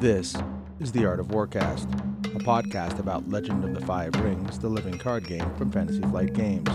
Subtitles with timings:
[0.00, 0.34] This
[0.78, 1.84] is The Art of Warcast,
[2.34, 6.32] a podcast about Legend of the Five Rings, the living card game from Fantasy Flight
[6.32, 6.70] Games.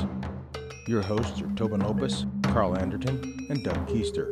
[0.87, 4.29] Your hosts are Tobin Lopez, Carl Anderton, and Doug Keister.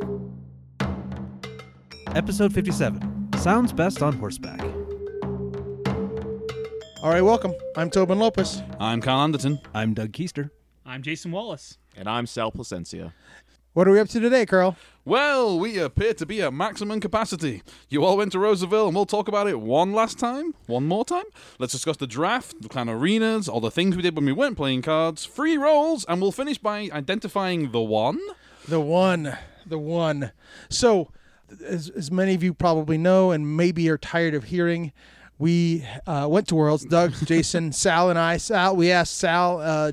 [2.15, 4.61] Episode 57 Sounds best on horseback.
[7.01, 7.55] All right, welcome.
[7.75, 8.61] I'm Tobin Lopez.
[8.79, 9.59] I'm Carl Anderton.
[9.73, 10.51] I'm Doug Keister.
[10.85, 11.79] I'm Jason Wallace.
[11.97, 13.13] And I'm Sal Placencia.
[13.73, 14.77] What are we up to today, Carl?
[15.05, 17.61] Well, we appear to be at maximum capacity.
[17.89, 21.03] You all went to Roseville, and we'll talk about it one last time, one more
[21.03, 21.25] time.
[21.59, 24.55] Let's discuss the draft, the clan arenas, all the things we did when we weren't
[24.55, 28.17] playing cards, free rolls, and we'll finish by identifying the one.
[28.69, 30.31] The one, the one.
[30.69, 31.11] So,
[31.65, 34.93] as, as many of you probably know, and maybe are tired of hearing,
[35.37, 36.85] we uh, went to Worlds.
[36.85, 38.37] Doug, Jason, Sal, and I.
[38.37, 39.91] Sal, we asked Sal, uh,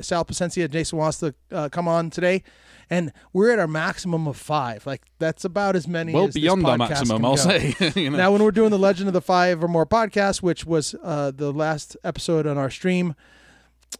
[0.00, 2.44] Sal Placencia, Jason wants to uh, come on today,
[2.90, 4.86] and we're at our maximum of five.
[4.86, 6.12] Like that's about as many.
[6.12, 7.42] As well, as this beyond our podcast maximum, I'll go.
[7.42, 7.74] say.
[7.96, 8.16] you know.
[8.16, 11.30] Now, when we're doing the Legend of the Five or More podcast, which was uh,
[11.30, 13.14] the last episode on our stream,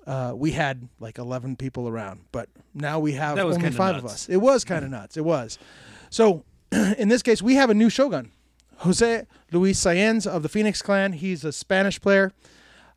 [0.06, 3.76] uh, we had like 11 people around, but now we have That was only kinda
[3.78, 4.28] five of us.
[4.28, 5.16] It was kind of nuts.
[5.16, 5.58] It was.
[6.10, 8.32] So, in this case, we have a new shogun,
[8.78, 11.12] Jose Luis Saenz of the Phoenix Clan.
[11.12, 12.32] He's a Spanish player.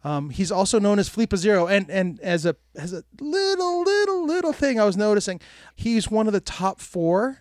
[0.05, 4.25] Um, he's also known as Flipa Zero, and and as a as a little little
[4.25, 5.39] little thing I was noticing,
[5.75, 7.39] he's one of the top four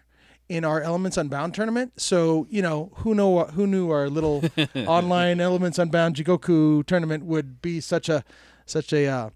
[0.49, 1.93] in our Elements Unbound tournament.
[2.01, 4.43] So you know who know who knew our little
[4.87, 8.25] online Elements Unbound Jigoku tournament would be such a
[8.65, 9.31] such a uh,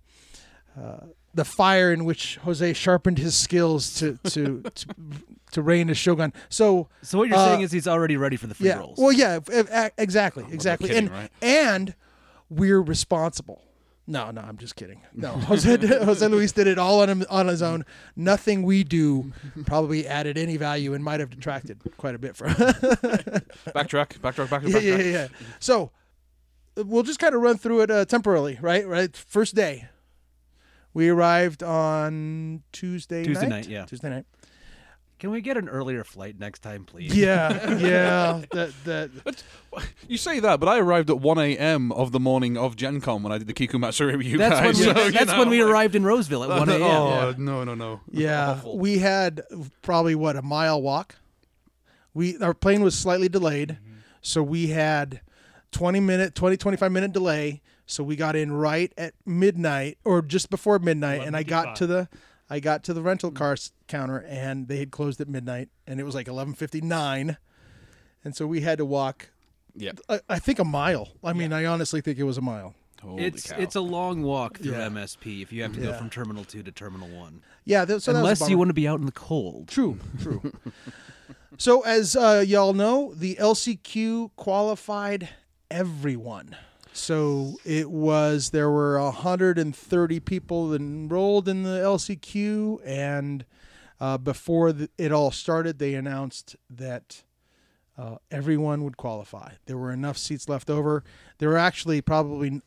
[0.80, 1.00] uh,
[1.34, 4.86] the fire in which Jose sharpened his skills to to to,
[5.52, 6.32] to reign as Shogun.
[6.48, 8.96] So So, what you're Uh, saying is he's already ready for the free yeah, rolls.
[8.98, 9.38] well, yeah,
[9.98, 11.30] exactly, exactly, kidding, and right?
[11.42, 11.94] and
[12.50, 13.62] we're responsible.
[14.10, 15.02] No, no, I'm just kidding.
[15.14, 17.84] No, Jose Jose Luis did it all on him on his own.
[18.16, 19.32] Nothing we do
[19.66, 22.48] probably added any value and might have detracted quite a bit from.
[22.54, 24.82] backtrack, backtrack, backtrack, yeah, backtrack.
[24.82, 25.28] yeah, yeah, yeah.
[25.60, 25.90] So
[26.74, 28.86] we'll just kind of run through it uh, temporarily, right?
[28.88, 29.14] Right.
[29.14, 29.88] First day,
[30.94, 33.18] we arrived on Tuesday.
[33.18, 33.26] Night.
[33.26, 33.84] Tuesday night, night, yeah.
[33.84, 34.26] Tuesday night.
[35.18, 37.12] Can we get an earlier flight next time, please?
[37.14, 38.42] Yeah, yeah.
[38.52, 39.10] That that.
[39.24, 39.44] But
[40.06, 41.90] you say that, but I arrived at 1 a.m.
[41.92, 44.54] of the morning of Gen Con when I did the Kiku Matsuri with you That's
[44.60, 44.78] when guys.
[44.78, 46.82] we, so, you that's know, when we like- arrived in Roseville at 1 a.m.
[46.82, 47.34] Oh, Yeah.
[47.36, 48.00] no, no, no.
[48.12, 48.78] Yeah, Awful.
[48.78, 49.42] we had
[49.82, 51.16] probably what a mile walk.
[52.14, 53.98] We our plane was slightly delayed, mm-hmm.
[54.22, 55.20] so we had
[55.72, 57.60] 20 minute 20 25 minute delay.
[57.86, 61.86] So we got in right at midnight or just before midnight and I got to
[61.86, 62.08] the
[62.50, 63.56] I got to the rental car
[63.88, 67.36] counter and they had closed at midnight and it was like 11:59.
[68.24, 69.30] And so we had to walk
[69.74, 69.92] Yeah.
[70.08, 71.08] I, I think a mile.
[71.22, 72.74] I mean, I honestly think it was a mile.
[73.02, 73.56] Holy It's cow.
[73.58, 74.88] it's a long walk through Yeah.
[74.88, 77.42] MSP if you have to go from Terminal 2 to Terminal 1.
[77.64, 79.68] Yeah, that, so that Unless you want to be out in the cold.
[79.68, 80.52] True, true.
[81.58, 85.28] so, as uh, y'all know, the LCQ qualified
[85.70, 86.56] everyone.
[86.98, 93.44] So it was there were 130 people enrolled in the LCQ, and
[94.00, 97.22] uh, before the, it all started, they announced that
[97.96, 99.52] uh, everyone would qualify.
[99.66, 101.04] There were enough seats left over.
[101.38, 102.62] There were actually probably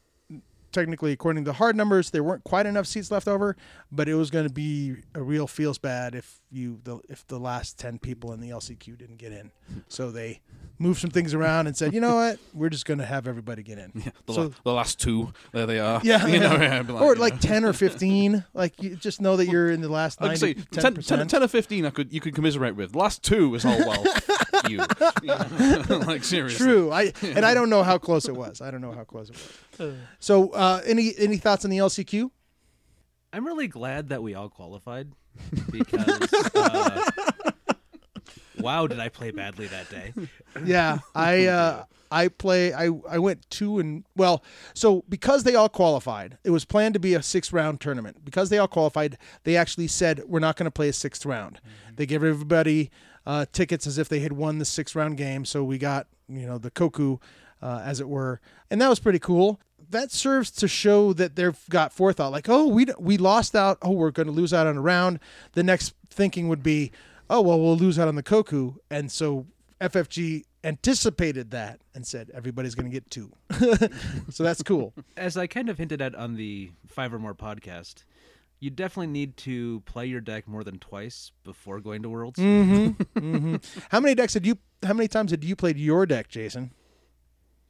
[0.72, 3.56] technically according to the hard numbers there weren't quite enough seats left over
[3.92, 7.40] but it was going to be a real feels bad if you the if the
[7.40, 9.52] last 10 people in the lcq didn't get in
[9.88, 10.42] so they
[10.80, 13.62] moved some things around and said you know what we're just going to have everybody
[13.64, 13.92] get in
[14.26, 16.02] the, so la- the last two, there they are.
[16.04, 16.62] yeah, you know, yeah.
[16.78, 17.40] yeah, be or like know.
[17.40, 20.54] 10 or 15 like you just know that you're in the last I'd 90, say
[20.72, 21.28] 10, 10, 10%.
[21.28, 22.96] 10 or 15 I could you could commiserate with.
[22.96, 24.04] Last two is all well.
[24.70, 24.78] You.
[26.06, 26.66] like seriously.
[26.66, 26.92] True.
[26.92, 28.62] I and I don't know how close it was.
[28.62, 29.38] I don't know how close it
[29.80, 29.96] was.
[30.20, 32.30] So, uh, any any thoughts on the LCQ?
[33.34, 35.12] I'm really glad that we all qualified
[35.72, 37.12] because uh,
[38.60, 40.14] wow, did I play badly that day?
[40.66, 45.70] yeah i uh i play i i went two and well so because they all
[45.70, 49.56] qualified it was planned to be a six round tournament because they all qualified they
[49.56, 51.62] actually said we're not going to play a sixth round
[51.96, 52.92] they gave everybody
[53.26, 55.46] uh tickets as if they had won the six round game.
[55.46, 57.18] So we got you know the koku
[57.62, 58.42] uh, as it were.
[58.70, 59.60] And that was pretty cool.
[59.90, 62.32] That serves to show that they've got forethought.
[62.32, 63.78] Like oh we we lost out.
[63.82, 65.20] Oh we're going to lose out on a round.
[65.54, 66.92] The next thinking would be
[67.30, 68.76] oh well we'll lose out on the koku.
[68.90, 69.46] And so
[69.80, 73.32] ffg anticipated that and said everybody's going to get two.
[74.30, 74.94] So that's cool.
[75.18, 78.04] As I kind of hinted at on the Five or More podcast,
[78.62, 82.40] you definitely need to play your deck more than twice before going to Worlds.
[82.40, 83.56] mm-hmm.
[83.90, 86.72] how many decks did you how many times had you played your deck jason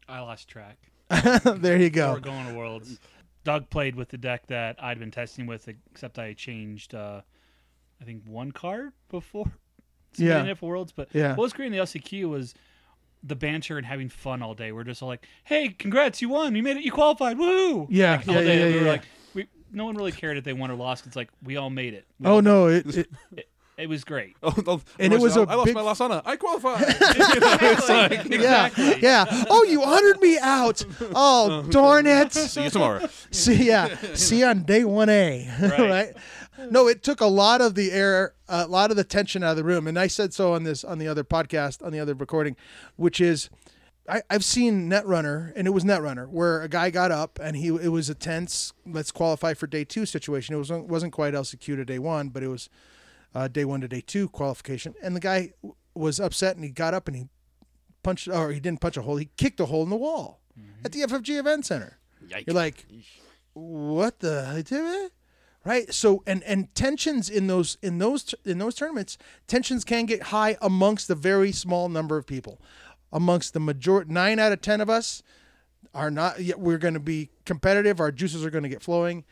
[0.08, 0.78] I lost track.
[1.46, 2.16] there you go.
[2.16, 3.00] Before go going to Worlds,
[3.46, 7.22] Doug played with the deck that I'd been testing with, except I changed, uh,
[8.02, 9.46] I think, one card before
[10.18, 10.32] Yeah.
[10.34, 10.92] submitting it for Worlds.
[10.92, 11.30] But Yeah.
[11.30, 12.54] what was great in the LCQ was
[13.24, 14.74] the banter and having fun all day.
[14.74, 16.56] We're just all like, "Hey, congrats, you won!
[16.56, 16.84] You made it!
[16.84, 17.38] You qualified!
[17.38, 18.92] Woo!" Yeah, Like, all yeah, day, yeah, we yeah, were yeah.
[18.92, 19.08] like, we
[19.71, 21.06] no one really cared if they won or lost.
[21.07, 22.06] It's like we all made it.
[22.19, 23.47] We Oh all- no, it, it it,
[23.77, 24.35] it was great.
[24.44, 26.21] Oh, oh, And it was oh, I a lost big- my last honor.
[26.25, 26.81] I qualified.
[27.01, 28.38] You like, Exactly.
[28.39, 29.44] yeah, yeah.
[29.50, 30.83] Oh, you honored me out.
[31.15, 32.31] Oh, darn it.
[32.33, 33.07] see you tomorrow.
[33.31, 35.79] See, yeah, see you on day one A, right.
[35.79, 36.13] Right.
[36.69, 39.57] No, it took a lot of the air, a lot of the tension out of
[39.57, 42.13] the room, and I said so on this on the other podcast, on the other
[42.13, 42.56] recording,
[42.97, 43.50] which is,
[44.09, 47.68] I, I've seen Netrunner, and it was Netrunner where a guy got up and he
[47.68, 50.56] it was a tense, let's qualify for day two situation.
[50.56, 52.69] It wasn't wasn't quite LCQ to day one, but it was
[53.36, 56.71] uh, day one to day two qualification, and the guy w- was upset and he
[56.71, 57.27] got up and he
[58.03, 60.42] punched, or he didn't punch a hole, he kicked a hole in the wall
[60.83, 62.00] at the FFG Event Center.
[62.27, 62.47] Yikes.
[62.47, 62.86] You're like,
[63.54, 65.12] what the
[65.63, 65.94] right?
[65.94, 70.57] So and and tensions in those in those in those tournaments, tensions can get high
[70.62, 72.59] amongst a very small number of people.
[73.13, 75.22] Amongst the majority, nine out of ten of us
[75.94, 76.42] are not.
[76.42, 78.00] Yet we're going to be competitive.
[78.00, 79.25] Our juices are going to get flowing,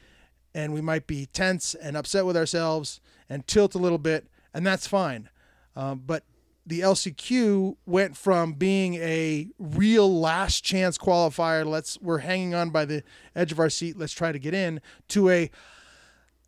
[0.53, 2.99] and we might be tense and upset with ourselves
[3.29, 5.29] and tilt a little bit, and that's fine.
[5.75, 6.23] Um, but
[6.65, 12.85] the LCQ went from being a real last chance qualifier, let's we're hanging on by
[12.85, 13.03] the
[13.35, 15.49] edge of our seat, let's try to get in, to a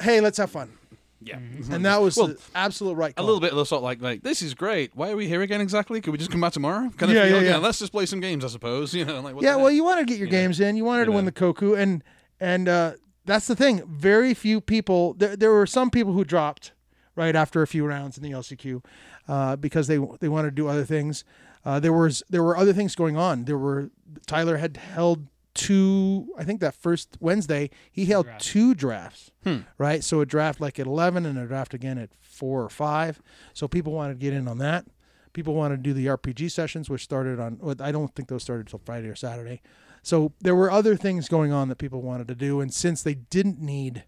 [0.02, 0.78] hey, let's have fun.
[1.24, 1.38] Yeah.
[1.70, 4.02] And that was Well, the absolute right A little bit of the sort of like,
[4.02, 4.96] like this is great.
[4.96, 6.02] Why are we here again exactly?
[6.02, 6.90] Could we just come back tomorrow?
[6.98, 7.58] Kind of Yeah, feel, yeah, yeah.
[7.58, 8.94] let's just play some games, I suppose.
[9.02, 9.76] You know, like what yeah, well, heck?
[9.76, 10.76] you wanted to get your You know, games in.
[10.76, 12.04] You wanted to you win the Koku, and
[12.40, 12.94] and uh,
[13.26, 13.84] that's the thing.
[13.88, 15.14] Very few people.
[15.14, 16.72] There, there were some people who dropped
[17.16, 18.84] right after a few rounds in the LCQ
[19.28, 21.24] uh, because they they wanted to do other things.
[21.64, 23.46] Uh, there was there were other things going on.
[23.46, 23.92] There were
[24.26, 26.28] Tyler had held two.
[26.38, 28.46] I think that first Wednesday he held drafts.
[28.46, 29.32] two drafts.
[29.44, 29.58] Hmm.
[29.78, 33.22] Right, so a draft like at eleven and a draft again at four or five.
[33.54, 34.86] So people wanted to get in on that.
[35.34, 37.58] People wanted to do the RPG sessions, which started on.
[37.62, 39.62] well, I don't think those started until Friday or Saturday.
[40.04, 43.14] So there were other things going on that people wanted to do, and since they
[43.14, 44.04] didn't need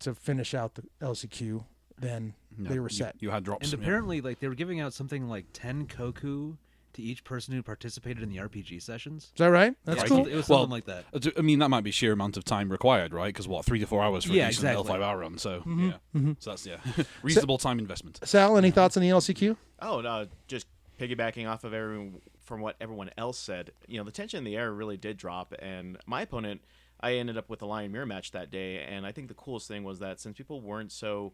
[0.00, 1.64] to finish out the LCQ,
[1.98, 3.16] then No, they were set.
[3.20, 3.72] You, had drops.
[3.72, 3.84] And yeah.
[3.86, 6.56] apparently, like they were giving out something like ten koku
[6.94, 9.24] to each person who participated in the RPG sessions.
[9.24, 9.74] Is that right?
[9.84, 10.26] That's Yeah, cool.
[10.26, 11.34] It was Well, something like that.
[11.38, 13.28] I mean, that might be sheer amount of time required, right?
[13.28, 14.98] Because what, three to four hours for Yeah, a decent exactly.
[14.98, 15.38] L5R run.
[15.38, 15.90] So, Mm-hmm.
[16.14, 16.32] yeah.
[16.38, 16.76] So that's, yeah,
[17.22, 18.20] reasonable time investment.
[18.24, 19.56] Sal, any thoughts on the LCQ?
[19.80, 20.66] Oh, no, just
[21.00, 23.70] piggybacking off of everyone from what everyone else said.
[23.88, 26.60] You know, the tension in the air really did drop, and my opponent,
[27.00, 29.66] I ended up with the lion mirror match that day, and I think the coolest
[29.68, 31.32] thing was that since people weren't so,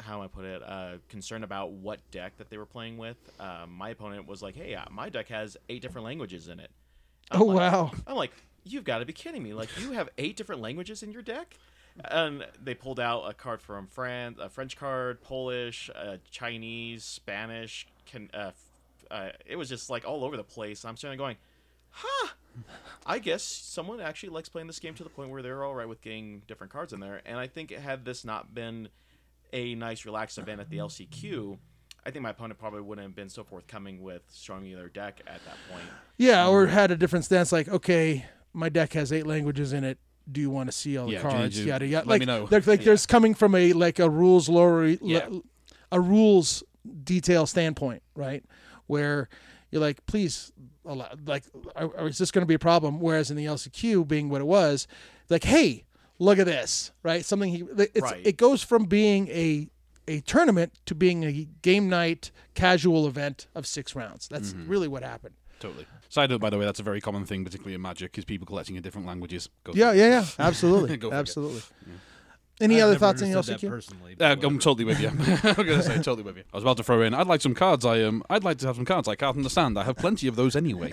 [0.00, 3.72] how I put it, uh, concerned about what deck that they were playing with, um,
[3.72, 6.70] my opponent was like, "Hey, uh, my deck has eight different languages in it."
[7.30, 7.92] I'm Oh like- wow!
[8.06, 8.32] I'm like,
[8.64, 9.52] you've got to be kidding me!
[9.54, 11.56] Like, you have eight different languages in your deck?
[12.04, 17.86] And they pulled out a card from France, a French card, Polish, uh, Chinese, Spanish.
[18.06, 18.64] Can, uh, f-
[19.10, 20.84] uh, it was just like all over the place.
[20.84, 21.36] I'm starting going,
[21.90, 22.28] huh?
[23.06, 25.88] I guess someone actually likes playing this game to the point where they're all right
[25.88, 27.20] with getting different cards in there.
[27.26, 28.88] And I think had this not been
[29.52, 31.58] a nice, relaxed event at the LCQ,
[32.06, 35.20] I think my opponent probably wouldn't have been so forthcoming with showing me their deck
[35.26, 35.84] at that point.
[36.16, 39.84] Yeah, or um, had a different stance, like okay, my deck has eight languages in
[39.84, 39.98] it.
[40.30, 41.56] Do you want to see all the Yeah, can you cards?
[41.56, 42.06] do- Yada yada.
[42.06, 42.46] let Like, me know.
[42.46, 45.28] there's- like there's coming from a like a rules lower, Yeah.
[45.92, 46.62] a rules
[47.04, 48.44] detail standpoint, right?
[48.86, 49.28] Where
[49.70, 50.52] you're like, please,
[50.86, 51.44] allow, like,
[51.76, 53.00] are, are- is this going to be a problem?
[53.00, 54.86] Whereas in the LCQ, being what it was,
[55.28, 55.84] like, hey,
[56.18, 57.24] look at this, right?
[57.24, 58.26] Something he, it's, Right.
[58.26, 59.68] it goes from being a
[60.06, 64.26] a tournament to being a game night casual event of six rounds.
[64.28, 64.68] That's Mm-hmm.
[64.70, 65.34] really what happened.
[65.60, 65.86] Totally.
[66.08, 68.46] Side note, by the way, that's a very common thing, particularly in Magic, is people
[68.46, 69.50] collecting in different languages.
[69.64, 71.60] Go Yeah, yeah, yeah, absolutely, Go figure.
[72.60, 72.74] Absolutely.
[72.76, 73.68] Any I've other thoughts on the understood LCQ?
[73.68, 74.16] personally?
[74.20, 75.08] Uh, I'm totally with you.
[75.42, 76.44] I'm gonna say totally with you.
[76.52, 77.14] I was about to throw in.
[77.14, 77.84] I'd like some cards.
[77.84, 79.08] I um, I'd like to have some cards.
[79.08, 79.78] I can't understand.
[79.78, 80.92] I have plenty of those anyway.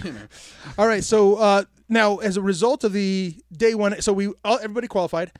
[0.78, 4.58] All right, so uh, now as a result of the day one, so we all,
[4.58, 5.32] everybody qualified.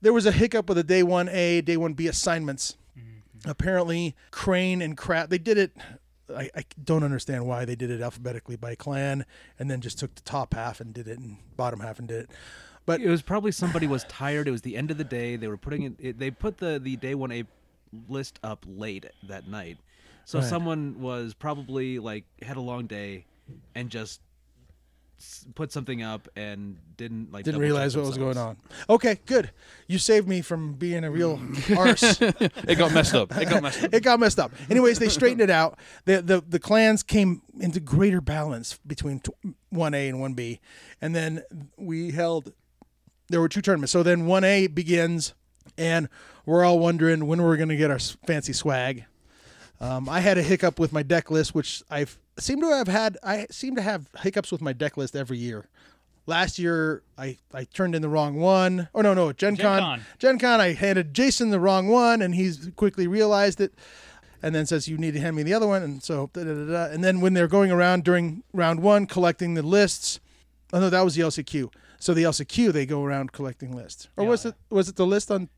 [0.00, 2.76] There was a hiccup with the day one A, day one B assignments.
[3.44, 5.72] Apparently, Crane and Crap they did it.
[6.34, 9.24] I, I don't understand why they did it alphabetically by clan,
[9.58, 12.24] and then just took the top half and did it, and bottom half and did
[12.24, 12.30] it.
[12.86, 14.48] But It was probably somebody was tired.
[14.48, 15.36] It was the end of the day.
[15.36, 15.92] They were putting it.
[15.98, 17.44] it they put the the day one A
[18.08, 19.78] list up late that night,
[20.24, 20.48] so Right.
[20.48, 23.26] someone was probably like had a long day,
[23.74, 24.20] and just
[25.54, 28.56] put something up and didn't like didn't realize what was going on.
[28.90, 29.52] Okay, good.
[29.86, 31.40] You saved me from being a real
[31.76, 32.20] arse.
[32.20, 33.30] it got messed up.
[33.36, 33.94] It got messed up.
[33.94, 34.50] it got messed up.
[34.68, 35.78] Anyways, they straightened it out.
[36.06, 39.22] The the the clans came into greater balance between
[39.70, 40.58] one A and one B,
[41.00, 41.42] and then
[41.76, 42.52] we held.
[43.32, 43.92] There were two tournaments.
[43.92, 45.32] So then one A begins,
[45.78, 46.08] and
[46.44, 49.06] we're all wondering when we're going to get our fancy swag.
[49.80, 53.18] Um, I had a hiccup with my deck list, which I've seem to have had
[53.22, 55.66] I seem to have hiccups with my deck list every year.
[56.26, 58.88] Last year I, I turned in the wrong one.
[58.94, 59.80] Oh no no Gen, Gen Con.
[59.80, 60.02] Con.
[60.18, 63.72] Gen Con I handed Jason the wrong one and he's quickly realized it
[64.42, 66.54] and then says you need to hand me the other one and so da, da,
[66.54, 66.84] da, da.
[66.92, 70.20] and then when they're going around during round one collecting the lists
[70.72, 71.72] oh no that was the LCQ
[72.02, 74.30] so the LCQ they go around collecting lists or Yeah.
[74.30, 75.48] was it was it the list on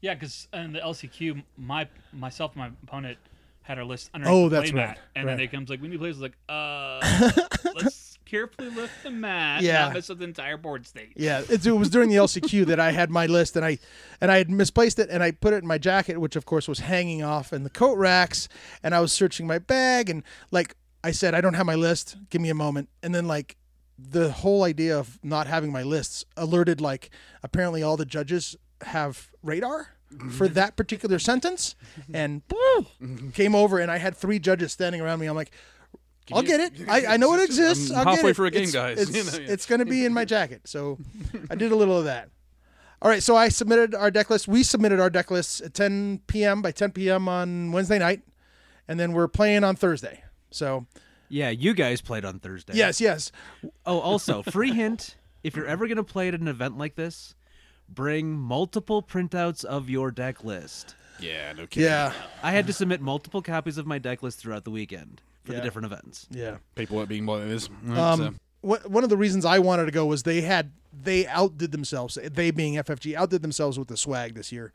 [0.00, 3.18] Yeah, because in the LCQ, my myself and my opponent
[3.62, 5.32] had our list under Oh, that's right, mat, and right.
[5.32, 7.00] then they comes like we need plays like uh
[7.76, 9.84] let's carefully lift the mat, Yeah.
[9.84, 11.12] not mess up the entire board state.
[11.16, 13.78] Yeah, it, it was during the LCQ that I had my list, and I
[14.20, 16.66] and I had misplaced it, and I put it in my jacket, which of course
[16.66, 18.48] was hanging off in the coat racks,
[18.82, 22.16] and I was searching my bag, and like I said, I don't have my list.
[22.30, 23.56] Give me a moment, and then like
[24.10, 27.10] the whole idea of not having my lists alerted like
[27.42, 29.88] apparently all the judges have radar
[30.30, 31.74] for that particular sentence
[32.12, 35.26] and boom, came over and I had three judges standing around me.
[35.26, 35.52] I'm like,
[36.32, 36.72] I'll you- get it.
[36.88, 37.90] I, I know it exists.
[37.90, 38.36] I'm I'll get halfway it.
[38.36, 38.98] through a game, It's- guys.
[39.08, 39.52] It's, You know, yeah.
[39.52, 40.62] it's going to be in my jacket.
[40.64, 40.98] So
[41.50, 42.28] I did a little of that.
[43.00, 44.46] All right, so I submitted our deck list.
[44.46, 46.62] We submitted our deck lists at 10 p.m.
[46.62, 47.28] by 10 p.m.
[47.28, 48.22] on Wednesday night,
[48.86, 50.22] and then we're playing on Thursday.
[50.52, 50.86] So
[51.32, 52.74] Yeah, you guys played on Thursday.
[52.74, 53.32] yes, yes,
[53.86, 57.34] Oh, also, free hint: if you're ever gonna play at an event like this,
[57.88, 60.94] bring multiple printouts of your deck list.
[61.18, 61.88] Yeah, no kidding.
[61.88, 62.12] yeah,
[62.42, 65.58] I had to submit multiple copies of my deck list throughout the weekend for Yeah.
[65.60, 66.26] the different events.
[66.30, 66.58] yeah.
[66.74, 67.70] Paperwork being what it is.
[67.82, 70.72] Right, so- Um, what, one of the reasons I wanted to go was they had
[70.92, 72.18] they outdid themselves.
[72.22, 74.72] They being FFG outdid themselves with the swag this year.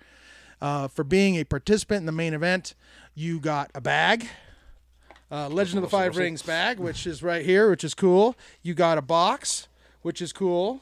[0.60, 2.74] Uh, for being a participant in the main event,
[3.14, 4.28] you got a bag,
[5.32, 8.36] uh, Legend of the Five Rings bag, which is right here, which is cool.
[8.62, 9.68] You got a box,
[10.02, 10.82] which is cool,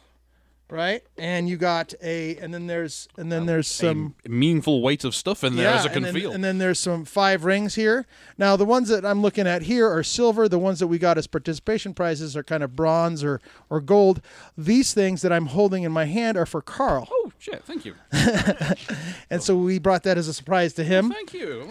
[0.69, 1.03] right?
[1.17, 4.15] And you got a, and then there's, and then there's some.
[4.25, 6.31] a meaningful weight of stuff in there as I and can then, feel.
[6.31, 8.05] and then there's some five rings here.
[8.37, 10.49] Now the ones that I'm looking at here are silver.
[10.49, 14.21] The ones that we got as participation prizes are kind of bronze or or gold.
[14.57, 17.63] These things that I'm holding in my hand are for Carl, oh shit!
[17.63, 17.95] Thank you.
[19.29, 21.11] and so we brought that as a surprise to him.
[21.11, 21.67] Thank you.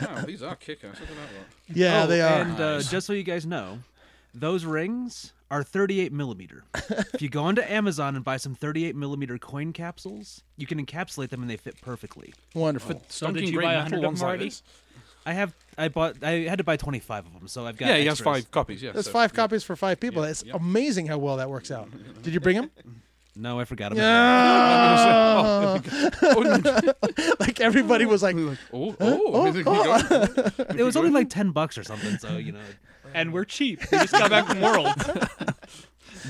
[0.00, 0.98] Holy these are kickers.
[1.00, 1.76] Look at that lot.
[1.76, 2.40] Yeah, Oh, they are.
[2.42, 2.90] And uh, Nice.
[2.90, 3.80] just so you guys know,
[4.34, 6.64] those rings are 38 millimeter.
[6.74, 11.30] if you go onto Amazon and buy some 38 millimeter coin capsules, you can encapsulate
[11.30, 12.32] them and they fit perfectly.
[12.54, 13.02] Wonderful.
[13.08, 14.52] So did you buy metal 100 of ones them like already?
[15.26, 17.88] I have, I bought, I had to buy 25 of them, so I've got.
[17.88, 18.82] Yeah, he has five copies.
[18.82, 19.36] Yeah, That's so- five yeah.
[19.36, 20.22] copies for five people.
[20.22, 21.88] That's amazing how well that works out.
[22.22, 22.70] Did you bring them?
[23.36, 25.80] No, I forgot about Yeah.
[27.40, 30.74] like everybody was like, oh, oh, oh, you got- that.
[30.76, 32.60] It was only like 10 bucks or something, so you know.
[33.14, 33.80] And we're cheap.
[33.90, 34.88] We just got back from World.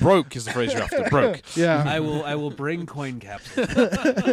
[0.00, 1.04] broke is the phrase you're after.
[1.10, 1.42] Broke.
[1.56, 1.84] yeah.
[1.86, 3.66] I will, I will bring coin capsules.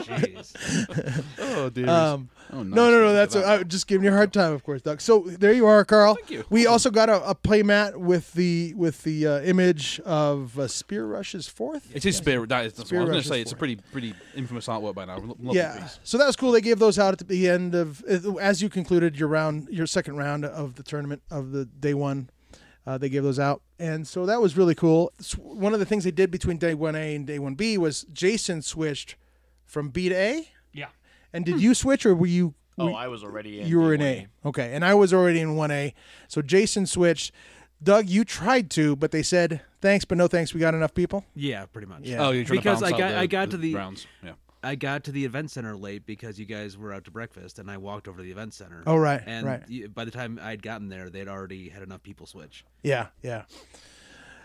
[0.06, 1.24] Jeez.
[1.40, 1.90] Oh dear.
[1.90, 2.76] Um, oh, nice.
[2.76, 3.14] No, no, no.
[3.14, 3.60] That's at a, that.
[3.62, 5.02] I'm just giving you a hard time, of course, Doug.
[5.02, 6.16] So there you are, Carl.
[6.16, 6.46] Thank you.
[6.50, 10.68] We also got a, a play mat with the with the uh, image of uh,
[10.68, 11.96] Spear Rush's fourth.
[11.96, 12.50] It is spirit.
[12.50, 12.74] That is.
[12.74, 13.38] That's what I was going to say.
[13.38, 15.18] is It's a pretty, pretty infamous artwork by now.
[15.18, 15.80] Lo- Lovely yeah.
[15.80, 16.00] piece.
[16.04, 16.52] So that was cool.
[16.52, 19.88] They gave those out at the end of uh, as you concluded your round, your
[19.88, 22.30] second round of the tournament of the day one.
[22.88, 25.12] Uh, they gave those out, and so that was really cool.
[25.38, 28.04] One of the things they did between day one A and day one B was
[28.14, 29.18] Jason switched
[29.66, 30.48] from B to A.
[30.72, 30.86] Yeah.
[31.34, 32.54] And did you switch, or were you?
[32.78, 33.68] Oh, were- I was already in.
[33.68, 34.28] you were in D1A.
[34.46, 35.94] Okay, and I was already in one A.
[36.30, 37.34] So Jason switched.
[37.84, 40.54] Doug, you tried to, but they said thanks, but no thanks.
[40.54, 41.26] We got enough people.
[41.36, 42.04] Yeah, pretty much.
[42.04, 42.26] Yeah.
[42.26, 44.08] Oh, you're trying Because to I balance got- the, I got to the- rounds.
[44.24, 44.32] Yeah.
[44.64, 47.70] I got to the event center late because you guys were out to breakfast, and
[47.70, 48.84] I walked over to the event center.
[48.86, 49.94] Oh, right, and right.
[49.94, 52.66] by the time I'd gotten there, they'd already had enough people switch.
[52.84, 53.44] Yeah, yeah.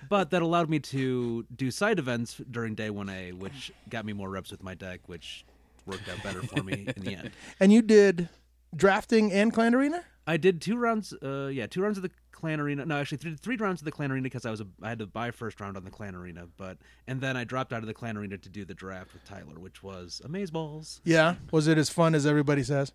[0.09, 4.13] But that allowed me to do side events during day one A, which got me
[4.13, 5.45] more reps with my deck, which
[5.87, 7.31] worked out better for me in the end.
[7.61, 8.29] And you did
[8.75, 10.05] drafting and clan arena.
[10.27, 11.13] I did two rounds.
[11.23, 12.85] Uh, yeah, two rounds of the clan arena.
[12.85, 14.99] No, actually, three, three rounds of the clan arena because I was a, I had
[15.01, 16.47] to buy first round on the clan arena.
[16.57, 19.25] But and then I dropped out of the clan arena to do the draft with
[19.25, 21.01] Tyler, which was amazeballs.
[21.05, 21.37] Yeah.
[21.51, 22.93] Was it as fun as everybody says?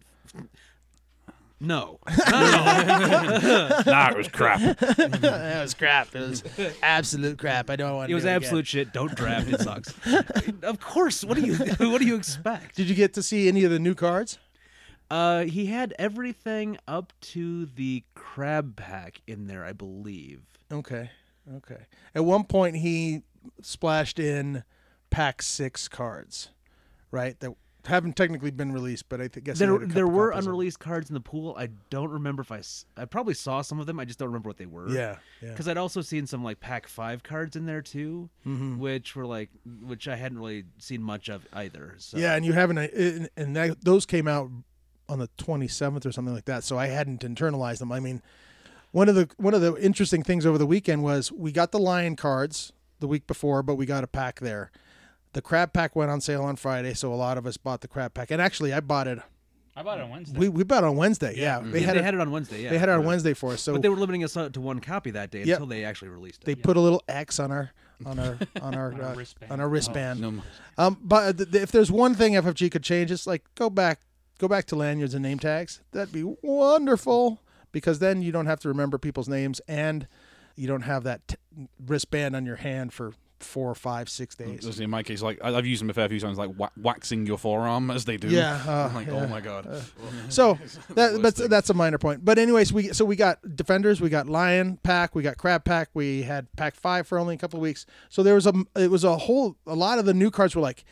[1.59, 4.59] No, nah, it was crap.
[4.79, 6.15] that was crap.
[6.15, 6.43] It was
[6.83, 7.71] absolute crap.
[7.71, 8.09] I don't want.
[8.09, 8.93] To It was absolute shit.
[8.93, 9.49] Don't draft.
[9.49, 9.91] It sucks.
[10.61, 11.23] of course.
[11.23, 12.75] What do you What do you expect?
[12.75, 14.37] Did you get to see any of the new cards?
[15.09, 20.41] Uh, he had everything up to the crab pack in there, I believe.
[20.71, 21.11] Okay.
[21.55, 21.85] Okay.
[22.13, 23.21] At one point, he
[23.61, 24.63] splashed in
[25.09, 26.49] pack six cards,
[27.09, 27.39] right?
[27.39, 27.53] That
[27.85, 30.51] haven't technically been released, but I think guess he There, there were copies of them.
[30.53, 31.55] unreleased cards in the pool.
[31.57, 33.97] I don't remember if I, s- I probably saw some of them.
[33.97, 34.89] I just don't remember what they were.
[34.89, 35.15] Yeah.
[35.41, 35.51] Yeah.
[35.51, 38.77] Because I'd also seen some like pack five cards in there too, Mm-hmm.
[38.79, 39.51] which were like,
[39.85, 41.95] which I hadn't really seen much of either.
[41.99, 42.17] So.
[42.17, 44.49] Yeah, and you haven't, and, and that, those came out
[45.09, 46.63] on the 27th or something like that.
[46.63, 47.91] So I hadn't internalized them.
[47.91, 48.21] I mean,
[48.91, 51.79] one of the one of the interesting things over the weekend was we got the
[51.79, 54.71] lion cards the week before, but we got a pack there.
[55.33, 57.87] The crab pack went on sale on Friday, so a lot of us bought the
[57.87, 58.31] crab pack.
[58.31, 59.19] And actually, I bought it.
[59.75, 60.39] I bought it on Wednesday.
[60.39, 61.35] We we bought it on Wednesday.
[61.37, 61.71] Yeah, Yeah.
[61.71, 62.03] they had they it.
[62.05, 62.63] had it on Wednesday.
[62.63, 63.07] Yeah, they had it on Right.
[63.07, 63.61] Wednesday for us.
[63.61, 65.57] So but they were limiting us to one copy that day Yep.
[65.57, 66.45] until they actually released it.
[66.45, 67.71] they put a little X on our
[68.05, 69.51] on our on our On our uh, wristband.
[69.51, 70.19] on our wristband.
[70.21, 70.33] No,
[70.79, 73.99] Um, but th- th- if there's one thing FFG could change, it's like go back,
[74.37, 75.81] go back to lanyards and name tags.
[75.91, 77.41] That'd be wonderful
[77.71, 80.07] because then you don't have to remember people's names and
[80.55, 81.35] you don't have that t-
[81.85, 84.79] wristband on your hand for four, five, six days.
[84.79, 87.37] In my case, like I've used them a fair few times, like wa- waxing your
[87.37, 88.29] forearm as they do.
[88.29, 89.13] Yeah, uh, like, yeah.
[89.13, 89.67] oh my god.
[90.29, 90.57] So
[90.95, 91.47] that, thing.
[91.47, 92.25] that's a minor point.
[92.25, 95.89] But anyways, we so we got defenders, we got lion pack, we got crab pack,
[95.93, 97.85] we had pack five for only a couple of weeks.
[98.09, 100.61] So there was a it was a whole a lot of the new cards were
[100.61, 100.83] like,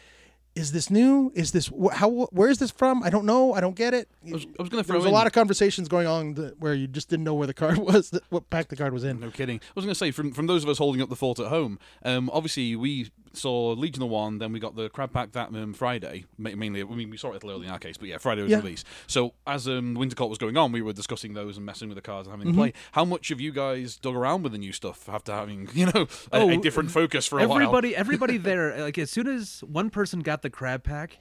[0.56, 1.32] is this new?
[1.36, 2.10] Is this wh- how?
[2.32, 3.04] Where is this from?
[3.04, 3.54] I don't know.
[3.54, 4.10] I don't get it.
[4.26, 6.60] I was, I was going to There was a lot of conversations going on that,
[6.60, 9.04] where you just didn't know where the card was, that, what pack the card was
[9.04, 9.20] in.
[9.20, 9.58] No kidding.
[9.58, 11.48] I was going to say, from from those of us holding up the fort at
[11.48, 15.50] home, um, obviously we saw Legion of One, then we got the Crab Pack that
[15.50, 16.26] um, Friday.
[16.38, 18.42] Mainly, I mean, we saw it a little early in our case, but yeah, Friday
[18.42, 18.58] was Yeah.
[18.58, 18.86] released.
[19.08, 21.96] So as um, Winter Court was going on, we were discussing those and messing with
[21.96, 22.62] the cards and having Mm-hmm.
[22.62, 22.82] to play.
[22.94, 26.08] How much have you guys dug around with the new stuff after having, you know,
[26.32, 27.58] a, Oh, a different focus for a while?
[27.58, 31.18] everybody, everybody there, like as soon as one person got the crab pack,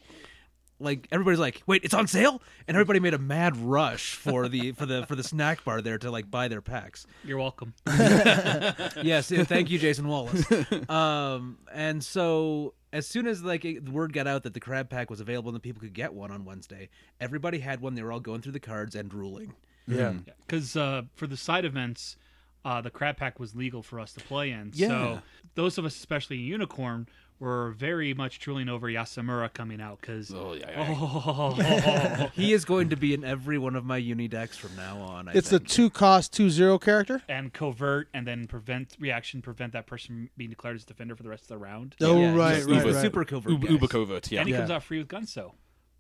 [0.81, 4.73] like everybody's like, "Wait, it's on sale!" And everybody made a mad rush for the
[4.73, 7.07] for the for the snack bar there to like buy their packs.
[7.25, 7.75] You're welcome.
[7.87, 10.45] yes, thank you, Jason Wallace.
[10.89, 15.11] Um, and so as soon as like the word got out that the crab pack
[15.11, 16.89] was available and that people could get one on Wednesday,
[17.21, 17.95] everybody had one.
[17.95, 19.55] They were all going through the cards and drooling.
[19.87, 20.15] Yeah.
[20.47, 22.17] Because uh, for the side events,
[22.65, 24.71] uh, the crab pack was legal for us to play in.
[24.75, 24.89] Yeah.
[24.89, 25.23] So
[25.55, 27.09] those of us, especially Unicorn,
[27.41, 30.33] were very much drooling over Yasamura coming out because.
[30.33, 30.97] Oh yeah, yeah.
[30.99, 34.99] Oh, He is going to be in every one of my uni decks from now
[35.01, 35.29] on.
[35.29, 35.69] I It's the think.
[35.69, 37.23] two cost two zero character.
[37.29, 41.29] and covert, and then prevent reaction, prevent that person being declared as defender for the
[41.29, 41.97] rest of the round.
[42.01, 43.03] Oh Yeah, right, he's right, uber, right.
[43.03, 43.51] super covert.
[43.53, 44.41] Uber, uber covert, yeah.
[44.41, 44.61] And he Yeah.
[44.61, 45.53] comes out free with Gunso.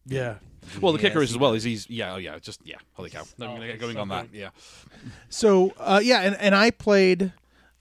[0.06, 0.36] Yeah.
[0.82, 3.24] Well, the kicker is as well is he's yeah, oh yeah, just yeah, holy cow.
[3.38, 4.28] No, I'm Oh, gonna get going so on that.
[4.32, 4.50] Yeah,
[5.28, 7.32] So uh, yeah, and, and I played,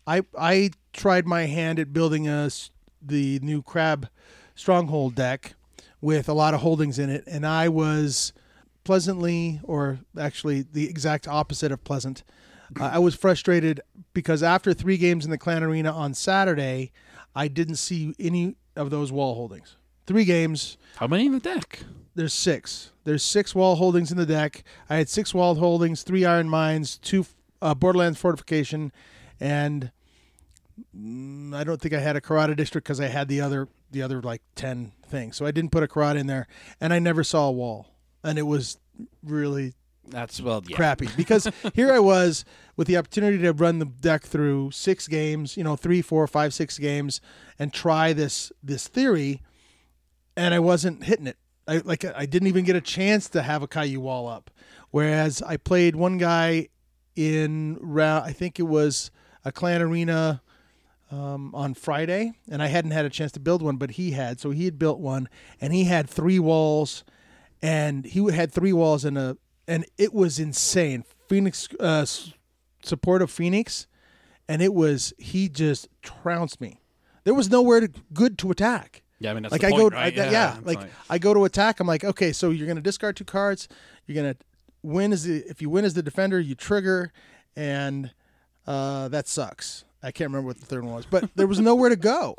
[0.07, 2.69] I I tried my hand at building a s-
[3.05, 4.09] the new crab
[4.55, 5.55] stronghold deck
[6.01, 8.33] with a lot of holdings in it, and I was
[8.83, 12.23] pleasantly, or actually the exact opposite of pleasant.
[12.79, 13.81] Uh, I was frustrated
[14.13, 16.91] because after three games in the Clan Arena on Saturday,
[17.35, 19.77] I didn't see any of those wall holdings.
[20.05, 21.79] Three games, how many in the deck?
[22.15, 22.91] there's six.
[23.03, 24.63] There's six wall holdings in the deck.
[24.89, 27.25] I had six wall holdings, three iron mines, two
[27.61, 28.91] uh, Borderlands fortification,
[29.39, 29.91] and
[30.95, 34.01] Mm, I don't think I had a Karada District because I had the other the
[34.01, 35.37] other like ten things.
[35.37, 36.47] So I didn't put a karate in there,
[36.81, 37.87] and I never saw a wall,
[38.23, 38.77] and it was
[39.23, 39.73] really
[40.07, 40.75] That's well, yeah.
[40.75, 42.43] crappy because here I was
[42.75, 46.53] with the opportunity to run the deck through six games, you know, three, four, five,
[46.53, 47.21] six games,
[47.59, 49.41] and try this this theory,
[50.35, 51.37] and I wasn't hitting it.
[51.67, 54.49] I like I didn't even get a chance to have a Kaiu Wall up.
[54.91, 56.67] Whereas I played one guy
[57.15, 59.09] in round, I think it was
[59.45, 60.41] a clan arena
[61.13, 64.39] um, on Friday, and I hadn't had a chance to build one, but he had.
[64.39, 65.29] So he had built one,
[65.61, 67.03] and he had three walls,
[67.61, 71.03] and he had three walls and a, and it was insane.
[71.29, 72.05] Phoenix uh,
[72.83, 73.85] support of Phoenix,
[74.47, 76.81] and it was he just trounced me.
[77.25, 79.91] There was nowhere to, good to attack Yeah, I mean that's like the I point,
[79.91, 80.19] go, right?
[80.19, 81.79] I, yeah, it's like, I go to attack.
[81.79, 83.67] I'm like, okay, so you're gonna discard two cards.
[84.07, 84.35] You're gonna
[84.81, 87.13] win as the if you win as the defender, you trigger,
[87.55, 88.11] and
[88.65, 89.85] uh, that sucks.
[90.03, 92.35] I can't remember what the third one was, but there was nowhere to go.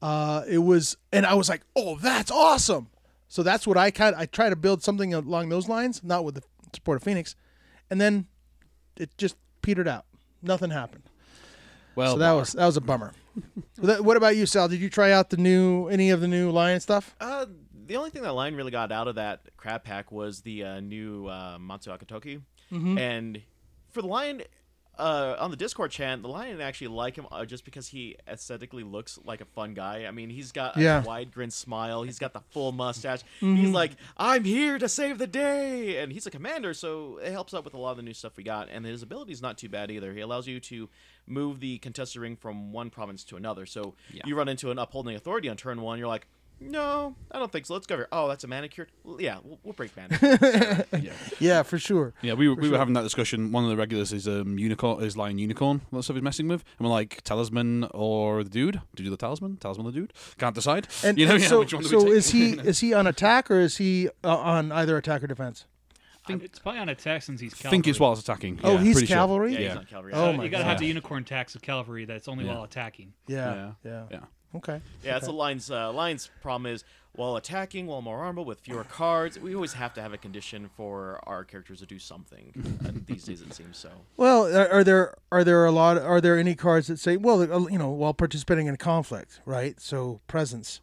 [0.00, 2.88] Uh, it was, and I was like, oh, that's awesome.
[3.28, 4.14] So that's what I kind.
[4.16, 6.42] I try to build something along those lines, not with the
[6.74, 7.34] support of Phoenix,
[7.88, 8.26] and then
[8.96, 10.04] it just petered out.
[10.42, 11.04] Nothing happened.
[11.94, 13.12] well, so that was that was a bummer.
[13.78, 14.68] What about you, Sal?
[14.68, 17.16] Did you try out the new any of the new Lion stuff?
[17.18, 17.46] Uh,
[17.86, 20.80] the only thing that Lion really got out of that crab pack was the uh,
[20.80, 22.42] new uh, Matsu Agetoki.
[22.70, 22.98] Mm-hmm.
[22.98, 23.42] And
[23.90, 24.42] for the lion,
[24.98, 28.82] uh, on the Discord chant, the lion actually like him uh, just because he aesthetically
[28.84, 30.04] looks like a fun guy.
[30.06, 30.98] I mean, he's got a Yeah.
[30.98, 31.06] Mm-hmm.
[31.06, 32.02] wide grin smile.
[32.02, 33.20] He's got the full mustache.
[33.40, 35.96] He's like, I'm here to save the day.
[36.02, 38.36] And he's a commander, so it helps out with a lot of the new stuff
[38.36, 38.68] we got.
[38.70, 40.12] And his ability is not too bad either.
[40.12, 40.88] He allows you to
[41.26, 43.64] move the contested ring from one province to another.
[43.66, 46.26] So you run into an upholding authority on turn one, you're like,
[46.70, 47.74] no, I don't think so.
[47.74, 48.08] Let's go here.
[48.12, 48.88] Oh, that's a manicure.
[49.18, 50.86] Yeah, we'll, we'll break manicure.
[51.40, 52.14] Yeah, for sure.
[52.22, 53.50] Yeah, we were, we were having that discussion.
[53.52, 55.80] One of the regulars is um unicorn is lion unicorn.
[55.92, 58.80] That stuff he's messing with, and we're like talisman or the dude.
[58.94, 59.56] Do you do the talisman?
[59.56, 60.12] Talisman the dude?
[60.38, 60.88] Can't decide.
[61.04, 63.06] And, you know, and yeah, so, which one so we is he is he on
[63.06, 65.66] attack or is he uh, on either attack or defense?
[66.24, 67.70] I think It's probably on attack since he's I cavalry.
[67.72, 68.60] think it's while it's attacking.
[68.62, 69.16] Oh, Yeah, he's pretty sure.
[69.16, 69.52] cavalry?
[69.54, 69.68] Yeah, Yeah.
[69.70, 70.12] he's on cavalry.
[70.14, 72.54] Oh Uh, my you gotta have the unicorn tax of cavalry that's only Yeah.
[72.54, 73.12] while attacking.
[73.26, 74.20] Yeah, yeah, Yeah.
[74.54, 74.80] Okay.
[75.02, 76.84] Yeah, that's the Lion's uh, line's problem is
[77.14, 80.70] while attacking, while more armor with fewer cards, we always have to have a condition
[80.76, 82.52] for our characters to do something.
[82.86, 83.90] uh, these days, it seems so.
[84.16, 85.98] Well, are, are there are there a lot?
[85.98, 89.78] Are there any cards that say, well, uh, you know, while participating in conflict, right?
[89.80, 90.80] So presence,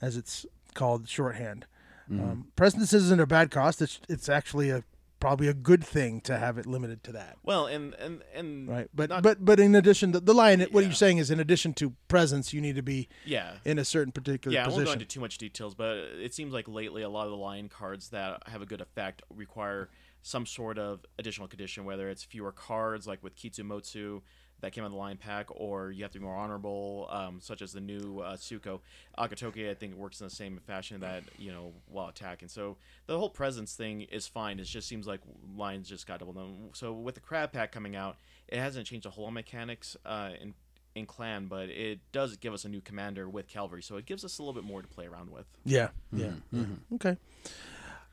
[0.00, 1.66] as it's called shorthand.
[2.10, 3.80] Um, presence isn't a bad cost.
[3.80, 4.82] It's it's actually a
[5.20, 8.88] probably a good thing to have it limited to that, Well, and and and right?
[8.94, 10.80] But not- but but in addition, to the line, what Yeah.
[10.88, 13.58] you're saying is, in addition to presence, you need to be yeah.
[13.64, 16.52] in a certain particular Yeah, I won't go into too much details, but it seems
[16.52, 19.90] like lately a lot of the lion cards that have a good effect require
[20.22, 24.22] some sort of additional condition, whether it's fewer cards, like with Kitsumotsu
[24.60, 27.38] that came out of the line pack, or you have to be more honorable, um,
[27.40, 28.80] such as the new uh, Suko.
[29.18, 32.48] Agetoki, I think, works in the same fashion that, you know, while attacking.
[32.48, 34.58] So the whole presence thing is fine.
[34.60, 35.20] It just seems like
[35.56, 36.70] lions just got double done.
[36.74, 38.16] So with the crab pack coming out,
[38.48, 40.54] it hasn't changed the whole mechanics uh, in
[40.96, 44.24] in clan, but it does give us a new commander with cavalry, so it gives
[44.24, 45.46] us a little bit more to play around with.
[45.64, 46.32] Yeah, yeah.
[46.50, 46.64] yeah.
[46.94, 47.16] Okay.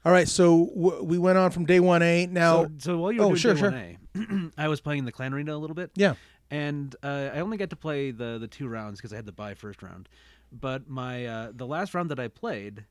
[0.06, 0.28] All right.
[0.28, 2.28] So w- we went on from day one A.
[2.28, 3.72] Now, So, so while you were oh, doing sure, Day sure.
[3.72, 5.90] 1A, I was playing the clan arena a little bit.
[5.96, 6.14] yeah.
[6.52, 9.32] And uh, I only got to play the the two rounds because I had to
[9.32, 10.08] buy first round.
[10.52, 12.86] But my uh, the last round that I played,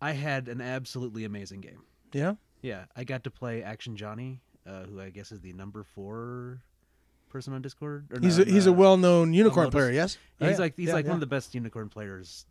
[0.00, 1.82] I had an absolutely amazing game.
[2.12, 2.34] Yeah.
[2.62, 6.60] Yeah, I got to play Action Johnny, uh, who I guess is the number four
[7.28, 8.06] person on Discord.
[8.12, 9.92] Or He's no, a, he's a uh, well-known unicorn player.
[9.92, 10.18] Yes.
[10.40, 11.10] yeah, Oh, he's like he's Yeah, like yeah.
[11.10, 12.46] one of the best unicorn players,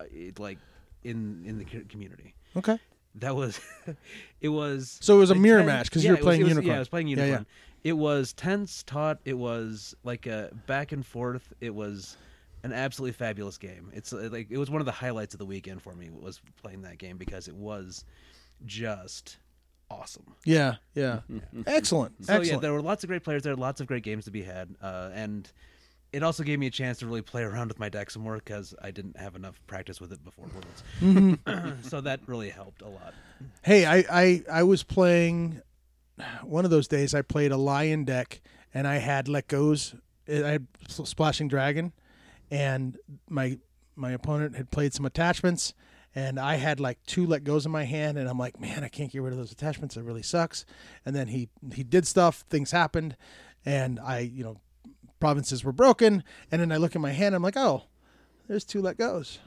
[0.00, 0.04] uh,
[0.38, 0.58] like
[1.04, 2.34] in in the community.
[2.56, 2.78] Okay.
[3.16, 3.60] That was,
[4.40, 4.96] it was.
[5.02, 6.68] So it was a mirror 10 match 'cause yeah, you were playing was- unicorn.
[6.70, 7.24] Yeah, I was playing Yeah, yeah.
[7.24, 7.46] unicorn.
[7.84, 9.18] It was tense, taut.
[9.24, 11.52] It was like a back and forth.
[11.60, 12.16] It was
[12.62, 13.90] an absolutely fabulous game.
[13.92, 16.40] It's uh, like it was one of the highlights of the weekend for me was
[16.62, 18.04] playing that game because it was
[18.64, 19.38] just
[19.90, 20.34] awesome.
[20.44, 20.76] Yeah.
[20.94, 21.20] Yeah.
[21.66, 22.24] Excellent.
[22.24, 22.62] So yeah, Excellent.
[22.62, 25.10] there were lots of great players there, lots of great games to be had, uh,
[25.12, 25.50] and
[26.12, 28.36] it also gave me a chance to really play around with my deck some more
[28.36, 30.84] because I didn't have enough practice with it before Worlds.
[31.00, 31.82] Mm-hmm.
[31.88, 33.14] so that really helped a lot.
[33.62, 35.60] Hey, I, I I was playing
[36.42, 37.14] one of those days.
[37.14, 38.40] I played a lion deck,
[38.74, 39.94] and I had let goes.
[40.28, 41.92] I had splashing dragon,
[42.50, 42.98] and
[43.28, 43.58] my
[43.96, 45.74] my opponent had played some attachments,
[46.14, 48.88] and I had like two let goes in my hand, and I'm like, man, I
[48.88, 49.96] can't get rid of those attachments.
[49.96, 50.64] It really sucks.
[51.04, 52.44] And then he he did stuff.
[52.48, 53.16] Things happened,
[53.64, 54.58] and I you know
[55.20, 57.34] provinces were broken, and then I look at my hand.
[57.34, 57.84] I'm like, oh,
[58.48, 59.38] there's two let goes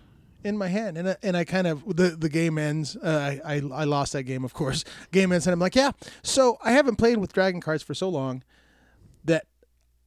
[0.45, 2.95] in my hand, and I, and I kind of the the game ends.
[2.95, 4.86] Uh, I, I I lost that game, of course.
[5.12, 5.91] Game ends, and I'm like, yeah.
[6.23, 8.43] So I haven't played with dragon cards for so long
[9.23, 9.47] that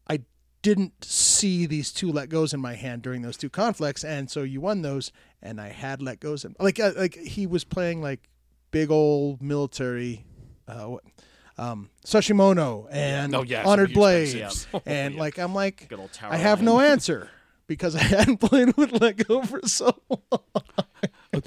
[0.09, 0.21] I
[0.63, 4.43] didn't see these two let goes in my hand during those two conflicts, and so
[4.45, 5.11] you won those,
[5.43, 8.29] and I had let goes in like uh, like he was playing like
[8.71, 10.25] big old military.
[10.69, 11.05] Uh, what,
[11.57, 14.67] um, Sashimono and Oh, yeah, Honored huge Blade, expensives.
[14.73, 14.81] Yeah.
[14.87, 17.31] and like I'm like Good old tower I have no answer
[17.69, 20.43] because I hadn't played with Lego for so long.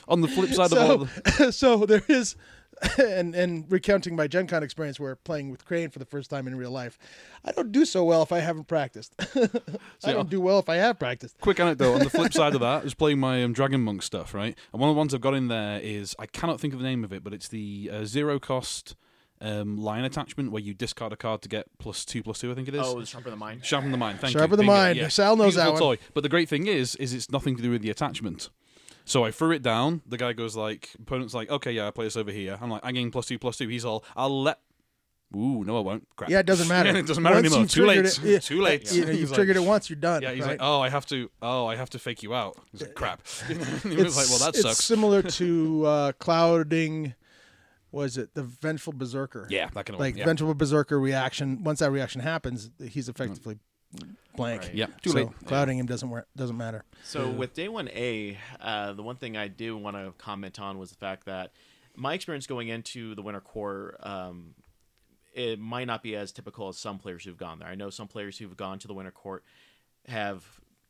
[0.07, 2.37] On the flip side of all, So, the, so there is,
[2.97, 6.47] and and recounting my Gen Con experience where playing with Crane for the first time
[6.47, 6.97] in real life,
[7.43, 9.13] I don't do so well if I haven't practiced.
[10.03, 11.37] I don't do well if I have practiced.
[11.41, 14.33] quick anecdote on the flip side of that is playing my um, Dragon Monk stuff,
[14.33, 14.57] right?
[14.71, 16.85] And one of the ones I've got in there is I cannot think of the
[16.85, 18.95] name of it, but it's the uh, zero cost
[19.41, 22.51] um, line attachment where you discard a card to get plus two plus two.
[22.51, 22.81] I think it is.
[22.85, 23.65] Oh, the sharper the mind.
[23.65, 24.19] Sharpen the mind.
[24.19, 24.57] Thank Sharpen you.
[24.57, 24.97] the mind.
[24.97, 25.07] Yeah.
[25.07, 25.79] Sal knows that one.
[25.81, 25.97] toy.
[26.13, 28.49] But the great thing is, is it's nothing to do with the attachment.
[29.03, 30.01] So I threw it down.
[30.05, 32.57] The guy goes like, opponent's like, okay, yeah, I play this over here.
[32.61, 33.67] I'm like, I gain plus two plus two.
[33.67, 34.59] He's all, I'll let.
[35.35, 36.07] Ooh, no, I won't.
[36.17, 36.29] Crap.
[36.29, 36.89] Yeah, it doesn't matter.
[36.95, 37.65] it doesn't matter Once anymore.
[37.67, 37.95] Too late.
[38.05, 38.91] triggered it- yeah, Too late.
[38.93, 40.21] You know, He's you've like- triggered it once, you're done.
[40.21, 40.51] Yeah, he's right?
[40.51, 42.57] like, oh, I have to, oh, I have to fake you out.
[42.71, 43.25] He's like, crap.
[43.47, 44.83] he was like, well, that it's sucks.
[44.83, 47.15] similar to uh, clouding.
[47.91, 49.47] Was it the vengeful berserker?
[49.49, 50.19] yeah, that kind of like one.
[50.19, 50.25] Yeah.
[50.25, 51.63] vengeful berserker reaction.
[51.63, 53.59] Once that reaction happens, he's effectively
[54.35, 54.61] blank.
[54.63, 54.73] Right.
[54.75, 55.29] yeah, too so late.
[55.45, 56.83] clouding him doesn't work, doesn't matter.
[57.03, 60.77] So with day one A, uh, the one thing I do want to comment on
[60.77, 61.51] was the fact that
[61.95, 64.55] my experience going into the winter court, um,
[65.33, 67.67] it might not be as typical as some players who've gone there.
[67.67, 69.43] I know some players who've gone to the winter court
[70.07, 70.45] have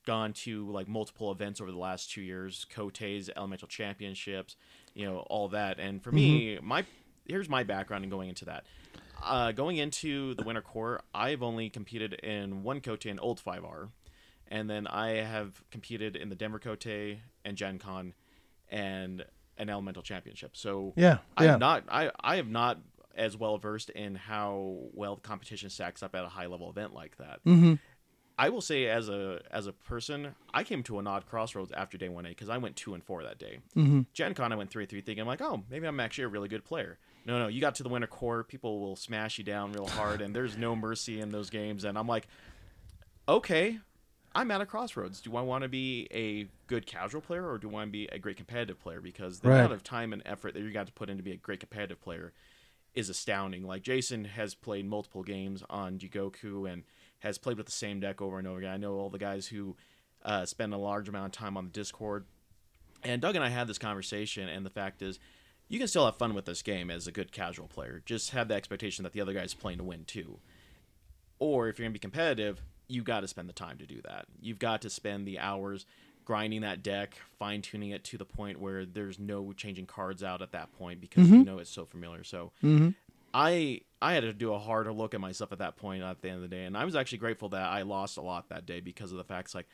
[0.05, 4.55] gone to like multiple events over the last two years, Kotei's elemental championships,
[4.93, 5.79] you know, all that.
[5.79, 6.85] And for me, my
[7.25, 8.65] here's my background in going into that.
[9.23, 13.89] Uh, going into the winter court, I've only competed in one Kotei and Old 5R
[14.51, 18.13] and then I have competed in the Denver Kotei and Gen Con
[18.69, 19.25] and
[19.57, 20.57] an elemental championship.
[20.57, 21.55] So Yeah, I'm yeah.
[21.55, 22.79] not I, I am not
[23.15, 26.93] as well versed in how well the competition stacks up at a high level event
[26.93, 27.39] like that.
[27.45, 27.75] Mm-hmm.
[28.41, 31.95] I will say as a as a person, I came to an odd crossroads after
[31.95, 33.59] day one A because I went two and four that day.
[33.77, 34.01] Mm-hmm.
[34.13, 36.65] Gen Con I went three three, thinking like, oh, maybe I'm actually a really good
[36.65, 36.97] player.
[37.23, 40.21] No, no, you got to the winter court, people will smash you down real hard,
[40.21, 41.83] and there's no mercy in those games.
[41.83, 42.27] And I'm like,
[43.29, 43.77] okay,
[44.33, 45.21] I'm at a crossroads.
[45.21, 48.07] Do I want to be a good casual player or do I want to be
[48.07, 49.01] a great competitive player?
[49.01, 49.59] Because the Right.
[49.59, 51.59] amount of time and effort that you got to put in to be a great
[51.59, 52.33] competitive player
[52.95, 53.67] is astounding.
[53.67, 56.85] Like Jason has played multiple games on Jigoku and
[57.21, 58.71] has played with the same deck over and over again.
[58.71, 59.75] I know all the guys who
[60.23, 62.25] uh, spend a large amount of time on the Discord.
[63.03, 65.19] And Doug and I had this conversation, and the fact is,
[65.67, 68.01] you can still have fun with this game as a good casual player.
[68.05, 70.39] Just have the expectation that the other guy's playing to win too.
[71.39, 74.01] Or if you're going to be competitive, you got to spend the time to do
[74.01, 74.25] that.
[74.39, 75.85] You've got to spend the hours
[76.25, 80.41] grinding that deck, fine tuning it to the point where there's no changing cards out
[80.41, 82.23] at that point because you know it's so familiar.
[82.23, 82.51] So
[83.33, 86.29] I I had to do a harder look at myself at that point at the
[86.29, 88.65] end of the day, and I was actually grateful that I lost a lot that
[88.65, 89.67] day because of the facts like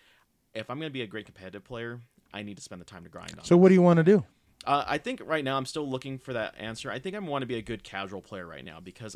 [0.54, 2.02] if I'm going to be a great competitive player,
[2.34, 3.46] I need to spend the time to grind on.
[3.46, 3.60] So it.
[3.60, 4.24] what do you want to do?
[4.66, 6.92] Uh, I think right now I'm still looking for that answer.
[6.92, 9.16] I think I want to be a good casual player right now because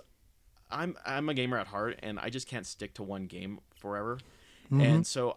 [0.69, 4.19] I'm I'm a gamer at heart and I just can't stick to one game forever.
[4.71, 5.36] And so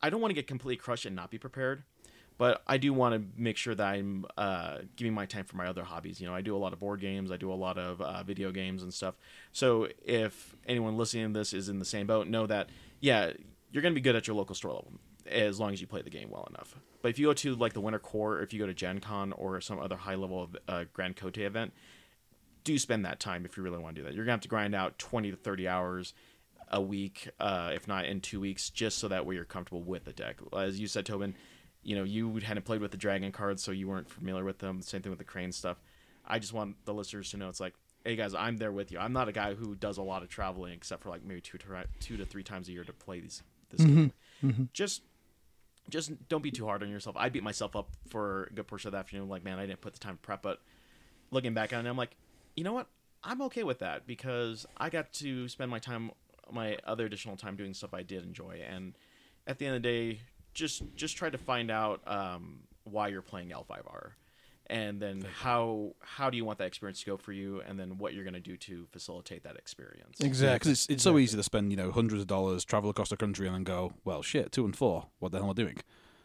[0.00, 1.82] I don't want to get completely crushed and not be prepared.
[2.40, 5.66] But I do want to make sure that I'm uh, giving my time for my
[5.66, 6.22] other hobbies.
[6.22, 8.22] You know, I do a lot of board games, I do a lot of uh,
[8.22, 9.14] video games and stuff.
[9.52, 13.32] So if anyone listening to this is in the same boat, know that yeah,
[13.70, 14.94] you're going to be good at your local store level
[15.26, 16.74] as long as you play the game well enough.
[17.02, 19.00] But if you go to like the Winter Court, or if you go to Gen
[19.00, 21.74] Con or some other high level uh, Grand Kotei event,
[22.64, 24.14] do spend that time if you really want to do that.
[24.14, 26.14] You're gonna have to grind out 20 to 30 hours
[26.70, 30.06] a week, uh, if not in two weeks, just so that way you're comfortable with
[30.06, 30.36] the deck.
[30.56, 31.34] As you said, Tobin,
[31.82, 34.82] you know you hadn't played with the dragon cards, so you weren't familiar with them.
[34.82, 35.78] Same thing with the crane stuff.
[36.26, 38.98] I just want the listeners to know it's like, hey guys, I'm there with you.
[38.98, 41.58] I'm not a guy who does a lot of traveling, except for like maybe two
[41.58, 41.66] to
[42.00, 43.94] two to three times a year to play these this mm-hmm.
[43.94, 44.12] game.
[44.44, 44.64] Mm-hmm.
[44.72, 45.02] Just
[45.88, 47.16] just don't be too hard on yourself.
[47.18, 49.28] I beat myself up for a good portion of the afternoon.
[49.28, 50.42] Like, man, I didn't put the time to prep.
[50.42, 50.60] But
[51.30, 52.16] looking back on it, I'm like,
[52.56, 52.86] you know what?
[53.22, 56.12] I'm okay with that because I got to spend my time,
[56.50, 58.60] my other additional time doing stuff I did enjoy.
[58.66, 58.96] And
[59.46, 60.20] at the end of the day,
[60.60, 64.10] just just try to find out um, why you're playing L5R,
[64.66, 67.98] and then how how do you want that experience to go for you, and then
[67.98, 70.18] what you're going to do to facilitate that experience.
[70.20, 73.08] Yeah, because it's it's so easy to spend you know hundreds of dollars, travel across
[73.08, 75.06] the country, and then go, well, shit, two and four.
[75.18, 75.78] What the hell am I doing?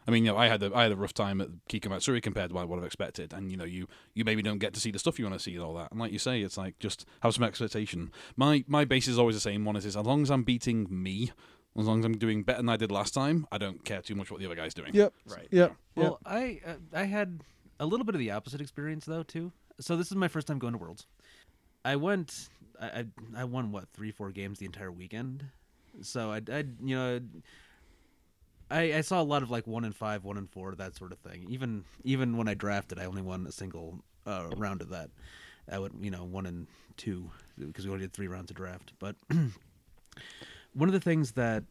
[0.08, 2.20] I mean, you know, I had a, I had a rough time at Kiku Matsuri
[2.20, 4.92] compared to what I've expected, and you know, you you maybe don't get to see
[4.92, 5.90] the stuff you want to see and all that.
[5.90, 8.12] And like you say, it's like just have some expectation.
[8.36, 9.64] My my base is always the same.
[9.64, 11.32] One is, is as long as I'm beating me,
[11.78, 14.14] as long as I'm doing better than I did last time, I don't care too
[14.14, 14.94] much what the other guy's doing.
[14.94, 15.12] Yep.
[15.28, 15.48] Right.
[15.50, 15.76] Yep.
[15.94, 17.40] Well, I uh, I had
[17.80, 19.52] a little bit of the opposite experience though too.
[19.80, 21.06] So this is my first time going to Worlds.
[21.84, 22.48] I went.
[22.80, 23.04] I I,
[23.38, 25.44] I won what three four games the entire weekend.
[26.02, 27.20] So I I you know.
[28.68, 31.12] I, I saw a lot of like one and five, one and four, that sort
[31.12, 31.46] of thing.
[31.48, 35.10] Even even when I drafted, I only won a single uh, round of that.
[35.70, 38.92] I would you know one and two because we only did three rounds of draft.
[38.98, 39.14] But
[40.76, 41.64] one of the things that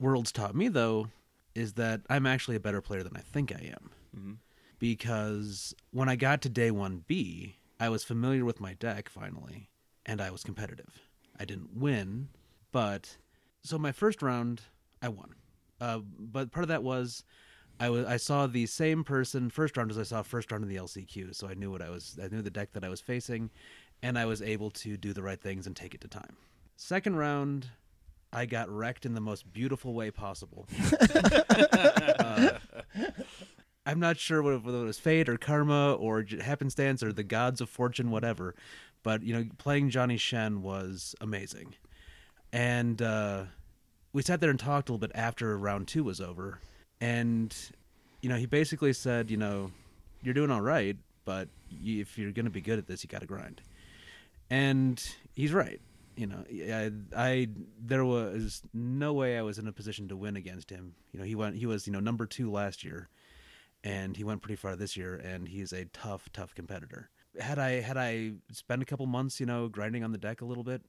[0.00, 1.08] Worlds taught me though
[1.54, 3.90] is that I'm actually a better player than I think I am.
[4.78, 9.70] Because when I got to day 1B, I was familiar with my deck finally,
[10.04, 11.00] and I was competitive.
[11.38, 12.28] I didn't win,
[12.72, 13.16] but
[13.62, 14.62] so my first round,
[15.00, 15.34] I won.
[15.80, 17.24] Uh, but part of that was
[17.78, 20.68] I was I saw the same person first round as I saw first round in
[20.68, 23.00] the LCQ, so I knew what I was I knew the deck that I was
[23.00, 23.50] facing,
[24.02, 26.36] and I was able to do the right things and take it to time.
[26.76, 27.68] Second round,
[28.36, 30.68] I got wrecked in the most beautiful way possible.
[32.18, 32.58] Uh,
[33.86, 37.70] I'm not sure whether it was fate or karma or happenstance or the gods of
[37.70, 38.54] fortune, whatever.
[39.02, 41.74] But you know, playing Johnny Shen was amazing,
[42.52, 43.44] and uh,
[44.12, 46.58] we sat there and talked a little bit after round two was over,
[47.00, 47.54] and
[48.20, 49.70] you know, he basically said, you know,
[50.22, 53.08] you're doing all right, but you, if you're going to be good at this, you
[53.08, 53.62] got to grind,
[54.50, 55.02] and
[55.34, 55.80] he's right.
[56.16, 57.48] You know, I, I
[57.78, 60.94] there was no way I was in a position to win against him.
[61.12, 63.08] You know, he went he was you know number two last year,
[63.84, 67.10] and he went pretty far this year, and he's a tough tough competitor.
[67.38, 70.46] Had I had I spent a couple months, you know, grinding on the deck a
[70.46, 70.82] little bit,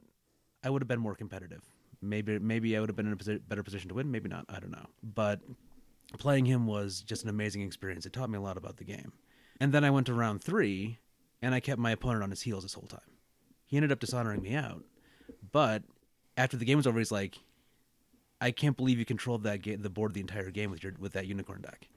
[0.63, 1.61] I would have been more competitive.
[2.01, 4.09] Maybe maybe I would have been in a posi- better position to win.
[4.11, 4.45] Maybe not.
[4.47, 4.87] I don't know.
[5.03, 5.41] But
[6.17, 8.05] playing him was just an amazing experience.
[8.05, 9.11] It taught me a lot about the game.
[9.59, 10.99] And then I went to round three,
[11.41, 12.99] and I kept my opponent on his heels this whole time.
[13.65, 14.83] He ended up dishonoring me out,
[15.51, 15.83] but
[16.35, 17.37] after the game was over, he's like,
[18.39, 21.13] "I can't believe you controlled that game, the board the entire game with your with
[21.13, 21.87] that unicorn deck."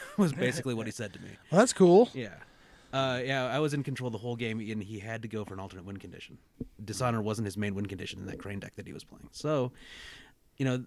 [0.16, 1.28] was basically what he said to me.
[1.50, 2.08] Well, that's cool.
[2.14, 2.34] Yeah.
[2.92, 5.54] Uh, yeah, I was in control the whole game, and he had to go for
[5.54, 6.36] an alternate win condition.
[6.84, 9.28] Dishonor wasn't his main win condition in that crane deck that he was playing.
[9.32, 9.72] So,
[10.58, 10.84] you know,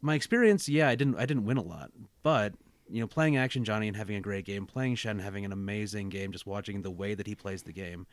[0.00, 1.92] my experience, yeah, I didn't I didn't win a lot,
[2.24, 2.54] but
[2.88, 6.08] you know, playing Action Johnny and having a great game, playing Shen having an amazing
[6.08, 8.06] game, just watching the way that he plays the game,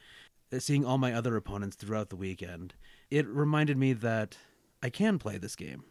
[0.59, 2.75] seeing all my other opponents throughout the weekend,
[3.09, 4.37] it reminded me that
[4.81, 5.83] I can play this game.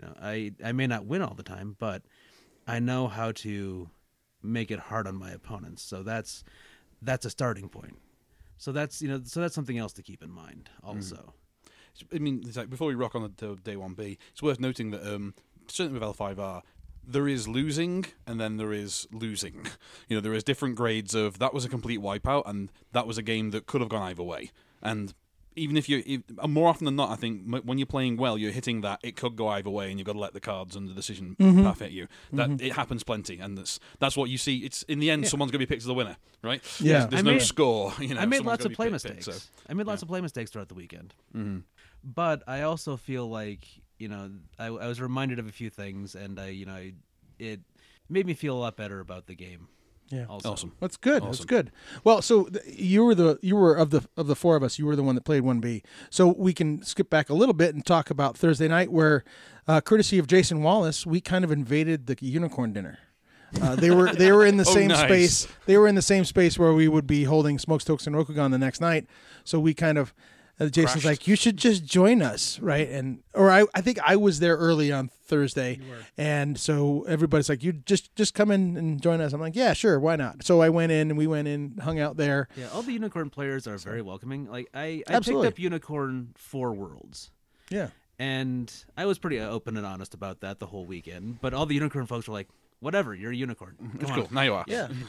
[0.00, 2.02] You know, I I may not win all the time, but
[2.66, 3.90] I know how to
[4.42, 5.82] make it hard on my opponents.
[5.82, 6.44] So that's
[7.00, 7.98] that's a starting point.
[8.56, 11.34] So that's you know so that's something else to keep in mind also.
[12.14, 14.92] I mean, it's like before we rock on to day one B, it's worth noting
[14.92, 15.34] that um,
[15.66, 16.62] certainly with L5R,
[17.06, 19.66] there is losing and then there is losing.
[20.08, 23.18] You know, there is different grades of that was a complete wipeout and that was
[23.18, 24.50] a game that could have gone either way.
[24.82, 25.14] And
[25.56, 28.16] even if you, if, uh, more often than not, I think m- when you're playing
[28.16, 30.40] well, you're hitting that it could go either way, and you've got to let the
[30.40, 32.08] cards and the decision path hit you.
[32.32, 34.58] That it happens plenty, and that's that's what you see.
[34.58, 36.62] It's in the end, someone's going to be picked as the winner, right?
[36.80, 36.92] Yeah.
[36.92, 37.92] There's, there's I no made- score.
[38.00, 39.24] You know, I made lots of play picked, mistakes.
[39.26, 41.14] so- I made lots of play mistakes throughout the weekend.
[41.36, 41.58] Mm-hmm.
[42.04, 43.66] But I also feel like
[43.98, 46.94] you know I, I was reminded of a few things, and I you know I,
[47.38, 47.60] it
[48.08, 49.68] made me feel a lot better about the game.
[50.12, 50.26] Yeah.
[50.28, 50.52] Also.
[50.52, 50.72] Awesome.
[50.78, 51.22] That's good.
[51.24, 51.72] That's good.
[52.04, 54.78] Well, so th- you were the you were of the of the four of us.
[54.78, 55.82] You were the one that played one B.
[56.10, 59.24] So we can skip back a little bit and talk about Thursday night, where,
[59.66, 62.98] uh, courtesy of Jason Wallace, we kind of invaded the unicorn dinner.
[63.60, 65.00] Uh, they were they were in the Oh, same nice.
[65.00, 65.48] space.
[65.64, 68.58] They were in the same space where we would be holding Smokestokes and Rokugan the
[68.58, 69.06] next night.
[69.44, 70.12] So we kind of.
[70.66, 71.04] Uh, Jason's Crashed.
[71.04, 72.88] like, you should just join us, right?
[72.88, 75.78] And or I, I think I was there early on Thursday,
[76.16, 79.32] and so everybody's like, you just just come in and join us.
[79.32, 80.44] I'm like, yeah, sure, why not?
[80.44, 82.48] So I went in and we went in, hung out there.
[82.56, 84.46] Yeah, all the unicorn players are very welcoming.
[84.50, 85.48] Like I, I Absolutely.
[85.48, 87.30] picked up unicorn four worlds,
[87.70, 91.40] Yeah, and I was pretty open and honest about that the whole weekend.
[91.40, 92.48] But all the unicorn folks were like,
[92.82, 94.24] "Whatever, you're a unicorn." It's Come cool.
[94.24, 94.64] on." Now you are.
[94.66, 94.88] yeah.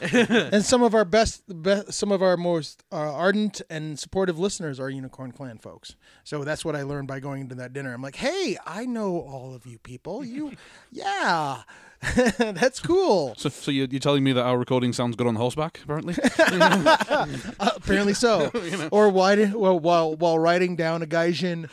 [0.52, 4.78] and some of our best, best, some of our most uh, ardent and supportive listeners
[4.80, 5.96] are Unicorn Clan folks.
[6.22, 7.92] So that's what I learned by going to that dinner.
[7.92, 10.24] I'm like, hey, I know all of you people.
[10.24, 10.52] You,
[10.92, 11.62] yeah,
[12.38, 13.34] that's cool.
[13.36, 16.14] So, so you're, you're telling me that our recording sounds good on horseback, apparently?
[16.38, 17.26] Uh,
[17.60, 18.50] apparently so.
[18.90, 21.68] Or why did, well, while while riding down a gaijin.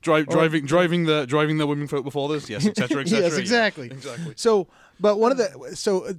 [0.00, 3.24] Dri- driving, driving the driving the women folk before this, yes, etc., etc.
[3.24, 3.86] yes, exactly.
[3.86, 4.34] exactly.
[4.36, 4.68] So,
[5.00, 6.12] but one of the so uh,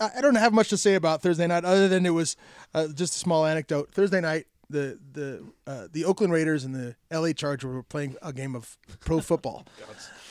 [0.00, 2.36] I don't have much to say about Thursday night other than it was
[2.74, 3.92] uh, just a small anecdote.
[3.92, 8.32] Thursday night, the the uh, the Oakland Raiders and the LA Chargers were playing a
[8.32, 9.66] game of pro football.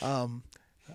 [0.02, 0.42] Um,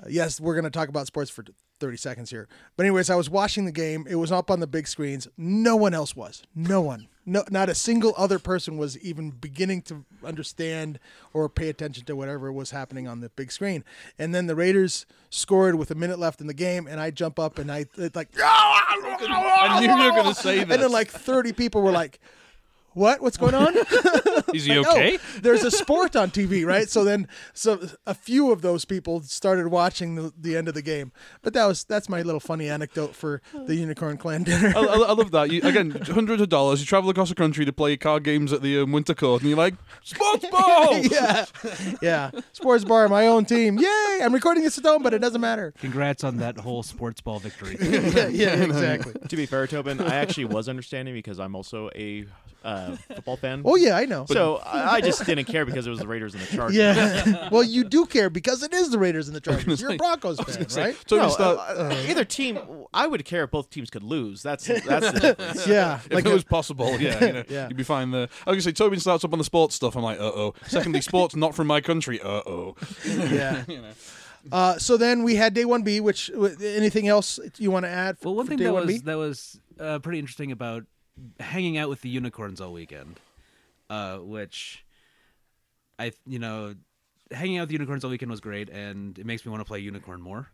[0.07, 1.43] yes, we're going to talk about sports for
[1.79, 2.47] 30 seconds here.
[2.77, 4.05] But anyways, I was watching the game.
[4.09, 5.27] It was up on the big screens.
[5.37, 6.43] No one else was.
[6.55, 7.07] No one.
[7.27, 10.99] No, not a single other person was even beginning to understand
[11.33, 13.83] or pay attention to whatever was happening on the big screen.
[14.19, 17.39] And then the Raiders scored with a minute left in the game, and I jump
[17.39, 21.09] up and I it's like I knew you were going to say and then like
[21.09, 22.19] 30 people were like,
[22.95, 23.21] "What?
[23.21, 23.75] What's going on?"
[24.53, 25.17] Is he Like, okay?
[25.17, 26.89] oh, there's a sport on TV, right?
[26.89, 30.81] So then, so a few of those people started watching the, the end of the
[30.81, 31.11] game.
[31.41, 34.73] But that was that's my little funny anecdote for the Unicorn Clan dinner.
[34.75, 35.51] I, I, I love that.
[35.51, 36.79] You, again, hundreds of dollars.
[36.79, 39.49] You travel across the country to play card games at the um, Winter Court, and
[39.49, 40.97] you're like, sports ball.
[40.99, 41.45] yeah,
[42.01, 42.31] yeah.
[42.53, 43.77] Sports bar, my own team.
[43.77, 44.19] Yay!
[44.23, 45.73] I'm recording this at home, but it doesn't matter.
[45.79, 47.77] Congrats on that whole sports ball victory.
[47.81, 49.13] yeah, yeah, exactly.
[49.27, 52.25] To be fair, Tobin, I actually was understanding because I'm also a
[52.65, 53.61] uh, football fan.
[53.63, 54.25] Oh yeah, I know.
[54.27, 56.75] so I, I just didn't care because it was the Raiders and the Chargers.
[56.75, 57.49] yeah.
[57.51, 59.79] well, you do care because it is the Raiders and the Chargers.
[59.81, 60.97] You're a Broncos fan, right?
[61.07, 62.59] So No, we start, uh, uh, either team.
[62.93, 64.41] I would care if both teams could lose.
[64.43, 65.67] That's that's the difference.
[65.67, 67.67] Yeah, if like it a- was possible, yeah, you know, Yeah.
[67.67, 68.27] you'd be fine there.
[68.45, 69.95] I was gonna say, Tobin starts up on the sports stuff.
[69.95, 70.53] I'm like, uh oh.
[70.67, 72.19] Secondly, sports not from my country.
[72.21, 72.75] Uh oh.
[73.05, 73.63] yeah.
[73.67, 73.91] You know.
[74.51, 75.99] Uh, so then we had day one B.
[75.99, 76.29] Which
[76.61, 78.17] anything else you want to add?
[78.23, 79.01] Well, one for thing day that one was B?
[79.05, 80.83] that was uh, pretty interesting about
[81.39, 83.19] hanging out with the unicorns all weekend,
[83.89, 84.85] uh, which
[85.99, 86.75] I you know
[87.31, 89.65] hanging out with the unicorns all weekend was great, and it makes me want to
[89.65, 90.49] play unicorn more.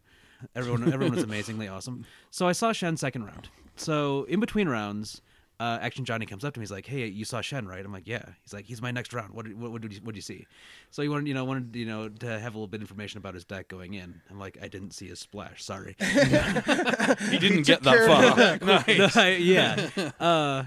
[0.55, 2.05] Everyone everyone was amazingly awesome.
[2.29, 3.49] So I saw Shen second round.
[3.75, 5.21] So in between rounds.
[5.61, 6.63] Uh, Action Johnny comes up to me.
[6.63, 9.13] He's like, "Hey, you saw Shen, right?" I'm like, "Yeah." He's like, "He's my next
[9.13, 9.31] round.
[9.35, 10.47] What did, what, what did you what did you see?"
[10.89, 13.19] So he wanted, you know, wanted you know to have a little bit of information
[13.19, 14.21] about his deck going in.
[14.31, 15.63] I'm like, "I didn't see his splash.
[15.63, 18.85] Sorry." He didn't get that of far.
[18.87, 18.97] nice.
[19.15, 20.11] No, I- yeah.
[20.19, 20.63] Uh,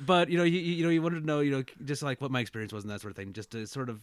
[0.00, 2.30] but you know, you, you know, you wanted to know, you know, just like what
[2.30, 3.34] my experience was and that sort of thing.
[3.34, 4.00] Just to sort of,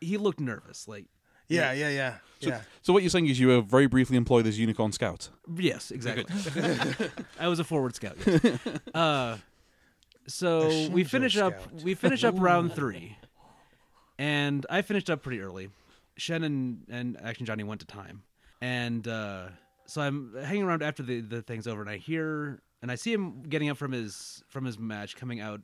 [0.00, 0.86] he looked nervous.
[0.86, 1.06] Like,
[1.48, 2.60] Yeah, yeah, yeah, yeah.
[2.82, 5.30] So what you're saying is you were very briefly employed as unicorn scout.
[5.56, 6.26] yes, exactly.
[7.40, 8.16] I was a forward scout.
[8.26, 8.58] Yes.
[8.94, 9.38] Uh,
[10.26, 11.82] so we Shinjo finish up.
[11.82, 13.18] We finish up round three,
[14.18, 15.68] and I finished up pretty early.
[16.16, 18.22] Shen and, and Action Johnny went to time,
[18.62, 19.48] and uh,
[19.86, 23.12] so I'm hanging around after the, the thing's over, and I hear and I see
[23.12, 25.60] him getting up from his from his match, coming out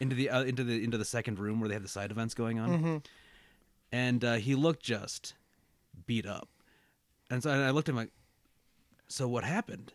[0.00, 2.34] into the uh, into the into the second room where they have the side events
[2.34, 3.02] going on,
[3.92, 5.34] and uh, he looked just
[6.06, 6.48] beat up.
[7.30, 8.10] And so and I looked at him like,
[9.08, 9.92] so what happened?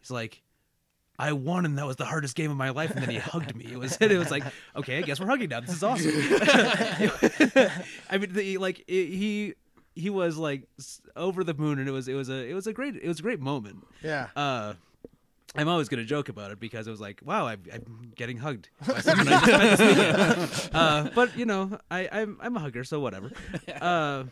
[0.00, 0.42] He's like,
[1.18, 2.90] I won, and that was the hardest game of my life.
[2.90, 3.66] And then he hugged me.
[3.70, 4.44] It was it was like,
[4.76, 5.60] okay, I guess we're hugging now.
[5.60, 6.10] This is awesome.
[8.10, 9.54] I mean, the, like it, he
[9.94, 10.64] he was like
[11.14, 13.20] over the moon, and it was it was a it was a great it was
[13.20, 13.86] a great moment.
[14.02, 14.28] Yeah.
[14.34, 14.74] Uh,
[15.54, 18.38] I'm always going to joke about it because it was like, wow, I'm, I'm getting
[18.38, 18.70] hugged.
[18.86, 20.74] by someone I just met this weekend.
[20.74, 23.30] uh, but you know, I, I'm I'm a hugger, so whatever.
[23.80, 24.24] Uh,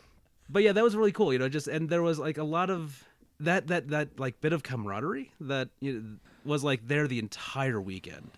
[0.49, 1.33] but yeah, that was really cool.
[1.33, 3.05] You know, just and there was like a lot of
[3.41, 7.81] that that that like bit of camaraderie that you know, was like there the entire
[7.81, 8.31] weekend.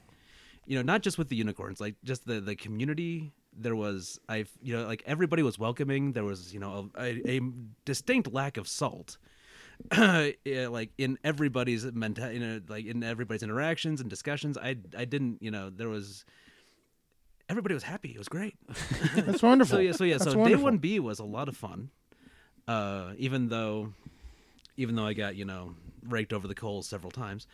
[0.66, 3.32] You know, not just with the unicorns, like just the the community.
[3.56, 6.12] There was I've you know like everybody was welcoming.
[6.12, 7.40] There was you know a, a
[7.84, 9.18] distinct lack of salt.
[10.44, 14.56] yeah, like in everybody's mental, you know, like in everybody's interactions and discussions.
[14.56, 16.24] I I didn't, you know, there was
[17.48, 18.10] everybody was happy.
[18.10, 18.54] It was great.
[19.16, 19.76] That's wonderful.
[19.76, 21.90] So yeah, so yeah, That's so day one B was a lot of fun.
[22.68, 23.92] Uh, even though,
[24.76, 25.74] even though I got you know
[26.08, 27.46] raked over the coals several times.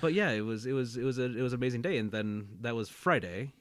[0.00, 2.10] But yeah, it was it was it was a it was an amazing day, and
[2.10, 3.52] then that was Friday,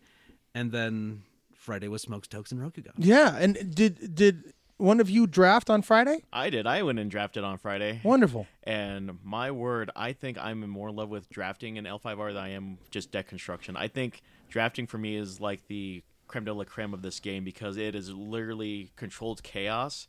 [0.54, 1.24] and then
[1.54, 2.94] Friday was Smokes, Tokes, and Rokugan.
[2.98, 6.24] Yeah, and did did one of you draft on Friday?
[6.32, 6.66] I did.
[6.66, 8.00] I went and drafted on Friday.
[8.04, 8.48] Wonderful.
[8.64, 12.50] And my word, I think I'm more in love with drafting in L5R than I
[12.50, 13.76] am just deck construction.
[13.76, 17.44] I think drafting for me is like the creme de la creme of this game
[17.44, 20.08] because it is literally controlled chaos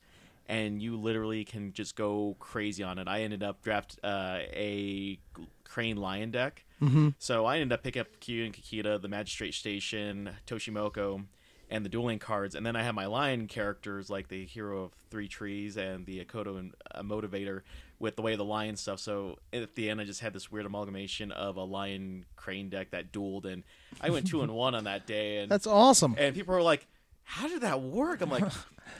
[0.48, 3.08] and you literally can just go crazy on it.
[3.08, 5.18] I ended up draft uh, a
[5.64, 6.64] Crane Lion deck.
[6.82, 7.10] Mm-hmm.
[7.18, 11.24] So I ended up picking up Q and Kikita, the Magistrate Station, Toshimoko,
[11.70, 14.92] and the dueling cards, and then I have my lion characters like the hero of
[15.10, 17.62] three trees and the Akodo and uh, motivator
[17.98, 18.98] with the way of the lion stuff.
[18.98, 22.90] So at the end, I just had this weird amalgamation of a lion crane deck
[22.90, 23.62] that dueled, and
[24.00, 25.38] I went two and one on that day.
[25.38, 26.16] And That's awesome.
[26.18, 26.86] and people were like,
[27.30, 28.50] "How did that work?" I'm like, I'm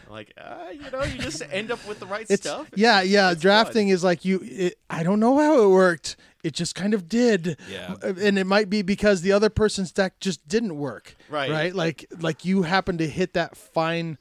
[0.09, 2.69] like uh, you know, you just end up with the right It's stuff.
[2.77, 3.33] yeah, yeah.
[3.33, 3.95] It's drafting fun.
[3.95, 4.41] is like you.
[4.43, 6.17] It, I don't know how it worked.
[6.43, 7.59] It just kind of did.
[7.71, 7.97] Yeah.
[8.03, 11.15] and it might be because the other person's deck just didn't work.
[11.29, 11.51] Right.
[11.51, 11.75] Right.
[11.75, 14.17] Like like you happen to hit that fine,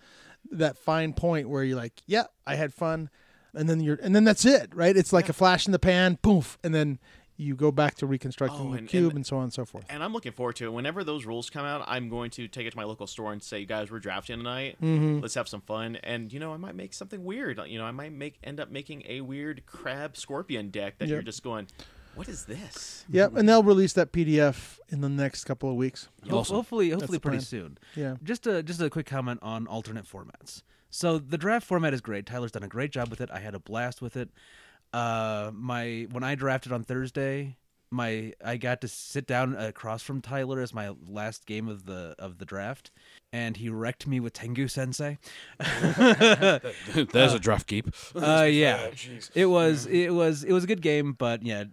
[0.52, 3.10] that fine point where you're like, yeah, I had fun,
[3.54, 4.74] and then you're and then that's it.
[4.76, 4.98] Right.
[4.98, 7.00] It's like a flash in the pan, poof, and then
[7.40, 9.86] you go back to reconstructing Oh, the cube and- and so on and so forth.
[9.90, 10.74] And I'm looking forward to it.
[10.74, 13.42] Whenever those rules come out, I'm going to take it to my local store and
[13.42, 14.76] say, "You guys, we're drafting tonight.
[14.82, 15.20] Mm-hmm.
[15.22, 17.60] Let's have some fun." And you know, I might make something weird.
[17.66, 21.22] You know, I might make end up making a weird crab scorpion deck that you're
[21.22, 21.68] just going,
[22.16, 26.10] "What is this?" Yep, and they'll release that PDF in the next couple of weeks.
[26.30, 26.58] Awesome.
[26.58, 27.46] Hopefully, hopefully pretty plan.
[27.46, 27.78] soon.
[27.96, 28.16] Yeah.
[28.22, 30.64] Just a just a quick comment on alternate formats.
[30.90, 32.26] So the draft format is great.
[32.26, 33.30] Tyler's done a great job with it.
[33.32, 34.30] I had a blast with it.
[34.94, 37.58] Uh, my when I drafted on Thursday,
[37.92, 42.16] my I got to sit down across from Tyler as my last game of the
[42.20, 42.92] of the draft,
[43.32, 45.18] and he wrecked me with Tengu Sensei.
[45.60, 47.94] There's a draft keep.
[48.16, 48.90] Uh, yeah,
[49.36, 51.66] it was it was it was a good game, but yeah,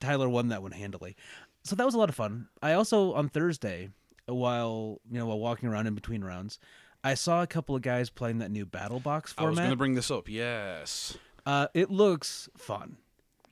[0.00, 1.16] Tyler won that one handily.
[1.64, 2.48] So that was a lot of fun.
[2.62, 3.90] I also on Thursday,
[4.26, 6.58] while you know while walking around in between rounds,
[7.04, 9.46] I saw a couple of guys playing that new battle box format.
[9.46, 10.28] I was going to bring this up.
[10.28, 11.16] Yes.
[11.46, 12.96] Uh, it looks fun.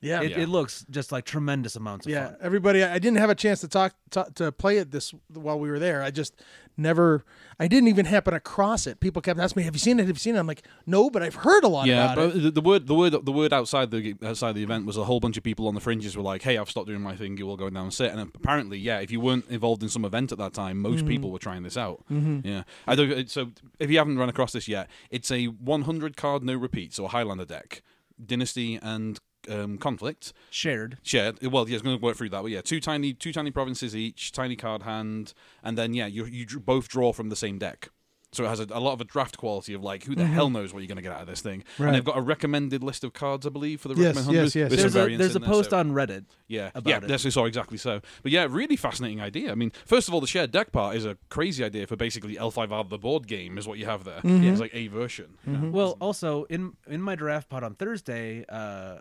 [0.01, 0.39] Yeah, It, Yeah.
[0.39, 2.37] it looks just like tremendous amounts of Yeah, fun.
[2.41, 2.83] everybody.
[2.83, 5.77] I didn't have a chance to talk, to to play it this while we were
[5.79, 6.01] there.
[6.01, 6.33] I just
[6.75, 7.23] never.
[7.59, 8.99] I didn't even happen across it.
[8.99, 10.07] People kept asking me, "Have you seen it?
[10.07, 12.41] Have you seen it?" I'm like, "No, but I've heard a lot Yeah, about it."
[12.41, 15.19] the, the word, the word, the word outside the outside the event was a whole
[15.19, 17.37] bunch of people on the fringes were like, "Hey, I've stopped doing my thing.
[17.37, 20.03] You all going down and sit." And apparently, yeah, if you weren't involved in some
[20.03, 21.07] event at that time, most Mm-hmm.
[21.09, 22.03] people were trying this out.
[22.09, 23.29] Yeah, I don't.
[23.29, 27.09] So if you haven't run across this yet, it's a 100 card no repeats or
[27.09, 27.83] Highlander deck,
[28.23, 29.19] Dynasty and
[29.49, 30.97] um, Conflict Shared.
[31.01, 31.41] shared.
[31.45, 32.41] Well, yeah, it's going to work through that.
[32.41, 35.33] But yeah, two tiny, two tiny provinces each, tiny card hand,
[35.63, 37.89] and then yeah, you you both draw from the same deck.
[38.33, 40.49] So it has a, a lot of a draft quality of like, who the hell
[40.49, 41.63] knows what you're going to get out of this thing?
[41.73, 41.83] Mm-hmm.
[41.83, 41.87] Right.
[41.89, 44.55] And they've got a recommended list of cards, I believe, for the Yes, recommend yes,
[44.55, 44.55] 100.
[44.55, 44.69] yes.
[44.71, 46.23] with There's a there's a there, post so- on Reddit.
[46.47, 47.07] yeah, about yeah, it.
[47.09, 47.99] that's so exactly so.
[48.23, 49.51] But yeah, really fascinating idea.
[49.51, 52.35] I mean, first of all, the shared deck part is a crazy idea for basically
[52.37, 54.21] L5R the board game is what you have there.
[54.21, 54.45] Mm-hmm.
[54.45, 55.35] It's like a version.
[55.45, 58.99] Well, also in in my draft pod on Thursday, uh,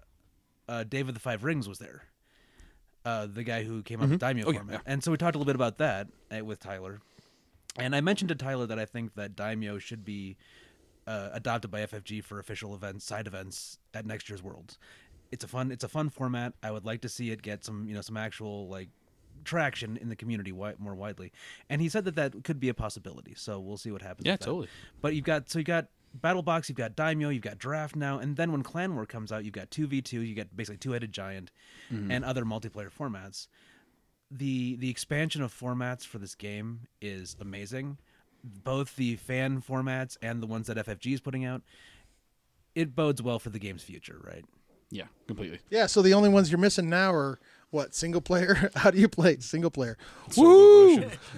[0.71, 2.05] uh, David the Five Rings was there.
[3.05, 4.93] Uh, the guy who came up with Daimyo Oh, format, yeah.
[4.93, 7.01] and so we talked a little bit about that uh, with Tyler.
[7.77, 10.37] And I mentioned to Tyler that I think that Daimyo should be
[11.07, 14.79] uh, adopted by FFG for official events, side events at next year's Worlds.
[15.33, 16.53] It's a fun, it's a fun format.
[16.63, 18.89] I would like to see it get some, you know, some actual like
[19.45, 21.33] traction in the community wi- more widely.
[21.71, 23.35] And he said that that could be a possibility.
[23.37, 24.27] So we'll see what happens.
[24.27, 24.47] Yeah, with that.
[24.47, 24.69] totally.
[25.01, 28.19] But you've got so you got Battle Box, you've got Daimyo, you've got Draft now,
[28.19, 30.79] and then when Clan War comes out, you've got two v two, you get basically
[30.79, 31.51] two headed giant,
[31.93, 32.11] mm-hmm.
[32.11, 33.49] and other multiplayer formats.
[34.31, 37.99] The the expansion of formats for this game is amazing.
[38.43, 41.63] both the fan formats and the ones that FFG is putting out,
[42.75, 44.45] it bodes well for the game's future, right?
[44.91, 45.61] Yeah, completely.
[45.71, 47.39] Yeah, so the only ones you're missing now are
[47.71, 48.71] what single player?
[48.77, 49.97] How do you play single player?
[50.31, 50.91] Solo Woo!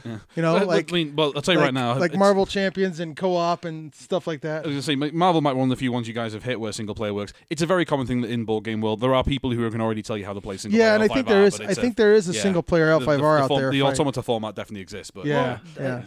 [0.05, 0.19] Yeah.
[0.37, 2.47] You know, Well, like I mean, well, I'll tell you like, right now, like Marvel
[2.47, 4.65] Champions and co-op and stuff like that.
[4.65, 6.43] I was gonna say Marvel might be one of the few ones you guys have
[6.45, 7.33] hit where single player works.
[7.51, 9.81] It's a very common thing that in board game world there are people who can
[9.81, 11.05] already tell you how to play single Yeah, player.
[11.05, 11.57] and I think L5R, there is.
[11.59, 12.43] but I it's a- think there is a yeah.
[12.43, 13.71] single player The- the- L5R the out form- there.
[13.71, 16.05] The if I- automata format definitely exists, but Yeah, Well, yeah.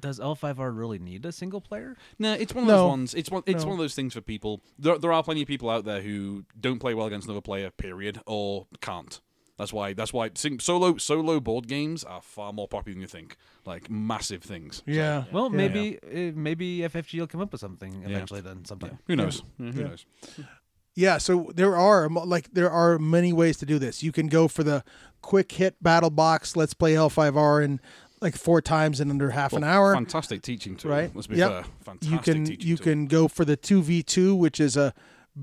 [0.00, 1.96] Does L5R really need a single player?
[2.20, 2.76] No, it's one of No.
[2.76, 3.14] those ones.
[3.14, 3.42] It's one.
[3.46, 3.70] It's No.
[3.70, 4.60] one of those things for people.
[4.78, 7.70] There, there are plenty of people out there who don't play well against another player.
[7.70, 9.20] Period, or can't.
[9.58, 9.92] That's why.
[9.92, 10.30] That's why
[10.60, 13.36] solo solo board games are far more popular than you think.
[13.66, 14.76] Like massive things.
[14.76, 15.24] So, Yeah.
[15.32, 15.56] Well, Yeah.
[15.56, 18.08] maybe uh, maybe FFG will come up with something Yeah.
[18.08, 18.40] eventually.
[18.40, 18.98] Then sometime.
[19.06, 19.42] who knows?
[19.58, 19.86] Yeah, who Yeah.
[19.88, 20.06] knows?
[20.94, 24.02] Yeah, so there are like there are many ways to do this.
[24.02, 24.82] You can go for the
[25.22, 26.56] quick hit battle box.
[26.56, 27.80] Let's play L5R in
[28.20, 29.94] like four times in under half an hour.
[29.94, 30.90] Fantastic teaching tool.
[30.90, 31.10] Right.
[31.14, 31.50] Let's be Yep.
[31.50, 31.64] fair.
[31.84, 32.84] Fantastic you can teaching you tool.
[32.84, 34.92] can go for the 2v2 which is a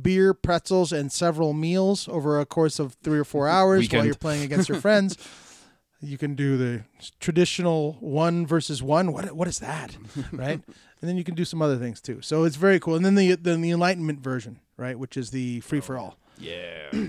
[0.02, 4.00] beer pretzels and several meals over a course of three or four hours Weekend.
[4.00, 5.18] while you're playing against your friends
[6.02, 6.84] you can do the
[7.20, 9.98] traditional one versus one what what is that
[10.32, 10.62] right
[11.02, 13.16] and then you can do some other things too so it's very cool and then
[13.16, 16.92] the then the enlightenment version right which is the free for all oh, Yeah.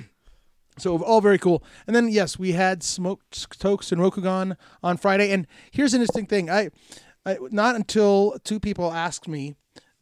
[0.79, 1.65] so all very cool.
[1.87, 5.31] And then yes, we had smoked tokes and Rokugan on Friday.
[5.33, 6.51] And here's an interesting thing.
[6.51, 6.71] I,
[7.25, 9.55] I not until two people asked me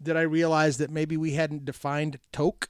[0.03, 2.69] did I realize that maybe we hadn't defined toke.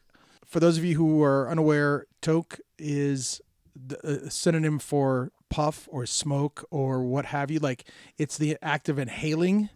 [0.54, 3.40] For those of you who are unaware, toke is
[3.74, 7.58] the a synonym for puff or smoke or what have you.
[7.58, 7.88] Like
[8.18, 9.68] it's the act of inhaling,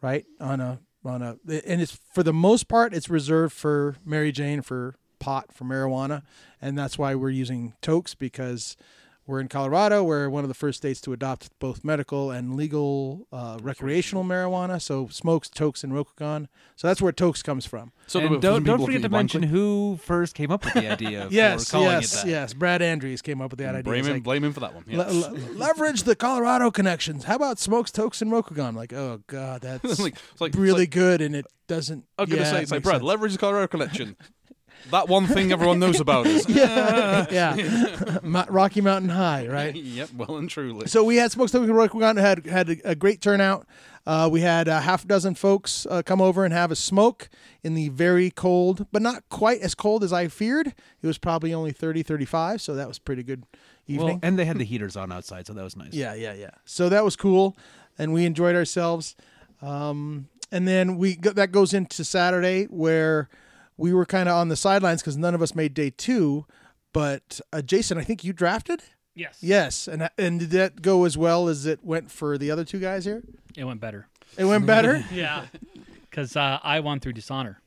[0.00, 0.24] right?
[0.40, 4.62] On a on a and it's for the most part it's reserved for Mary Jane
[4.62, 6.22] for pot for marijuana
[6.62, 8.76] and that's why we're using tokes because
[9.26, 10.04] we're in Colorado.
[10.04, 14.80] We're one of the first states to adopt both medical and legal uh, recreational marijuana.
[14.80, 16.46] So smokes, tokes, and Rokugan.
[16.76, 17.92] So that's where tokes comes from.
[18.06, 21.28] So and don't don't forget to mention who first came up with the idea.
[21.36, 22.30] Yes, calling yes, it that.
[22.30, 22.54] yes.
[22.54, 23.82] Brad Andrews came up with that idea.
[23.82, 24.12] Blame He's him.
[24.14, 24.84] like, blame him for that one.
[24.86, 24.98] Yeah.
[24.98, 27.24] "Le- le- leverage the Colorado connections.
[27.24, 28.74] How about smokes, tokes, and Rokugan?
[28.76, 32.04] Like, oh god, that's like, it's like, it's really like- good, and it doesn't.
[32.16, 32.96] I was gonna say it's like Brad.
[32.96, 33.04] sense.
[33.04, 34.16] Leverage the Colorado collection.
[34.90, 36.48] that one thing everyone knows about us.
[36.48, 38.18] yeah, yeah.
[38.22, 39.74] Mo- Rocky Mountain High, right?
[39.74, 40.10] yep.
[40.14, 40.86] Well and truly.
[40.86, 43.66] So we had Smokes Token Rokugan had had a, a great turnout.
[44.06, 47.28] Uh, we had a half dozen folks uh, come over and have a smoke
[47.64, 50.68] in the very cold, but not quite as cold as I feared.
[50.68, 53.44] It was probably only 30, 35, so that was pretty good
[53.88, 54.06] evening.
[54.06, 55.92] Well, and they had the heaters on outside, so that was nice.
[55.92, 56.50] Yeah, yeah, yeah.
[56.64, 57.56] So that was cool,
[57.98, 59.16] and we enjoyed ourselves.
[59.60, 63.28] Um, and then we go, that goes into Saturday where
[63.76, 66.46] we were kind of on the sidelines because none of us made day two.
[66.92, 68.82] But uh, Jason, I think you drafted.
[69.14, 69.38] Yes.
[69.40, 72.78] Yes, and and did that go as well as it went for the other two
[72.78, 73.22] guys here?
[73.56, 74.08] It went better.
[74.36, 75.04] It went better.
[75.12, 75.46] Yeah.
[76.10, 77.60] Because uh, I won through dishonor.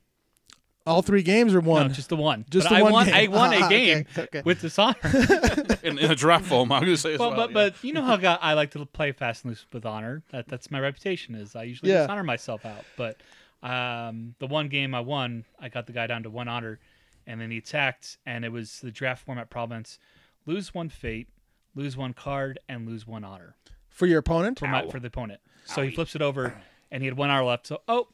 [0.88, 1.88] All three games or one?
[1.88, 2.46] No, just the one.
[2.50, 3.06] Just but the I one won.
[3.06, 3.14] game.
[3.16, 4.42] I won Ah, a game okay, okay.
[4.44, 4.96] with dishonor.
[5.84, 7.48] in, in a draft form, I'm going to say as well, well.
[7.48, 7.54] but yeah.
[7.54, 10.24] but you know how God, I like to play fast and loose with honor.
[10.32, 11.36] That that's my reputation.
[11.36, 12.02] Is I usually Yeah.
[12.02, 12.86] dishonor myself out.
[12.98, 13.18] But
[13.62, 16.80] um, the one game I won, I got the guy down to one honor,
[17.28, 20.00] and then he attacked, and it was the draft format province:
[20.46, 21.28] lose one fate,
[21.76, 23.56] lose one card, and lose one honor
[23.90, 24.60] for your opponent.
[24.60, 25.42] for my for the opponent.
[25.66, 26.56] So he flips it over,
[26.92, 27.68] and he had one honor left.
[27.68, 28.08] So oh,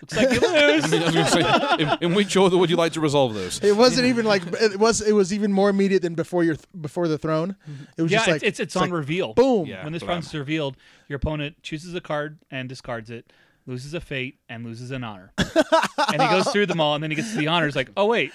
[0.00, 0.92] looks like you lose.
[0.92, 3.62] I was going to say, in, in which order would you like to resolve those?
[3.62, 5.00] It wasn't even like it was.
[5.00, 7.56] It was even more immediate than before your before the throne.
[7.96, 9.34] It was yeah, just like it's, it's it's like, on reveal.
[9.34, 9.66] boom.
[9.66, 9.84] Yeah.
[9.84, 10.08] when this blam.
[10.08, 10.76] province is revealed,
[11.08, 13.32] your opponent chooses a card and discards it,
[13.68, 15.30] loses a fate and loses an honor.
[15.38, 17.76] and he goes through them all, and then he gets to the honors.
[17.76, 18.32] Like, oh wait,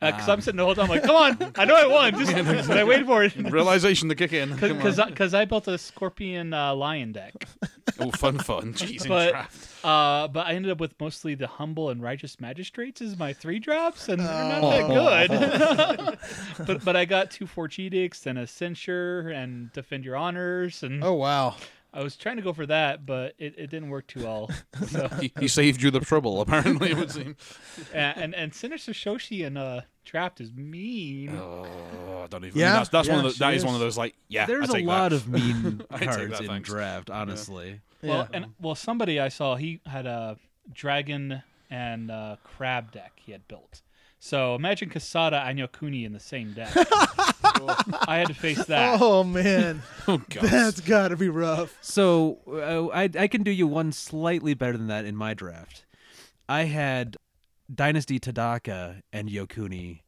[0.00, 2.18] because I'm sitting the whole time like, come on, I know I won.
[2.18, 2.34] Just
[2.68, 4.54] but I waited for it Realization to kick in.
[4.56, 5.10] Because on.
[5.10, 7.46] because I built a scorpion uh, lion deck,
[8.00, 8.74] oh, fun, fun.
[8.74, 9.84] Jeez, in but draft.
[9.84, 13.60] uh, but I ended up with mostly the humble and righteous magistrates as my three
[13.60, 14.26] drops, and they're
[14.60, 15.08] not Oh.
[15.08, 15.28] that
[16.58, 16.66] good.
[16.66, 21.04] but but I got two Forged Edicts and a censure and defend your honors and
[21.04, 21.54] Oh wow.
[21.94, 24.50] I was trying to go for that, but it, it didn't work too well.
[24.88, 27.36] So, he, he saved you the trouble, apparently, it would seem.
[27.94, 31.30] and, and and Sinister Soshi and uh, Trapped is mean.
[31.36, 32.58] Oh, I don't even.
[32.58, 33.62] Yeah, that's that's one of the, that is.
[33.62, 33.64] is.
[33.66, 34.46] one of those like yeah.
[34.46, 35.16] There's I a take lot that.
[35.16, 36.68] of mean cards that, in thanks.
[36.68, 37.80] draft, honestly.
[38.02, 38.36] Well, Yeah.
[38.36, 40.36] and well, somebody I saw he had a
[40.72, 43.82] dragon and uh, crab deck he had built.
[44.24, 46.70] So imagine Kisada and Yokuni in the same deck.
[48.06, 48.98] I had to face that.
[49.02, 50.44] Oh man, Oh god.
[50.44, 51.76] that's got to be rough.
[51.80, 55.86] So uh, I I can do you one slightly better than that in my draft.
[56.48, 57.16] I had
[57.74, 60.02] Dynasty Tadaka and Yokuni.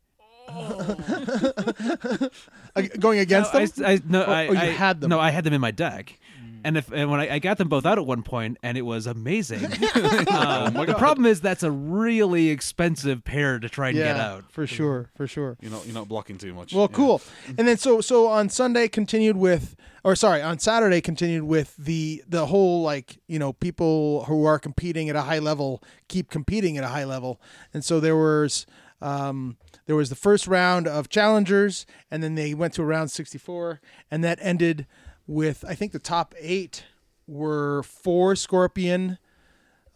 [2.76, 3.84] Uh, going against no, them.
[3.86, 5.10] I, I, no, Oh, I, oh, you I- had them.
[5.10, 6.18] No, I had them in my deck.
[6.64, 8.82] And if and when I, I got them both out at one point, and it
[8.82, 9.60] was amazing.
[10.34, 14.44] Uh, the problem is that's a really expensive pair to try and yeah, get out.
[14.50, 15.56] for sure, for sure.
[15.60, 16.72] You're not you're not blocking too much.
[16.72, 16.96] Well, Yeah.
[16.96, 17.22] cool.
[17.58, 22.22] And then so so on Sunday continued with, or sorry, on Saturday continued with the
[22.26, 26.76] the whole like you know people who are competing at a high level keep competing
[26.78, 27.40] at a high level,
[27.72, 28.66] and so there was.
[29.02, 33.82] Um, there was the first round of challengers, and then they went to round 64,
[34.10, 34.86] and that ended
[35.26, 36.84] with I think the top eight
[37.26, 39.18] were four scorpion,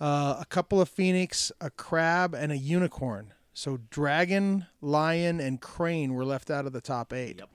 [0.00, 3.34] uh, a couple of phoenix, a crab, and a unicorn.
[3.52, 7.38] So dragon, lion, and crane were left out of the top eight.
[7.38, 7.48] Yep.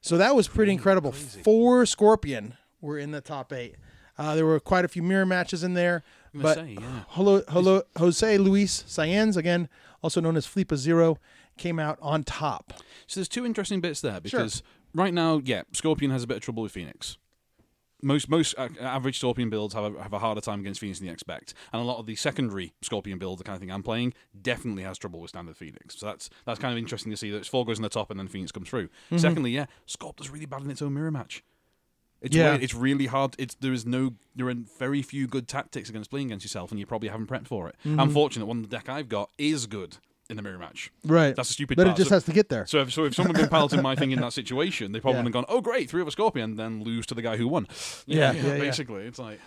[0.00, 1.12] So that was pretty incredible.
[1.12, 3.76] Four scorpion were in the top eight.
[4.16, 7.00] Uh, there were quite a few mirror matches in there, but say, yeah.
[7.08, 9.68] Holo, Holo, Jose Luis Saenz, again
[10.04, 11.18] also known as Flipa Zero,
[11.56, 12.74] came out on top.
[13.06, 14.62] So there's two interesting bits there because
[14.94, 17.18] right now, yeah, Scorpion has a bit of trouble with Phoenix.
[18.02, 21.06] Most most uh, average Scorpion builds have a, have a harder time against Phoenix than
[21.06, 23.82] you expect, and a lot of the secondary Scorpion build, the kind of thing I'm
[23.82, 25.98] playing, definitely has trouble with standard Phoenix.
[25.98, 28.20] So that's that's kind of interesting to see that four goes in the top and
[28.20, 28.90] then Phoenix comes through.
[29.16, 31.42] Secondly, yeah, Scorp does really bad in its own mirror match.
[32.20, 32.50] It's Yeah.
[32.50, 32.62] weird.
[32.62, 33.36] It's really hard.
[33.38, 36.78] It's there is no there are very few good tactics against playing against yourself, and
[36.80, 37.76] you probably haven't prepped for it.
[37.86, 38.44] I'm fortunate.
[38.44, 39.96] One of the deck I've got is good
[40.30, 40.90] in the mirror match.
[41.04, 41.36] Right.
[41.36, 42.66] That's a stupid But it just So- has to get there.
[42.66, 45.18] so if, so if someone had been piloting my thing in that situation, they probably
[45.18, 45.24] Yeah.
[45.24, 47.46] would have gone, "Oh, great, three of a scorpion," then lose to the guy who
[47.48, 47.66] won.
[48.06, 48.58] Yeah, yeah, yeah.
[48.58, 49.38] basically, it's like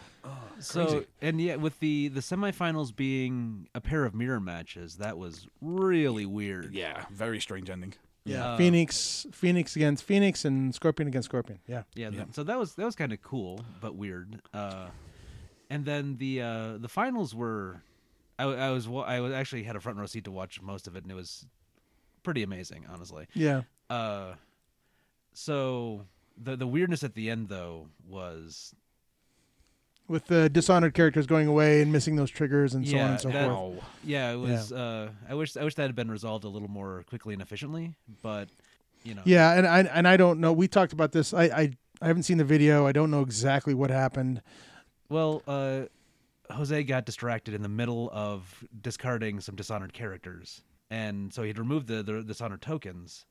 [0.59, 5.47] So and yet with the the semifinals being a pair of mirror matches, that was
[5.61, 6.73] really weird.
[6.73, 7.93] yeah, very strange ending.
[8.25, 8.45] Yeah.
[8.53, 11.59] Uh, Phoenix, Phoenix against Phoenix, and Scorpion against Scorpion.
[11.65, 11.84] Yeah.
[11.95, 12.23] Yeah, Yeah.
[12.25, 14.41] th- so that was that was kind of cool but weird.
[14.53, 14.88] Uh,
[15.69, 17.82] and then the uh, the finals were,
[18.39, 20.95] I, I was I was actually had a front row seat to watch most of
[20.95, 21.45] it, and it was
[22.23, 23.27] pretty amazing, honestly.
[23.33, 23.61] Yeah.
[23.89, 24.33] Uh,
[25.33, 26.05] so
[26.41, 28.73] the the weirdness at the end though was
[30.07, 33.29] With the dishonored characters going away and missing those triggers and so on and so
[33.29, 33.83] that- forth.
[34.03, 34.71] yeah, it was.
[34.71, 37.95] Uh, I wish I wish that had been resolved a little more quickly and efficiently,
[38.21, 38.49] but
[39.03, 40.53] you know, Yeah, and I and I don't know.
[40.53, 41.33] We talked about this.
[41.33, 41.71] I I,
[42.01, 42.85] I haven't seen the video.
[42.88, 44.41] I don't know exactly what happened.
[45.09, 45.83] Well, uh,
[46.51, 51.87] Jose got distracted in the middle of discarding some dishonored characters, and so he'd removed
[51.87, 53.25] the, the dishonored tokens,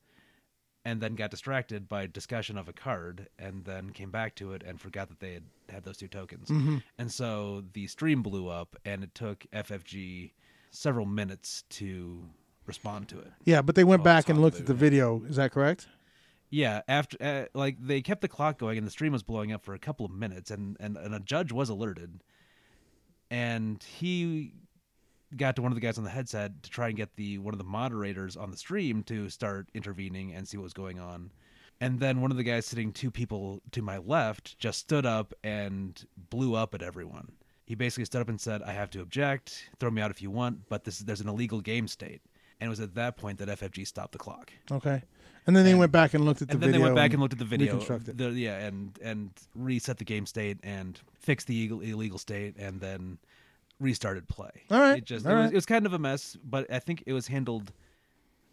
[0.85, 4.63] and then got distracted by discussion of a card, and then came back to it
[4.65, 6.49] and forgot that they had had those two tokens,
[6.97, 10.31] and so the stream blew up, and it took FFG
[10.71, 12.23] several minutes to
[12.65, 13.31] respond to it.
[13.45, 14.79] Yeah, but they went Oh, back and looked at the yeah.
[14.79, 15.23] video.
[15.27, 15.87] Is that correct?
[16.49, 19.65] Yeah, after uh, like they kept the clock going and the stream was blowing up
[19.65, 22.21] for a couple of minutes, and and, and a judge was alerted,
[23.29, 24.53] and he
[25.35, 27.53] got to one of the guys on the headset to try and get the one
[27.53, 31.31] of the moderators on the stream to start intervening and see what was going on.
[31.79, 35.33] And then one of the guys sitting two people to my left just stood up
[35.43, 37.33] and blew up at everyone.
[37.65, 39.69] He basically stood up and said, "I have to object.
[39.79, 42.21] Throw me out if you want, but this there's an illegal game state."
[42.59, 45.03] And it was at that point that FFG stopped the clock Okay.
[45.47, 46.79] And then they went back and looked at the and then video.
[46.81, 48.17] they went back and looked at the video, reconstructed.
[48.17, 52.81] the- yeah, and and reset the game state and fixed the illegal, illegal state, and
[52.81, 53.17] then
[53.79, 54.51] restarted play.
[54.69, 56.79] All right, it just all it, was, it was kind of a mess, but I
[56.79, 57.71] think it was handled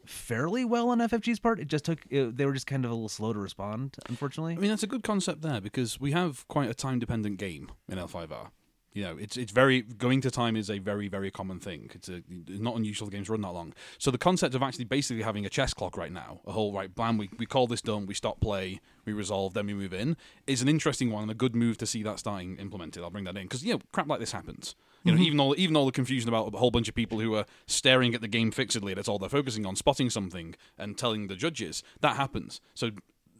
[0.06, 1.58] fairly well on FFG's part.
[1.58, 4.54] It just took it, they were just kind of a little slow to respond, unfortunately.
[4.54, 7.70] I mean, that's a good concept there because we have quite a time dependent game
[7.88, 8.50] in L5R.
[8.94, 11.90] You know, it's it's very going to time is a very very common thing.
[11.94, 13.74] It's a it's not unusual the games run that long.
[13.98, 16.94] So the concept of actually basically having a chess clock right now, a whole right
[16.94, 20.16] blam, we we call this done, we stop play, we resolve, then we move in,
[20.46, 23.02] is an interesting one and a good move to see that starting implemented.
[23.02, 24.76] I'll bring that in because you know crap like this happens.
[25.02, 25.26] You know, mm-hmm.
[25.26, 28.14] even all even all the confusion about a whole bunch of people who are staring
[28.14, 31.82] at the game fixedly, that's all they're focusing on, spotting something and telling the judges
[32.00, 32.60] that happens.
[32.74, 32.92] So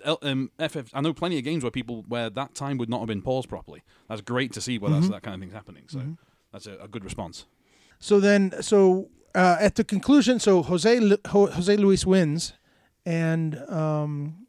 [0.05, 3.09] um, FF, I know plenty of games where people where that time would not have
[3.09, 3.83] been paused properly.
[4.09, 5.85] That's great to see where that's, that kind of thing's happening.
[5.89, 6.01] So
[6.53, 7.47] that's a, a good response.
[7.99, 12.53] So then, so uh, at the conclusion, so Jose Lu- Jose Luis wins,
[13.07, 14.47] and um,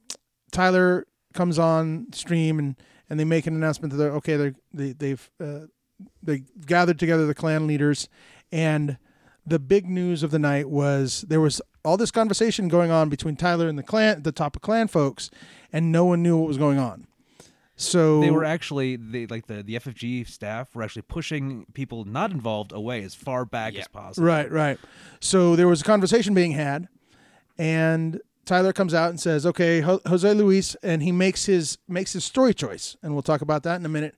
[0.51, 2.75] Tyler comes on stream and
[3.09, 4.35] and they make an announcement that they're okay.
[4.35, 5.67] They're, they they've uh,
[6.21, 8.09] they gathered together the clan leaders,
[8.51, 8.97] and
[9.45, 13.35] the big news of the night was there was all this conversation going on between
[13.35, 15.29] Tyler and the clan, the top of clan folks,
[15.71, 17.07] and no one knew what was going on.
[17.77, 22.31] So they were actually they like the the FFG staff were actually pushing people not
[22.31, 24.25] involved away as far back as possible.
[24.25, 24.79] Right, right.
[25.19, 26.87] So there was a conversation being had,
[27.57, 32.13] and Tyler comes out and says, "Okay, Ho- Jose Luis," and he makes his makes
[32.13, 34.15] his story choice, and we'll talk about that in a minute.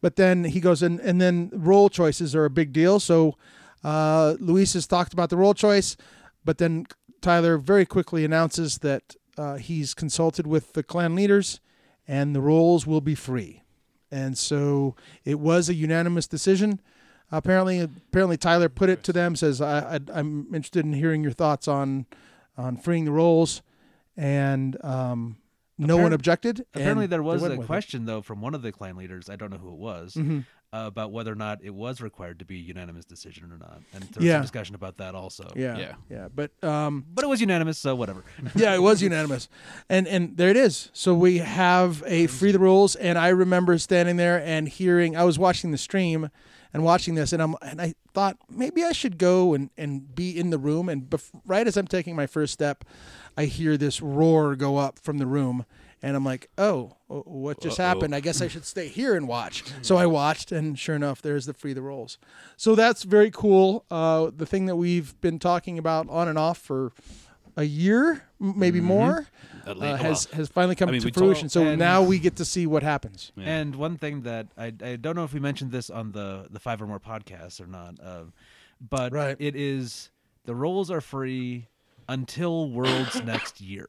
[0.00, 3.00] But then he goes and and then role choices are a big deal.
[3.00, 3.36] So
[3.84, 5.96] uh, Luis has talked about the role choice,
[6.44, 6.86] but then
[7.20, 11.60] Tyler very quickly announces that uh, he's consulted with the clan leaders,
[12.06, 13.62] and the roles will be free.
[14.10, 16.80] and so it was a unanimous decision.
[17.30, 19.34] Apparently, apparently Tyler put it to them.
[19.36, 22.04] Says I, I'm interested in hearing your thoughts on
[22.58, 23.62] on freeing the roles.
[24.16, 25.36] and um,
[25.78, 26.66] no one objected.
[26.74, 29.30] Apparently, there was a question though from one of the clan leaders.
[29.30, 30.14] I don't know who it was.
[30.14, 30.44] Mhm.
[30.74, 34.04] About whether or not it was required to be a unanimous decision or not, and
[34.04, 34.32] there was Yeah.
[34.36, 35.52] some discussion about that also.
[35.54, 35.94] Yeah, Yeah.
[36.08, 38.24] yeah, But um, but it was unanimous, so whatever.
[38.54, 39.50] yeah, it was unanimous,
[39.90, 40.88] and and there it is.
[40.94, 45.14] So we have a free the rules, and I remember standing there and hearing.
[45.14, 46.30] I was watching the stream
[46.72, 50.30] and watching this, and I'm and I thought maybe I should go and and be
[50.38, 50.88] in the room.
[50.88, 52.82] And bef- right as I'm taking my first step,
[53.36, 55.66] I hear this roar go up from the room.
[56.04, 57.86] And I'm like, oh, what just Uh-oh.
[57.86, 58.14] happened?
[58.14, 59.62] I guess I should stay here and watch.
[59.82, 62.18] So I watched, and sure enough, there's the free the roles.
[62.56, 63.84] So that's very cool.
[63.90, 66.92] Uh, the thing that we've been talking about on and off for
[67.56, 69.26] a year, m- maybe more,
[69.66, 71.48] uh, has has finally come I mean, to fruition.
[71.48, 73.30] talk- so now we get to see what happens.
[73.36, 73.44] Yeah.
[73.58, 76.58] And one thing that I, I don't know if we mentioned this on the the
[76.58, 78.24] five or more podcasts or not, uh,
[78.80, 79.36] but Right.
[79.38, 80.10] it is
[80.46, 81.68] the roles are free
[82.08, 83.88] until Worlds next year.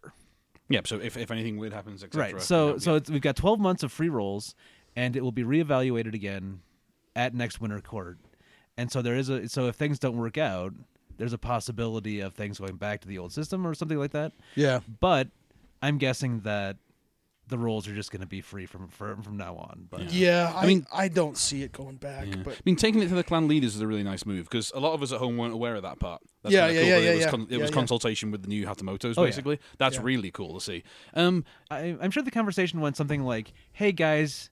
[0.73, 0.81] Yeah.
[0.85, 2.33] So if, if anything weird happens, etc.
[2.33, 2.41] Right.
[2.41, 4.55] So so it's, we've got 12 months of free roles,
[4.95, 6.61] and it will be reevaluated again
[7.15, 8.17] at next winter court.
[8.75, 10.73] And so there is a so if things don't work out,
[11.17, 14.31] there's a possibility of things going back to the old system or something like that.
[14.55, 14.79] Yeah.
[14.99, 15.27] But
[15.83, 16.77] I'm guessing that
[17.53, 19.87] the roles are just going to be free from from, from now on.
[19.91, 20.51] But Yeah.
[20.55, 22.25] I, I mean, mean- I don't see it going back.
[22.25, 22.37] Yeah.
[22.43, 24.71] But I mean, taking it to the clan leaders is a really nice move because
[24.73, 26.21] a lot of us at home weren't aware of that part.
[26.41, 27.75] That's Yeah, yeah, cool yeah, yeah, It was, con- it Yeah, was yeah.
[27.75, 29.27] consultation with the new Hatamotos, Oh, yeah.
[29.27, 29.59] basically.
[29.77, 30.01] That's Yeah.
[30.03, 30.83] really cool to see.
[31.13, 34.49] Um, I, I'm sure the conversation went something like, "Hey guys."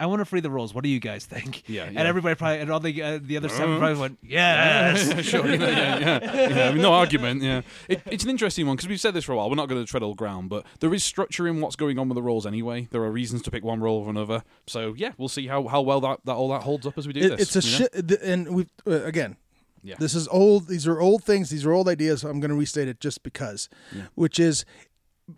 [0.00, 0.72] I want to free the roles.
[0.74, 1.62] What do you guys think?
[1.68, 5.24] Yeah, And everybody probably, and all the uh, the other seven probably went, yes.
[5.24, 6.70] sure, yeah, yeah, yeah, yeah.
[6.72, 7.42] No argument.
[7.42, 9.50] Yeah, it, it's an interesting one because we've said this for a while.
[9.50, 12.08] We're not going to tread all ground, but there is structure in what's going on
[12.08, 12.88] with the roles anyway.
[12.90, 14.42] There are reasons to pick one role over another.
[14.66, 17.12] So yeah, we'll see how, how well that, that all that holds up as we
[17.12, 17.54] do it, this.
[17.54, 17.88] it's a you know?
[18.10, 18.22] shit.
[18.22, 19.36] And we uh, again,
[19.82, 19.96] Yeah.
[19.98, 20.68] this is old.
[20.68, 21.50] These are old things.
[21.50, 22.24] These are old ideas.
[22.24, 24.04] I'm going to restate it just because, Yeah.
[24.14, 24.64] which is,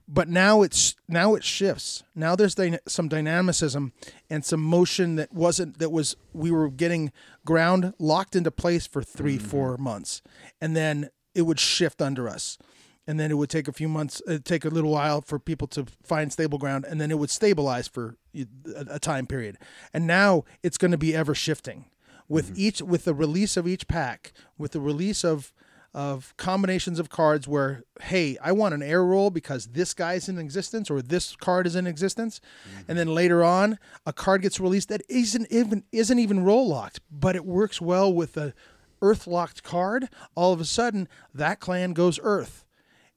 [0.08, 2.02] but now it's now it shifts.
[2.14, 3.92] Now there's dyna- some dynamicism
[4.30, 7.12] and some motion that wasn't that was we were getting
[7.44, 9.46] ground locked into place for 3 Mm-hmm.
[9.46, 10.22] four months,
[10.60, 12.58] and then it would shift under us.
[13.04, 15.66] And then it would take a few months, it'd take a little while for people
[15.68, 18.46] to find stable ground, and then it would stabilize for a,
[18.90, 19.58] a time period.
[19.92, 21.86] And now it's going to be ever shifting
[22.28, 25.52] with each with the release of each pack, with the release of
[25.94, 30.38] of combinations of cards where hey, I want an air role because this guy's in
[30.38, 32.40] existence or this card is in existence,
[32.88, 33.16] and then mm-hmm.
[33.16, 37.44] later on a card gets released that isn't even isn't even role locked, but it
[37.44, 38.54] works well with a
[39.02, 40.08] earth locked card.
[40.34, 42.64] All of a sudden, that clan goes earth,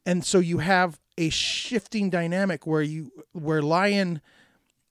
[0.06, 4.22] and so you have a shifting dynamic where you where lion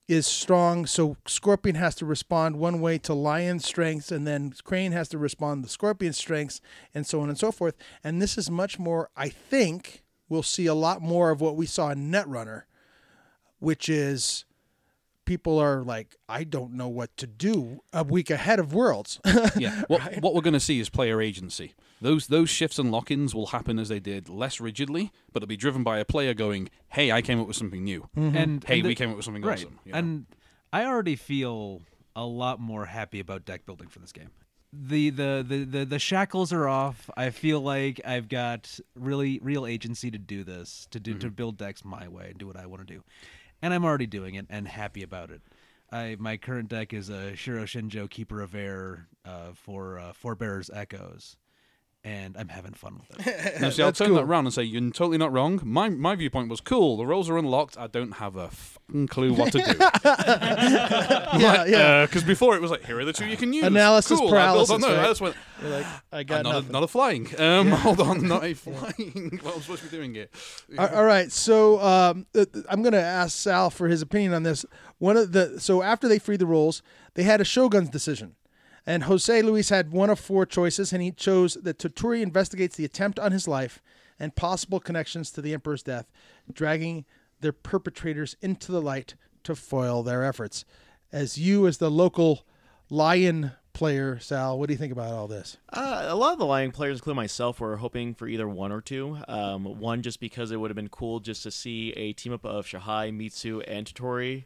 [0.06, 4.92] is strong, so Scorpion has to respond one way to Lion's strengths, and then Crane
[4.92, 6.60] has to respond to Scorpion's strengths,
[6.94, 7.74] and so on and so forth.
[8.02, 11.66] And this is much more, I think, we'll see a lot more of what we
[11.66, 12.62] saw in Netrunner,
[13.60, 14.44] which is
[15.24, 19.20] people are like, I don't know what to do a week ahead of Worlds.
[19.56, 19.82] yeah.
[19.88, 21.74] What what we're going to see is player agency.
[22.00, 25.56] Those those shifts and lock-ins will happen as they did less rigidly, but it'll be
[25.56, 28.08] driven by a player going, "Hey, I came up with something new.
[28.14, 29.58] And Hey, and we came up with something right.
[29.58, 29.98] awesome." you know?
[29.98, 30.26] And
[30.72, 31.82] I already feel
[32.16, 34.30] a lot more happy about deck building for this game.
[34.72, 37.08] The, the the the the shackles are off.
[37.16, 41.34] I feel like I've got really real agency to do this, to do to mm-hmm.
[41.34, 43.04] build decks my way and do what I want to do,
[43.62, 45.42] and I'm already doing it and happy about it.
[45.92, 50.12] I my current deck is a Shiro Shinjo Keeper of Air uh, for uh,
[50.72, 51.36] Echoes,
[52.04, 53.54] and I'm having fun with it.
[53.62, 54.16] Now, see, I'll turn cool.
[54.16, 55.60] that around and say you're totally not wrong.
[55.64, 56.96] My my viewpoint was cool.
[56.98, 57.78] The roles are unlocked.
[57.78, 59.74] I don't have a fucking clue what to do.
[60.04, 62.06] yeah, yeah.
[62.06, 63.64] Because before it was like, here are the two you can use.
[63.64, 64.96] Analysis cool, I built on paralysis, those.
[64.96, 65.04] right?
[65.04, 67.28] I just went, You're like, I "Ah, got not, a, not a flying.
[67.40, 69.40] Um, Hold on, not a flying.
[69.42, 70.30] well, I'm supposed to be doing it.
[70.78, 74.42] All- all right, so um, uh, I'm going to ask Sal for his opinion on
[74.42, 74.64] this.
[74.98, 76.82] One of the so after they freed the roles,
[77.14, 78.36] they had a Shogun's decision,
[78.86, 82.84] and Jose Luis had one of four choices, and he chose that Toturi investigates the
[82.84, 83.80] attempt on his life
[84.18, 86.10] and possible connections to the Emperor's death,
[86.52, 87.04] dragging
[87.40, 89.14] their perpetrators into the light
[89.44, 90.64] to foil their efforts.
[91.12, 92.44] As you, as the local
[92.90, 95.58] lion player, Sal, what do you think about all this?
[95.70, 98.80] Uh, a lot of the Lion players, including myself, were hoping for either one or
[98.80, 99.18] two.
[99.28, 102.44] Um, one just because it would have been cool just to see a team up
[102.44, 104.44] of Shahai, Mitsu, and Toturi,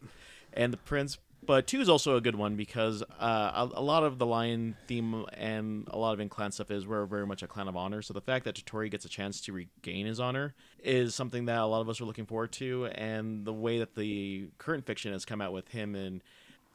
[0.53, 1.19] and the Prince.
[1.49, 4.77] But two is also a good one because uh, a, a lot of the Lion
[4.87, 7.75] theme and a lot of in clan stuff is we're very much a clan of
[7.75, 8.03] honor.
[8.03, 11.59] So the fact that Toturi gets a chance to regain his honor is something that
[11.59, 12.89] a lot of us are looking forward to.
[12.89, 16.23] And the way that the current fiction has come out with him and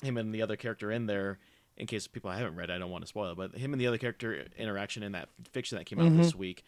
[0.02, 1.38] him and the other character in there.
[1.78, 3.86] In case people haven't read, I don't want to spoil it, but him and the
[3.86, 6.64] other character interaction in that fiction that came out this week,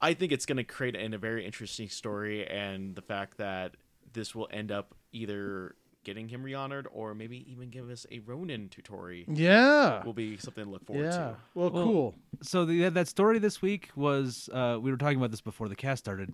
[0.00, 3.76] I think it's going to create a very interesting story, and the fact that
[4.12, 5.74] this will end up either
[6.08, 10.02] getting him rehonored or maybe even give us a Ronin Toturi Yeah.
[10.04, 11.10] will be something to look forward Yeah.
[11.10, 11.36] to.
[11.54, 12.14] Well, Well, cool.
[12.40, 15.76] so the, that story this week was uh, we were talking about this before the
[15.76, 16.32] cast started.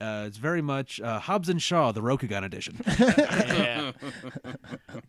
[0.00, 2.80] Uh, it's very much uh, Hobbs and Shaw, the Rokugan edition.
[3.00, 3.90] yeah.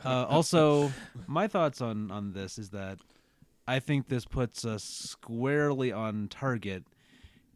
[0.04, 0.92] uh, also,
[1.28, 2.98] my thoughts on on this is that
[3.68, 6.86] I think this puts us squarely on target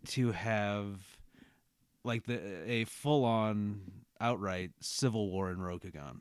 [0.09, 0.99] to have
[2.03, 2.39] like the
[2.69, 3.81] a full on
[4.19, 6.19] outright civil war in Rokugan.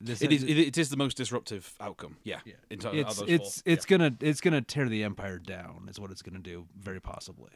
[0.00, 0.42] This It is.
[0.42, 2.16] It, it is the most disruptive outcome.
[2.22, 2.40] Yeah.
[2.44, 2.54] Yeah.
[2.70, 3.72] In ter- it's of those it's four.
[3.72, 5.86] it's gonna it's gonna tear the empire down.
[5.88, 7.50] Is what it's gonna do, very possibly.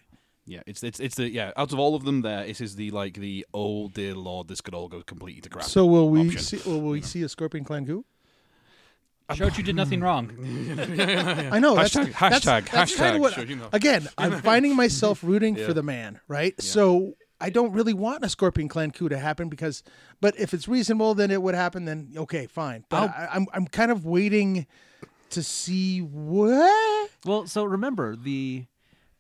[0.47, 1.53] Yeah, it's it's it's the yeah.
[1.57, 4.61] Out of all of them, there this is the like the oh dear lord, this
[4.63, 5.65] could all go completely to crap.
[5.67, 6.41] So will we option.
[6.41, 6.69] see?
[6.69, 8.05] Will we see a Scorpion Clan coup?
[9.31, 10.29] Shoju did nothing wrong.
[11.53, 11.77] I know.
[11.77, 13.69] Hashtag- that's, hashtag- that's kinda hashtag, what- so you know.
[13.73, 15.67] Again, I'm finding myself rooting Yeah.
[15.67, 16.61] for the man, right?
[16.61, 19.83] So I don't really want a Scorpion Clan coup to happen because,
[20.21, 21.85] but if it's reasonable, then it would happen.
[21.87, 22.85] Then okay, fine.
[22.89, 24.67] But I'll- I, I'm I'm kind of waiting
[25.31, 27.11] to see what.
[27.25, 28.67] Well, so remember the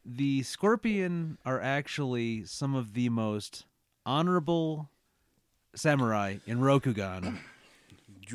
[0.05, 3.65] the scorpion are actually some of the most
[4.07, 4.89] honorable
[5.75, 7.39] samurai in Rokugan,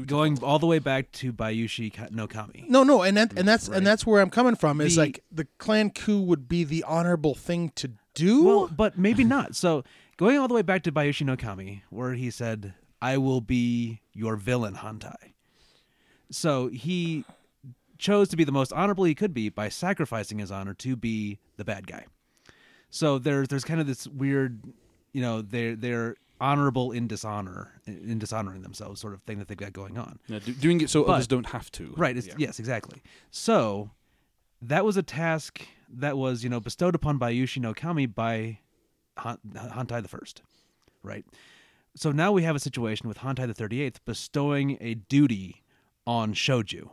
[0.05, 2.65] going all the way back to Bayushi Ka- no Kami.
[2.69, 3.77] No, no, and that, and that's Right.
[3.77, 4.79] and that's where I'm coming from.
[4.81, 8.43] Is The- like the clan coup would be the honorable thing to do.
[8.43, 9.55] Well, but maybe not.
[9.55, 9.84] So
[10.18, 14.01] going all the way back to Bayushi no Kami, where he said, "I will be
[14.13, 15.34] your villain, Hantei."
[16.32, 17.24] So he
[17.97, 21.39] chose to be the most honorable he could be by sacrificing his honor to be
[21.57, 22.05] the bad guy.
[22.89, 24.61] So there's there's kind of this weird,
[25.13, 29.57] you know, they're they're honorable in dishonor, in dishonoring themselves, sort of thing that they've
[29.57, 30.20] got going on.
[30.28, 31.93] Yeah, do, doing it so But- others don't have to.
[31.95, 32.18] Right.
[32.18, 32.34] It's, Yeah.
[32.38, 33.01] Yes, exactly.
[33.32, 33.91] So
[34.61, 38.59] that was a task that was, you know, bestowed upon Bayushi no Kami by
[39.17, 40.41] Han- Hantei the First.
[41.03, 41.25] Right.
[41.95, 45.63] So now we have a situation with Hantei the Thirty Eighth bestowing a duty
[46.05, 46.89] on Shoju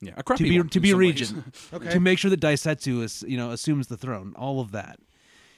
[0.00, 1.90] Yeah, a to be one to be a some region Okay.
[1.90, 4.32] to make sure that Daisetsu is, you know, assumes the throne.
[4.36, 4.98] All of that.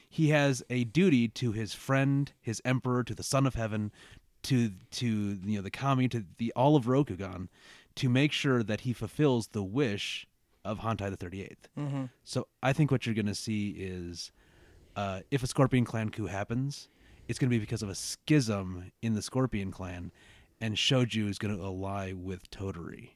[0.08, 3.90] He has a duty to his friend, his emperor, to the son of heaven,
[4.42, 7.48] to to you know the kami, to the all of Rokugan,
[7.94, 10.26] to make sure that he fulfills the wish
[10.64, 11.56] of Hantei the 38th.
[11.78, 12.04] Mm-hmm.
[12.24, 14.32] So I think what you're going to see is,
[14.96, 16.88] uh, if a Scorpion Clan coup happens,
[17.28, 20.12] it's going to be because of a schism in the Scorpion Clan,
[20.60, 23.10] and Shoju is going to ally with Toturi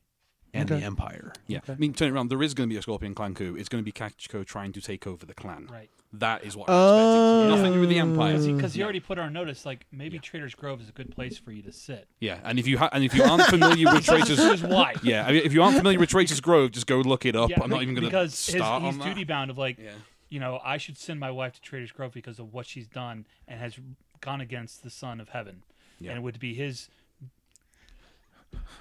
[0.55, 0.81] and Okay.
[0.81, 1.33] the Empire.
[1.47, 2.29] Yeah, I mean, turn it around.
[2.31, 3.57] There is going to be a Scorpion clan coup.
[3.57, 5.69] It's going to be Kachiko trying to take over the clan.
[5.71, 5.91] Right.
[6.13, 7.43] That is what I'm Oh.
[7.43, 7.57] expecting.
[7.57, 8.33] Nothing to do with the Empire.
[8.33, 11.11] Because he, 'cause he already put on notice, like maybe Traitor's Grove is a good
[11.15, 12.09] place for you to sit.
[12.21, 14.95] Yeah, and if you ha- and if you aren't familiar with Traitors, Here's why.
[15.03, 17.51] yeah, I mean, if you aren't familiar with Traitors Grove, just go look it up.
[17.51, 19.05] Yeah, I'm not even going to because start his, on he's that.
[19.05, 19.91] duty bound of like, Yeah.
[20.31, 23.27] you know, I should send my wife to Traitor's Grove because of what she's done
[23.47, 23.79] and has
[24.23, 25.65] gone against the Son of Heaven,
[26.01, 26.11] Yeah.
[26.13, 26.89] and it would be his.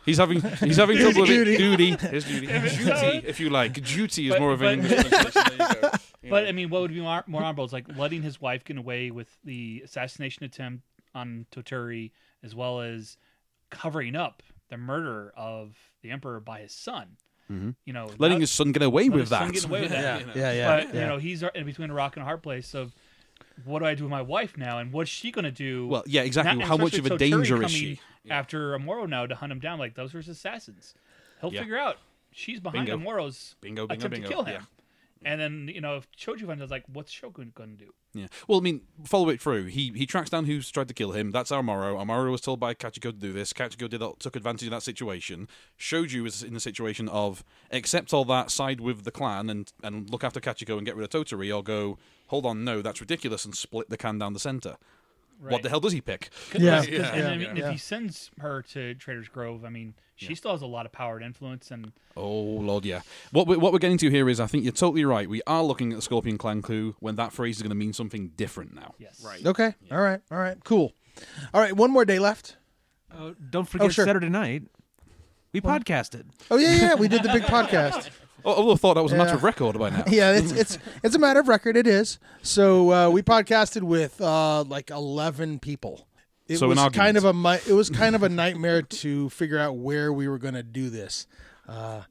[0.05, 1.57] He's having he's having trouble with it.
[1.57, 1.57] Duty.
[1.57, 3.73] Duty, his duty, If duty, if you like.
[3.73, 5.57] Duty is But- more of an but- English translation.
[6.25, 8.41] There you But I mean, what would be more, more honorable is like letting his
[8.41, 12.11] wife get away with the assassination attempt on Toturi,
[12.43, 13.17] as well as
[13.69, 17.17] covering up the murder of the emperor by his son.
[17.51, 17.75] Mhm.
[17.85, 19.51] You know, letting that- his son get away with that.
[19.53, 20.01] get away with that.
[20.01, 20.33] Yeah, Yeah, you know.
[20.35, 20.75] yeah, yeah.
[20.85, 22.93] but you know, he's in between a rock and a hard place of
[23.63, 25.87] what do I do with my wife now, and what's she going to do?
[25.87, 26.55] Well, yeah, exactly.
[26.59, 27.99] Not- How much of a danger is coming she?
[28.23, 28.37] Yeah.
[28.39, 30.95] After Amoro now to hunt him down, like those are his assassins.
[31.41, 31.61] He'll Yeah.
[31.61, 31.97] figure out
[32.31, 32.99] she's behind Bingo.
[32.99, 34.27] Amoro's Bingo, bingo, attempt bingo.
[34.27, 34.67] to kill him.
[35.21, 35.31] Yeah.
[35.31, 37.93] And then you know, if Shoju finds out, like, what's Shogun going to do?
[38.13, 38.27] Yeah.
[38.47, 39.65] Well, I mean, follow it through.
[39.65, 41.31] He he tracks down who's tried to kill him.
[41.31, 41.95] That's Amaro.
[42.03, 43.51] Amaro was told by Kachiko to do this.
[43.53, 45.47] Kachiko did took advantage of that situation.
[45.79, 50.09] Shoju was in the situation of accept all that, side with the clan, and and
[50.09, 51.97] look after Kachiko and get rid of Toturi, or go
[52.27, 54.77] hold on, no, that's ridiculous, and split the can down the center.
[55.39, 56.29] What the hell does he pick?
[56.57, 56.79] Yeah.
[56.81, 57.13] Because- Yeah.
[57.13, 57.65] and I mean, Yeah.
[57.67, 60.91] if he sends her to Traitor's Grove, I mean, she still has a lot of
[60.91, 63.01] power and influence, and Oh lord, yeah.
[63.31, 65.29] What we're, what we're getting to here is, I think you're totally right.
[65.29, 67.93] We are looking at the Scorpion Clan coup when that phrase is going to mean
[67.93, 68.95] something different now.
[68.97, 69.45] yes, Right.
[69.45, 69.75] Okay.
[69.91, 70.21] All right.
[70.31, 70.57] All right.
[70.63, 70.93] Cool.
[71.53, 71.75] All right.
[71.75, 72.57] One more day left.
[73.17, 74.05] Oh, don't forget sure.
[74.05, 74.63] Saturday night.
[75.53, 76.25] We podcasted.
[76.51, 76.95] Oh yeah, yeah.
[76.95, 78.09] We did the big podcast.
[78.43, 79.35] Oh, I would have thought that was a matter Yeah.
[79.37, 80.03] of record by now.
[80.07, 81.77] Yeah, it's it's it's a matter of record.
[81.77, 82.19] It is.
[82.41, 86.07] So uh, we podcasted with uh, like eleven people.
[86.47, 87.25] It So an was kind argument.
[87.25, 90.53] of a it was kind of a nightmare to figure out where we were going
[90.53, 91.27] to do this.
[91.67, 92.01] Uh,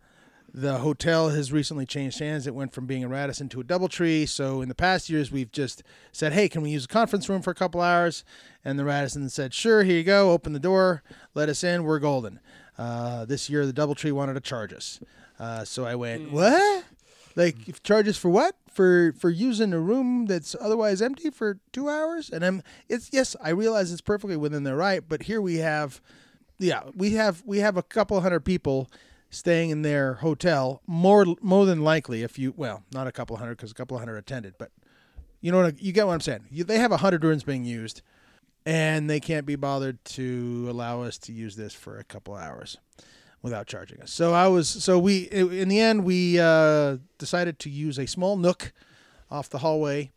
[0.57, 2.47] The hotel has recently changed hands.
[2.47, 4.29] It went from being a Radisson to a DoubleTree.
[4.29, 5.83] So in the past years, we've just
[6.13, 8.25] said, "Hey, can we use a conference room for a couple hours?"
[8.65, 10.31] And the Radisson said, "Sure, here you go.
[10.31, 11.03] Open the door,
[11.35, 11.83] let us in.
[11.83, 12.39] We're golden."
[12.79, 15.01] Uh, this year, the DoubleTree wanted to charge us.
[15.41, 16.85] Uh, so I went, "What?
[17.37, 18.57] Like charges for what?
[18.71, 23.35] For for using a room that's otherwise empty for two hours?" And I'm, it's yes,
[23.43, 26.01] I realize it's perfectly within their right, but here we have
[26.59, 28.91] yeah, we have we have a couple hundred people
[29.31, 30.81] staying in their hotel.
[30.87, 34.17] More more than likely, if you well, not a couple hundred because a couple hundred
[34.17, 34.71] attended, but
[35.41, 36.45] you know what you get what I'm saying.
[36.51, 38.03] You, they have a hundred rooms being used,
[38.65, 42.79] and they can't be bothered to allow us to use this for a couple hours
[43.45, 44.11] without charging us.
[44.11, 48.37] So I was so we in the end we uh, decided to use a small
[48.39, 48.73] nook
[49.31, 50.13] off the hallway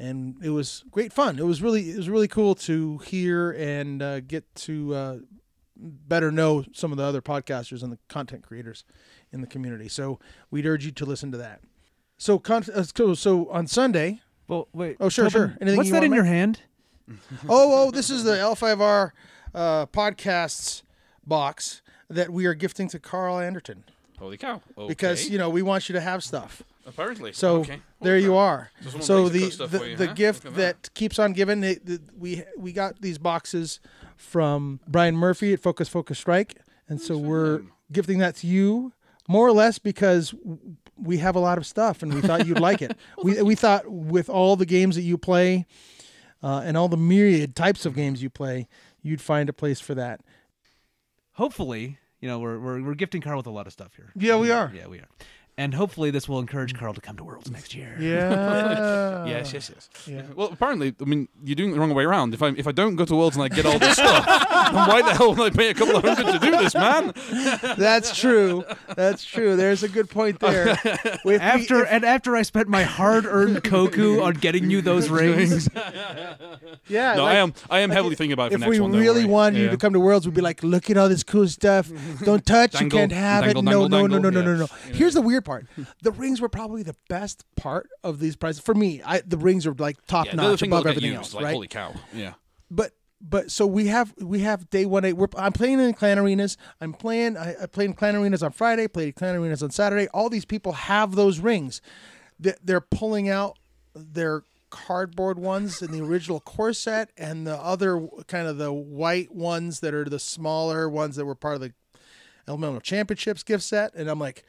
[0.00, 1.38] and it was great fun.
[1.38, 5.18] It was really it was really cool to hear and uh, get to uh,
[5.76, 8.84] better know some of the other podcasters and the content creators
[9.30, 9.88] in the community.
[9.88, 10.18] So
[10.50, 11.60] we'd urge you to listen to that.
[12.18, 14.20] So con- uh, so, so on Sunday.
[14.48, 14.96] Well, wait.
[14.98, 15.58] Oh, sure, Tobin, sure.
[15.60, 16.60] Anything what's that in your hand?
[17.48, 19.10] Oh, oh, this is the L5R
[19.54, 20.82] uh, podcasts
[21.26, 21.81] box
[22.14, 23.84] that we are gifting to Carl Anderton
[24.22, 24.60] Holy cow!
[24.78, 24.86] Okay.
[24.86, 26.62] because you know we want you to have stuff.
[26.86, 27.32] apparently.
[27.32, 27.80] So okay.
[28.00, 28.70] there you are.
[28.84, 30.12] someone So the the good stuff the, for you, the huh?
[30.14, 30.54] gift that.
[30.54, 30.94] that.
[30.94, 31.64] keeps on giving.
[31.64, 33.80] It, the, we we got these boxes
[34.16, 36.58] from Brian Murphy at Focus Focus Strike,
[36.88, 38.92] and so we're gifting that to you
[39.28, 40.32] more or less because
[40.96, 42.96] we have a lot of stuff and we thought you'd like it.
[43.24, 45.66] We we thought with all the games that you play,
[46.44, 48.68] uh, and all the myriad types of games you play,
[49.02, 50.20] you'd find a place for that.
[51.32, 54.10] Hopefully, you know, we're, we're we're gifting Carl with a lot of stuff here.
[54.14, 54.56] Yeah, we mm.
[54.56, 54.72] are.
[54.74, 55.08] Yeah, we are.
[55.58, 57.94] And hopefully, this will encourage Carl to come to Worlds next year.
[58.00, 59.26] Yeah.
[59.32, 59.88] Yes, yes, yes.
[60.06, 60.22] yeah.
[60.34, 62.34] Well, apparently, I mean, you're doing it the wrong way around.
[62.34, 64.26] If I if I don't go to Worlds and I get all this stuff,
[64.72, 67.12] then why the hell would I pay a couple of hundred to do this, man?
[67.78, 68.64] That's true.
[68.96, 69.54] That's true.
[69.56, 70.70] There's a good point there.
[70.84, 75.08] If we- After if- and after I spent my hard-earned koku on getting you those
[75.08, 75.68] rings,
[76.88, 78.80] yeah, No, like- I am I am heavily thinking about it for if next we
[78.80, 78.92] one.
[78.92, 79.32] don't really worry.
[79.32, 81.90] wanted you to come to Worlds, we'd be like, look at all this cool stuff.
[82.24, 82.72] Don't touch.
[82.72, 83.64] Dangle, you can't have dangle, it.
[83.64, 84.42] No, dangle, no, no, no, dangle.
[84.42, 84.66] no, no, no.
[84.88, 84.94] Yeah.
[84.94, 85.66] Here's the weird part.
[86.02, 89.02] The rings were probably the best part of these prizes for me.
[89.04, 91.52] I the rings are like top yeah, notch above everything used, else, like, right?
[91.54, 91.94] Holy cow!
[92.14, 92.34] Yeah.
[92.70, 95.12] but but so we have we have day one eight.
[95.12, 96.56] We're, I'm playing in clan arenas.
[96.80, 97.36] I'm playing.
[97.36, 98.88] I, I played in clan arenas on Friday.
[98.88, 100.08] Played in clan arenas on Saturday.
[100.08, 101.80] All these people have those rings.
[102.40, 103.58] They- They're pulling out
[103.94, 109.30] their cardboard ones in the original core set and the other kind of the white
[109.34, 111.74] ones that are the smaller ones that were part of the
[112.48, 113.94] Elemental Championships gift set.
[113.94, 114.44] And I'm like,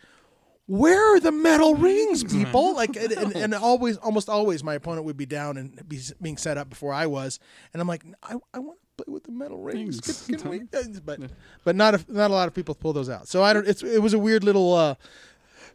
[0.65, 2.73] where are the metal rings, people?
[2.75, 6.37] Like, and, and, and always, almost always, my opponent would be down and be being
[6.37, 7.39] set up before I was,
[7.73, 9.99] and I'm like, I, I want to play with the metal rings.
[10.27, 10.61] Can, can we?
[11.05, 11.19] But,
[11.63, 13.27] but not a, not a lot of people pull those out.
[13.27, 13.67] So I don't.
[13.67, 14.95] It's it was a weird little uh,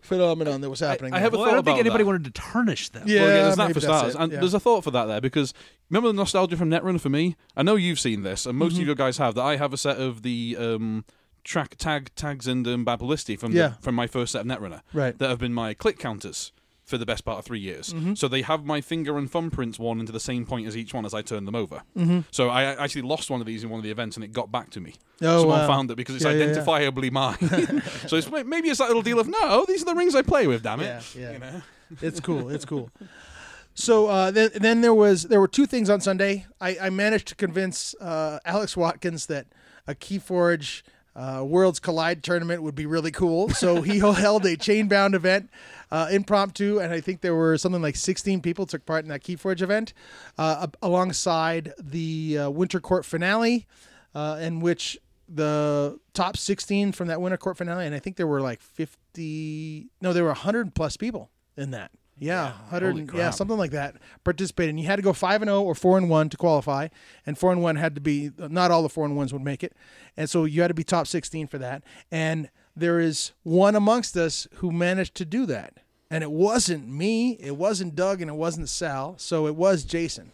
[0.00, 1.12] phenomenon that was happening.
[1.12, 1.22] I there.
[1.24, 2.06] have a well, I thought don't think anybody that.
[2.06, 3.04] wanted to tarnish them.
[3.06, 4.14] Yeah, well, yeah, there's that maybe for that's starters.
[4.14, 4.40] it, And yeah.
[4.40, 5.54] there's a thought for that there because
[5.90, 7.36] remember the nostalgia from Netrunner for me?
[7.56, 8.82] I know you've seen this, and most Mm-hmm.
[8.82, 9.34] of you guys have.
[9.34, 11.04] That I have a set of the um,
[11.48, 13.68] track tag tags and um, Babalisti from Yeah.
[13.68, 15.18] the, from my first set of Netrunner Right.
[15.18, 16.52] that have been my click counters
[16.84, 17.92] for the best part of three years.
[17.92, 18.14] Mm-hmm.
[18.14, 21.04] So they have my finger and thumbprints worn into the same point as each one
[21.06, 21.82] as I turn them over.
[21.96, 22.20] Mm-hmm.
[22.30, 24.50] So I actually lost one of these in one of the events, and it got
[24.50, 24.94] back to me.
[25.20, 25.66] Oh, Someone wow.
[25.66, 26.54] found it because it's Yeah, yeah, yeah.
[26.54, 27.82] identifiably mine.
[28.06, 30.46] so it's maybe it's that little deal of no, these are the rings I play
[30.46, 30.62] with.
[30.62, 30.84] Damn it.
[31.14, 31.32] Yeah, yeah.
[31.32, 31.62] You know?
[32.02, 32.48] it's cool.
[32.50, 32.90] It's cool.
[33.74, 36.46] So uh, then, then there was there were two things on Sunday.
[36.60, 39.46] I, I managed to convince uh, Alex Watkins that
[39.86, 40.82] a KeyForge
[41.16, 43.48] uh, Worlds Collide tournament would be really cool.
[43.50, 45.50] So he held a chain-bound event,
[45.90, 49.22] uh, impromptu, and I think there were something like 16 people took part in that
[49.22, 49.92] KeyForge event,
[50.36, 53.66] uh, alongside the uh, Winter Court finale,
[54.14, 54.98] uh, in which
[55.28, 59.88] the top 16 from that Winter Court finale, and I think there were like 50,
[60.00, 61.90] no, there were 100 plus people in that.
[62.20, 63.96] Yeah, hundred, yeah, something like that.
[64.24, 66.88] Participated, and you had to go five and zero or four and one to qualify,
[67.24, 69.62] and four and one had to be not all the four and ones would make
[69.62, 69.74] it,
[70.16, 71.82] and so you had to be top sixteen for that.
[72.10, 75.78] And there is one amongst us who managed to do that,
[76.10, 80.32] and it wasn't me, it wasn't Doug, and it wasn't Sal, so it was Jason.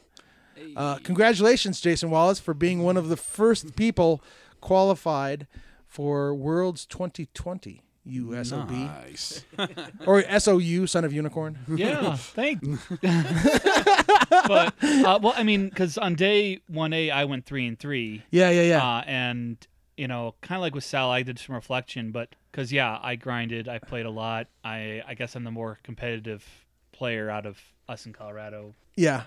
[0.76, 4.22] Uh, congratulations, Jason Wallace, for being one of the first people
[4.60, 5.46] qualified
[5.86, 7.82] for Worlds 2020.
[8.06, 9.44] You SOB Nice.
[10.06, 11.58] or SOU, son of unicorn.
[11.74, 12.60] Yeah, thank.
[13.00, 18.22] but uh, well, I mean, because on day one A, I went three and three,
[18.30, 18.86] Yeah, yeah, yeah.
[18.86, 19.56] uh, and
[19.96, 23.16] you know, kind of like with Sal, I did some reflection, but because yeah, I
[23.16, 24.48] grinded, I played a lot.
[24.62, 26.44] I I guess I'm the more competitive
[26.92, 29.22] player out of us in Colorado, yeah.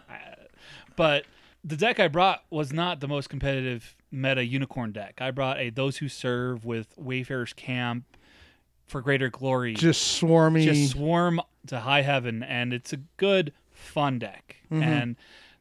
[0.95, 1.25] but
[1.63, 5.15] the deck I brought was not the most competitive meta unicorn deck.
[5.19, 8.05] I brought a those who serve with Wayfarer's Camp,
[8.87, 10.63] for greater glory Just swarmy.
[10.63, 14.83] just swarm to high heaven and it's a good fun deck Mm-hmm.
[14.83, 15.15] and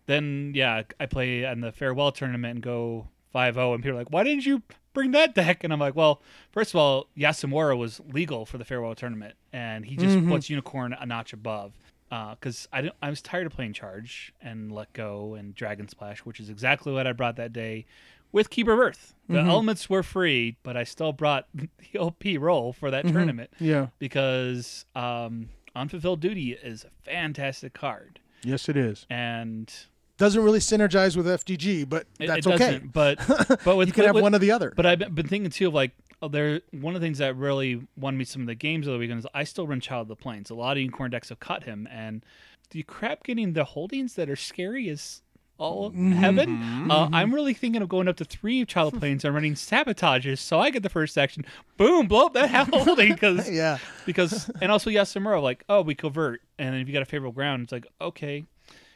[0.06, 4.10] then yeah i play in the farewell tournament and go 5-0 and people are like
[4.10, 4.62] why didn't you
[4.94, 8.64] bring that deck and i'm like well first of all yasamura was legal for the
[8.64, 10.30] farewell tournament and he just Mm-hmm.
[10.30, 11.72] puts unicorn a notch above
[12.08, 16.20] because I, don't- I was tired of playing charge and let go and dragon splash
[16.20, 17.86] which is exactly what i brought that day
[18.32, 19.48] with keeper of earth the Mm-hmm.
[19.50, 23.06] elements were free but i still brought the op role for Mm-hmm.
[23.08, 23.86] that tournament yeah.
[23.98, 29.06] because um, unfulfilled duty is a fantastic card Yes, it is.
[29.10, 29.72] and
[30.18, 32.78] Doesn't really synergize with FGG, but that's it okay.
[32.78, 33.18] but
[33.64, 34.72] but with You can have with- one or the other.
[34.76, 35.90] but i've been- been thinking too of like
[36.22, 38.92] oh, there one of the things that really won me some of the games of
[38.92, 41.28] the weekend is i still run child of the plains a lot of unicorn decks
[41.30, 42.24] have cut him and
[42.70, 45.22] the crap getting the holdings that are scary is
[45.58, 46.12] all Mm-hmm.
[46.12, 46.90] heaven.
[46.90, 50.60] Uh, I'm really thinking of going up to three child plains and running sabotages, so
[50.60, 51.44] I get the first action.
[51.76, 53.78] Boom, blow up that holding because yeah.
[54.04, 57.62] because and also Yasamura like oh we covert and if you got a favorable ground
[57.64, 58.44] it's like okay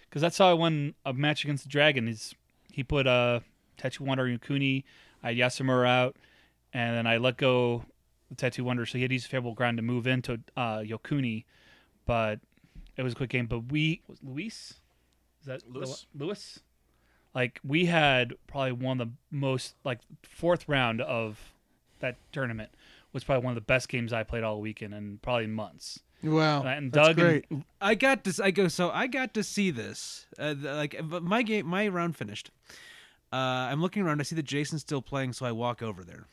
[0.09, 2.35] because that's how I won a match against the dragon is
[2.73, 3.41] he put uh
[3.77, 4.85] Tattooed Wanderer Yokuni
[5.23, 6.17] I had Yasamura out
[6.73, 7.85] and then I let go
[8.29, 11.45] the Tattooed Wanderer so he had to use favorable ground to move into uh Yokuni
[12.07, 12.41] but
[12.97, 14.75] it was a quick game but we was Luis
[15.41, 16.07] is that the Lewis?
[16.15, 16.61] Lewis
[17.35, 21.39] like we had probably one of the most like fourth round of
[22.01, 22.71] that tournament
[23.13, 26.01] was probably one of the best games I played all weekend and probably months.
[26.23, 26.63] Wow.
[26.63, 27.47] And That's Doug great.
[27.51, 28.41] and I got this.
[28.41, 28.69] I go.
[28.69, 30.27] So I got to see this.
[30.39, 32.51] Uh, like but my game, my round finished.
[33.33, 34.21] Uh, I'm looking around.
[34.21, 36.27] I see that Jason's still playing, so I walk over there,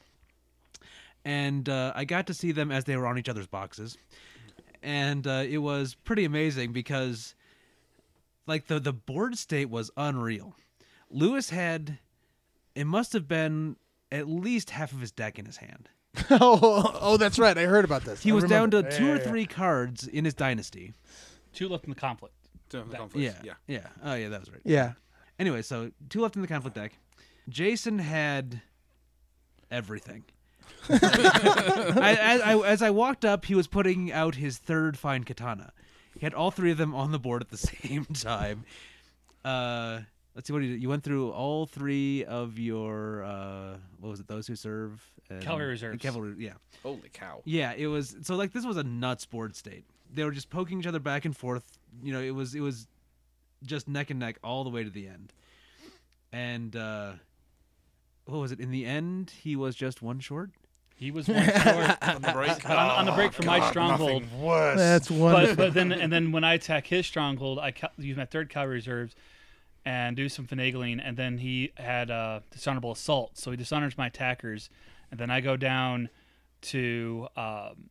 [1.24, 4.00] and uh, I got to see them as they were on each other's boxes,
[4.82, 7.36] and uh, it was pretty amazing because,
[8.48, 10.56] like the the board state was unreal.
[11.10, 12.00] Lewis had,
[12.76, 13.78] it must have been
[14.12, 15.90] at least half of his deck in his hand.
[16.32, 17.58] oh, oh, that's right.
[17.58, 18.24] I heard about this.
[18.24, 18.98] He I was down to remember.
[18.98, 19.30] two Yeah, or yeah, yeah.
[19.30, 20.94] three cards in his dynasty.
[21.54, 22.34] two left in the conflict.
[22.70, 23.88] To the Yeah, yeah, yeah.
[24.04, 24.62] Oh yeah, that was right.
[24.66, 24.94] Yeah.
[25.40, 26.94] Anyway, so two left in the conflict deck.
[27.48, 28.62] Jason had
[29.72, 30.26] everything.
[30.90, 35.72] I, as, I, as I walked up, he was putting out his third fine katana.
[36.20, 38.64] He had all three of them on the board at the same time.
[39.46, 40.02] Uh,
[40.36, 40.82] let's see what he did.
[40.82, 44.28] You went through all three of your uh, what was it?
[44.28, 45.92] Those who serve and, Cavalry reserves.
[45.94, 46.36] and cavalry.
[46.38, 46.54] Yeah,
[46.84, 47.42] Holy cow.
[47.46, 47.74] yeah.
[47.76, 49.86] It was so like this was a nuts board state.
[50.14, 51.78] They were just poking each other back and forth.
[52.02, 52.88] You know, it was it was
[53.66, 55.34] just neck and neck all the way to the end.
[56.32, 57.14] And uh
[58.26, 58.60] what was it?
[58.60, 60.52] In the end, he was just one short.
[60.98, 62.64] He was one short On the break.
[62.64, 64.24] But on, on the break from my stronghold.
[64.78, 65.56] That's wonderful.
[65.56, 68.50] But, but then and then when I attack his stronghold, I ca- use my third
[68.50, 69.16] cavalry reserves
[69.86, 74.08] and do some finagling, and then he had uh, dishonorable assault, so he dishonors my
[74.08, 74.70] attackers,
[75.12, 76.10] and then I go down
[76.64, 77.90] to um,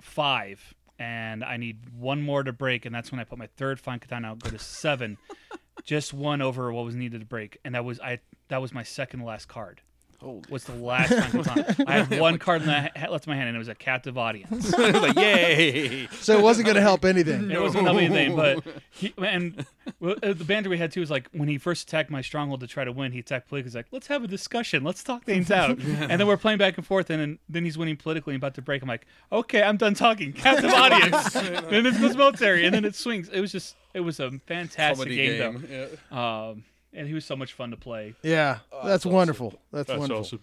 [0.00, 3.80] five, and I need one more to break, and that's when I put my third
[3.80, 5.16] fine katana out, go to seven,
[5.84, 8.82] just one over what was needed to break, and that was I that was my
[8.82, 9.80] second last card.
[10.20, 10.42] Holy.
[10.48, 11.84] Was the last fine katana.
[11.86, 13.74] I had one card in the ha- left in my hand, and it was a
[13.74, 14.72] captive audience.
[14.78, 16.08] like, yay!
[16.20, 17.50] so it wasn't going to help anything.
[17.50, 19.66] It wasn't helping anything, but he, and
[20.00, 22.60] well, uh, the banter we had too was like when he first attacked my stronghold
[22.60, 23.68] to try to win, he attacked politically.
[23.68, 24.84] He's like, "Let's have a discussion.
[24.84, 27.76] Let's talk things out." and then we're playing back and forth, and then, then he's
[27.76, 28.82] winning politically and about to break.
[28.82, 31.32] I'm like, "Okay, I'm done talking." Captive audience.
[31.32, 33.28] then it goes military, and then it swings.
[33.28, 35.68] It was just, it was a fantastic Comedy game, game.
[35.70, 35.86] Yeah.
[36.10, 36.16] though.
[36.50, 38.14] Um, and he was so much fun to play.
[38.22, 38.58] Yeah.
[38.84, 39.12] that's awesome.
[39.12, 39.50] wonderful.
[39.72, 40.20] That's, That's wonderful.
[40.22, 40.40] awesome.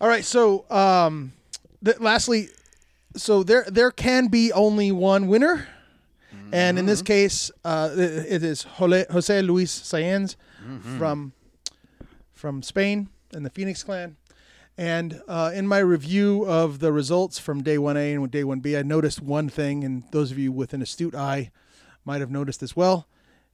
[0.00, 0.24] All right.
[0.24, 1.32] So, um,
[1.84, 2.48] th- lastly,
[3.16, 5.68] so there there can be only one winner,
[6.52, 10.36] and in this case, uh, it, it is Jose Luis Saenz
[10.98, 11.32] from
[12.32, 14.16] from Spain and the Phoenix Clan.
[14.78, 18.82] And uh, in my review of the results from day 1A and day 1B, I
[18.82, 21.50] noticed one thing, and those of you with an astute eye
[22.06, 23.06] might have noticed as well,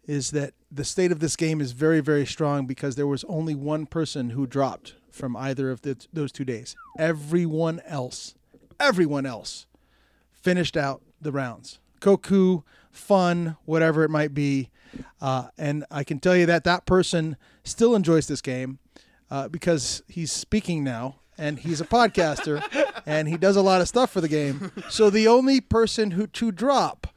[0.09, 3.55] is that the state of this game is very, very strong because there was only
[3.55, 6.75] one person who dropped from either of the, those two days.
[6.99, 8.35] Everyone else,
[8.81, 9.67] everyone else
[10.33, 11.79] finished out the rounds.
[12.01, 14.71] Koku, fun, whatever it might be.
[15.21, 18.79] Uh, and I can tell you that that person still enjoys this game
[19.31, 22.63] uh, because he's speaking now and he's a podcaster
[23.07, 24.73] and he does a lot of stuff for the game.
[24.89, 27.09] So the only person who to drop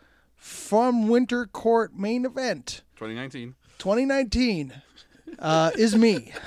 [0.41, 3.53] from Winter Court main event 2019.
[3.77, 4.73] 2019
[5.39, 6.33] uh, is me.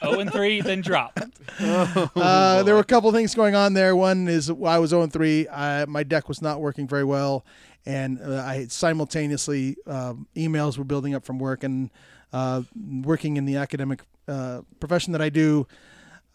[0.00, 1.18] Oh and three, then drop.
[1.60, 3.94] Uh, there were a couple things going on there.
[3.94, 5.48] One is I was 0 and 3.
[5.48, 7.44] I, my deck was not working very well,
[7.84, 11.90] and uh, I simultaneously um emails were building up from work and
[12.32, 12.62] uh,
[13.02, 15.66] working in the academic uh, profession that I do.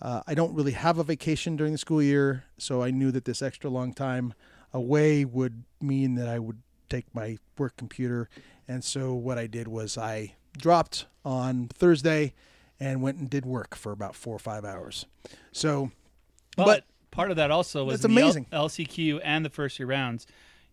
[0.01, 3.25] Uh, I don't really have a vacation during the school year, so I knew that
[3.25, 4.33] this extra long time
[4.73, 8.29] away would mean that I would take my work computer.
[8.67, 12.33] And so what I did was I dropped on Thursday
[12.79, 15.05] and went and did work for about four or five hours.
[15.51, 15.91] So,
[16.55, 18.45] But, But- part of that also was in L- amazing.
[18.51, 20.25] LCQ and the first year rounds.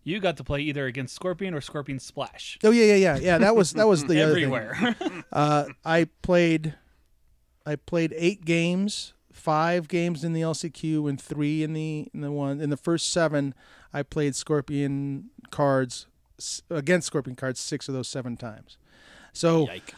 [0.03, 2.59] You got to play either against Scorpion or Scorpion Splash.
[2.63, 3.37] oh yeah, yeah, yeah, yeah.
[3.39, 4.43] That was that was the other thing.
[4.43, 4.95] Everywhere.
[5.31, 6.75] Uh, I played,
[7.65, 12.31] I played eight games, five games in the LCQ and three in the in the
[12.31, 13.53] one in the first seven.
[13.93, 16.07] I played Scorpion cards
[16.69, 18.77] against Scorpion cards six of those seven times.
[19.33, 19.93] So Yike.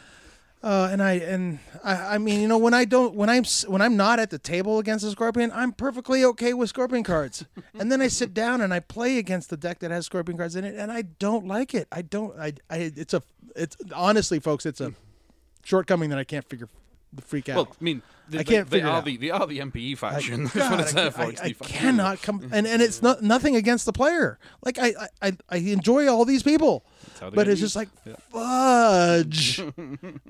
[0.63, 3.81] uh, and I and I, I mean you know when I don't when I'm when
[3.81, 7.45] I'm not at the table against a Scorpion I'm perfectly okay with Scorpion cards
[7.79, 10.55] and then I sit down and I play against the deck that has Scorpion cards
[10.55, 13.21] in it and I don't like it I don't I, I it's a
[13.55, 14.93] it's honestly folks it's a
[15.63, 16.69] shortcoming that I can't figure
[17.13, 17.55] the freak out.
[17.55, 18.01] Well, I mean,
[18.33, 19.05] I can't they, figure it are out.
[19.05, 20.43] the they are the MPE faction.
[20.53, 23.01] That's God, what it's I, there I- It's I the cannot come and, and it's
[23.01, 24.37] not nothing against the player.
[24.65, 26.85] Like I I, I, I enjoy all these people,
[27.19, 27.89] but get it's just used.
[28.05, 29.61] like fudge.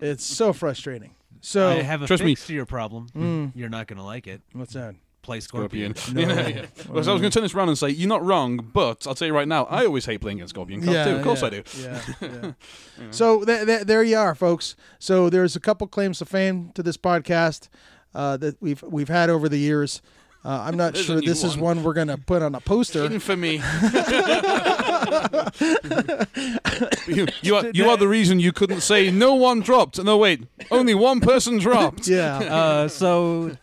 [0.01, 1.15] it's so frustrating.
[1.41, 2.35] So I have a Trust me.
[2.35, 3.07] fix to your problem.
[3.15, 3.51] Mm.
[3.55, 4.41] You're not gonna like it.
[4.53, 4.95] what's that?
[5.27, 5.93] Play Scorpion.
[5.93, 6.29] Scorpion.
[6.29, 6.35] No.
[6.35, 6.65] Yeah, yeah.
[6.89, 9.05] Well, so I was going to turn this around and say you're not wrong, but
[9.05, 11.15] I'll tell you right now, I always hate playing against Scorpion cards too.
[11.17, 11.63] Of course yeah, I do.
[11.77, 12.51] Yeah, yeah.
[13.11, 14.77] So th- th- there you are, folks.
[14.99, 17.67] So there's a couple claims to fame to this podcast
[18.15, 20.01] uh, that we've we've had over the years.
[20.45, 21.77] Uh, I'm not sure a new this is one.
[21.77, 23.03] one we're gonna put on a poster.
[23.03, 23.55] Infamy.
[27.07, 30.01] you, you are you are the reason you couldn't say no one dropped.
[30.01, 32.07] No wait, only one person dropped.
[32.07, 32.37] yeah.
[32.37, 33.57] Uh, so,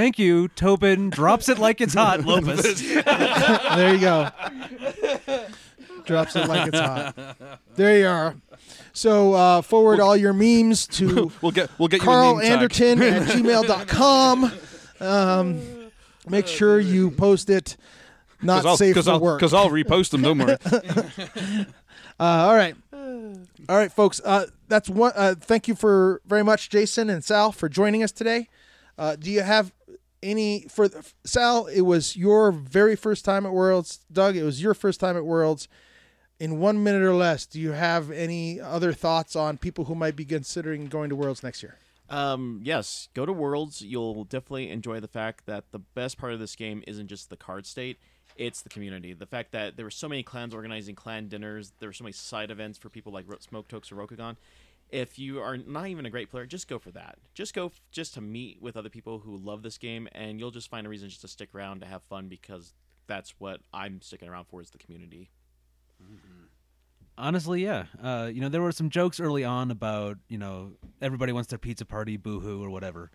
[0.00, 1.10] thank you, Tobin.
[1.10, 2.80] Drops it like it's hot, Lopus.
[3.76, 4.30] there you go.
[6.06, 7.36] Drops it like it's hot.
[7.76, 8.34] There you are.
[8.94, 12.68] So uh, forward all your memes to We'll get we'll get Carl you a name
[12.70, 12.82] tag.
[12.82, 14.52] Anderton at gmail.com.
[15.00, 15.90] Um,
[16.28, 17.76] make sure you post it
[18.42, 19.38] not I'll, safe cause for I'll, work.
[19.38, 20.22] Because I'll repost them.
[20.22, 20.56] Don't worry.
[22.18, 24.20] Uh, all right, all right, folks.
[24.22, 25.12] Uh, that's one.
[25.14, 28.48] Uh, thank you for very much, Jason and Sal, for joining us today.
[28.98, 29.72] Uh, do you have
[30.22, 30.88] any for
[31.24, 31.66] Sal?
[31.66, 34.00] It was your very first time at Worlds.
[34.12, 35.68] Doug, it was your first time at Worlds.
[36.38, 40.16] In one minute or less, do you have any other thoughts on people who might
[40.16, 41.76] be considering going to Worlds next year?
[42.08, 43.82] Um, yes, go to Worlds.
[43.82, 47.36] You'll definitely enjoy the fact that the best part of this game isn't just the
[47.36, 47.98] card state;
[48.36, 49.12] it's the community.
[49.12, 52.12] The fact that there were so many clans organizing clan dinners, there were so many
[52.12, 54.36] side events for people like Smoke Tokes or Rokugan.
[54.92, 57.18] If you are not even a great player, just go for that.
[57.34, 60.50] Just go f- just to meet with other people who love this game, and you'll
[60.50, 62.74] just find a reason just to stick around to have fun because
[63.06, 65.30] that's what I'm sticking around for is the community.
[67.18, 67.84] Honestly, yeah.
[68.02, 70.72] Uh, you know, there were some jokes early on about you know
[71.02, 73.10] everybody wants their pizza party, boohoo, or whatever.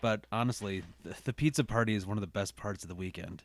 [0.00, 3.44] But honestly, the, the pizza party is one of the best parts of the weekend.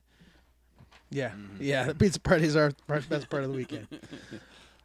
[1.11, 1.85] Yeah, yeah.
[1.85, 3.87] The pizza parties are the best part of the weekend.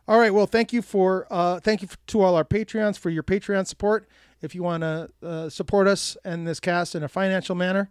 [0.09, 0.32] all right.
[0.32, 4.09] Well, thank you for uh, thank you to all our Patreons for your Patreon support.
[4.43, 7.89] If you want to uh, support us and this cast in a financial manner,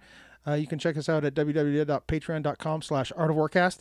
[0.47, 3.79] uh, you can check us out at www.patreon.com/slash Art of Warcast.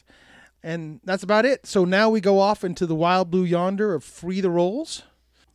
[0.62, 1.66] And that's about it.
[1.66, 5.02] So now we go off into the wild blue yonder of free the rolls.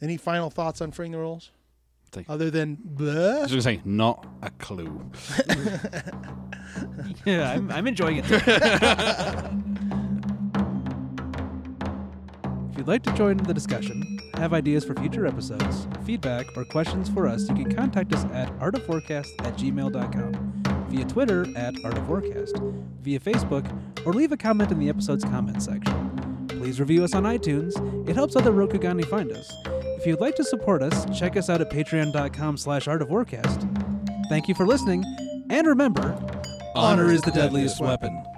[0.02, 1.50] Any final thoughts on freeing the rolls?
[2.12, 5.10] Take- Other than I was going to say not a clue.
[7.26, 8.26] Yeah, I'm, I'm enjoying it.
[12.78, 17.10] If you'd like to join the discussion, have ideas for future episodes, feedback, or questions
[17.10, 22.62] for us, you can contact us at artofwarcast at gmail.com, via Twitter at artofwarcast,
[23.02, 23.66] via Facebook,
[24.06, 26.46] or leave a comment in the episode's comments section.
[26.50, 27.74] Please review us on iTunes.
[28.08, 29.52] It helps other Rokugani find us.
[29.66, 34.30] If you'd like to support us, check us out at patreon.com slash artofwarcast.
[34.30, 35.04] Thank you for listening,
[35.50, 36.16] and remember,
[36.76, 38.14] honor is the deadliest weapon.
[38.14, 38.37] Once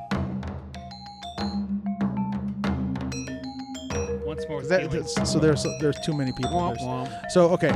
[4.69, 6.51] that, that's- so there's there's too many people.
[6.51, 7.31] Womp There's- womp.
[7.31, 7.71] So okay.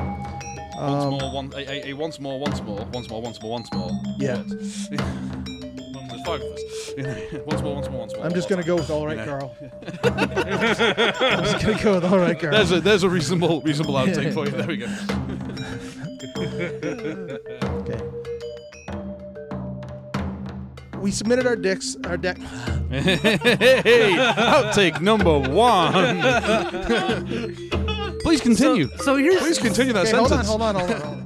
[0.76, 3.72] Once Um, more, one, a, a, once more, once more, once more, once more, once
[3.74, 3.91] more.
[4.18, 4.41] Yeah.
[4.48, 4.88] There's
[6.26, 6.61] five of us.
[7.45, 8.26] once more, once more, once more.
[8.26, 9.24] I'm just gonna go with all right.
[9.24, 9.56] Carl.
[10.03, 12.53] I'm just gonna go with all right, Carl.
[12.53, 14.52] There's a there's a reasonable reasonable outtake for you.
[14.52, 14.88] There we go.
[21.04, 22.38] We submitted our dicks, our deck.
[22.90, 25.92] hey, outtake number one.
[28.22, 28.88] Please continue.
[29.00, 30.48] So here's Please continue that Okay, hold on, sentence.
[30.48, 31.02] hold on, hold on.
[31.02, 31.23] Hold on.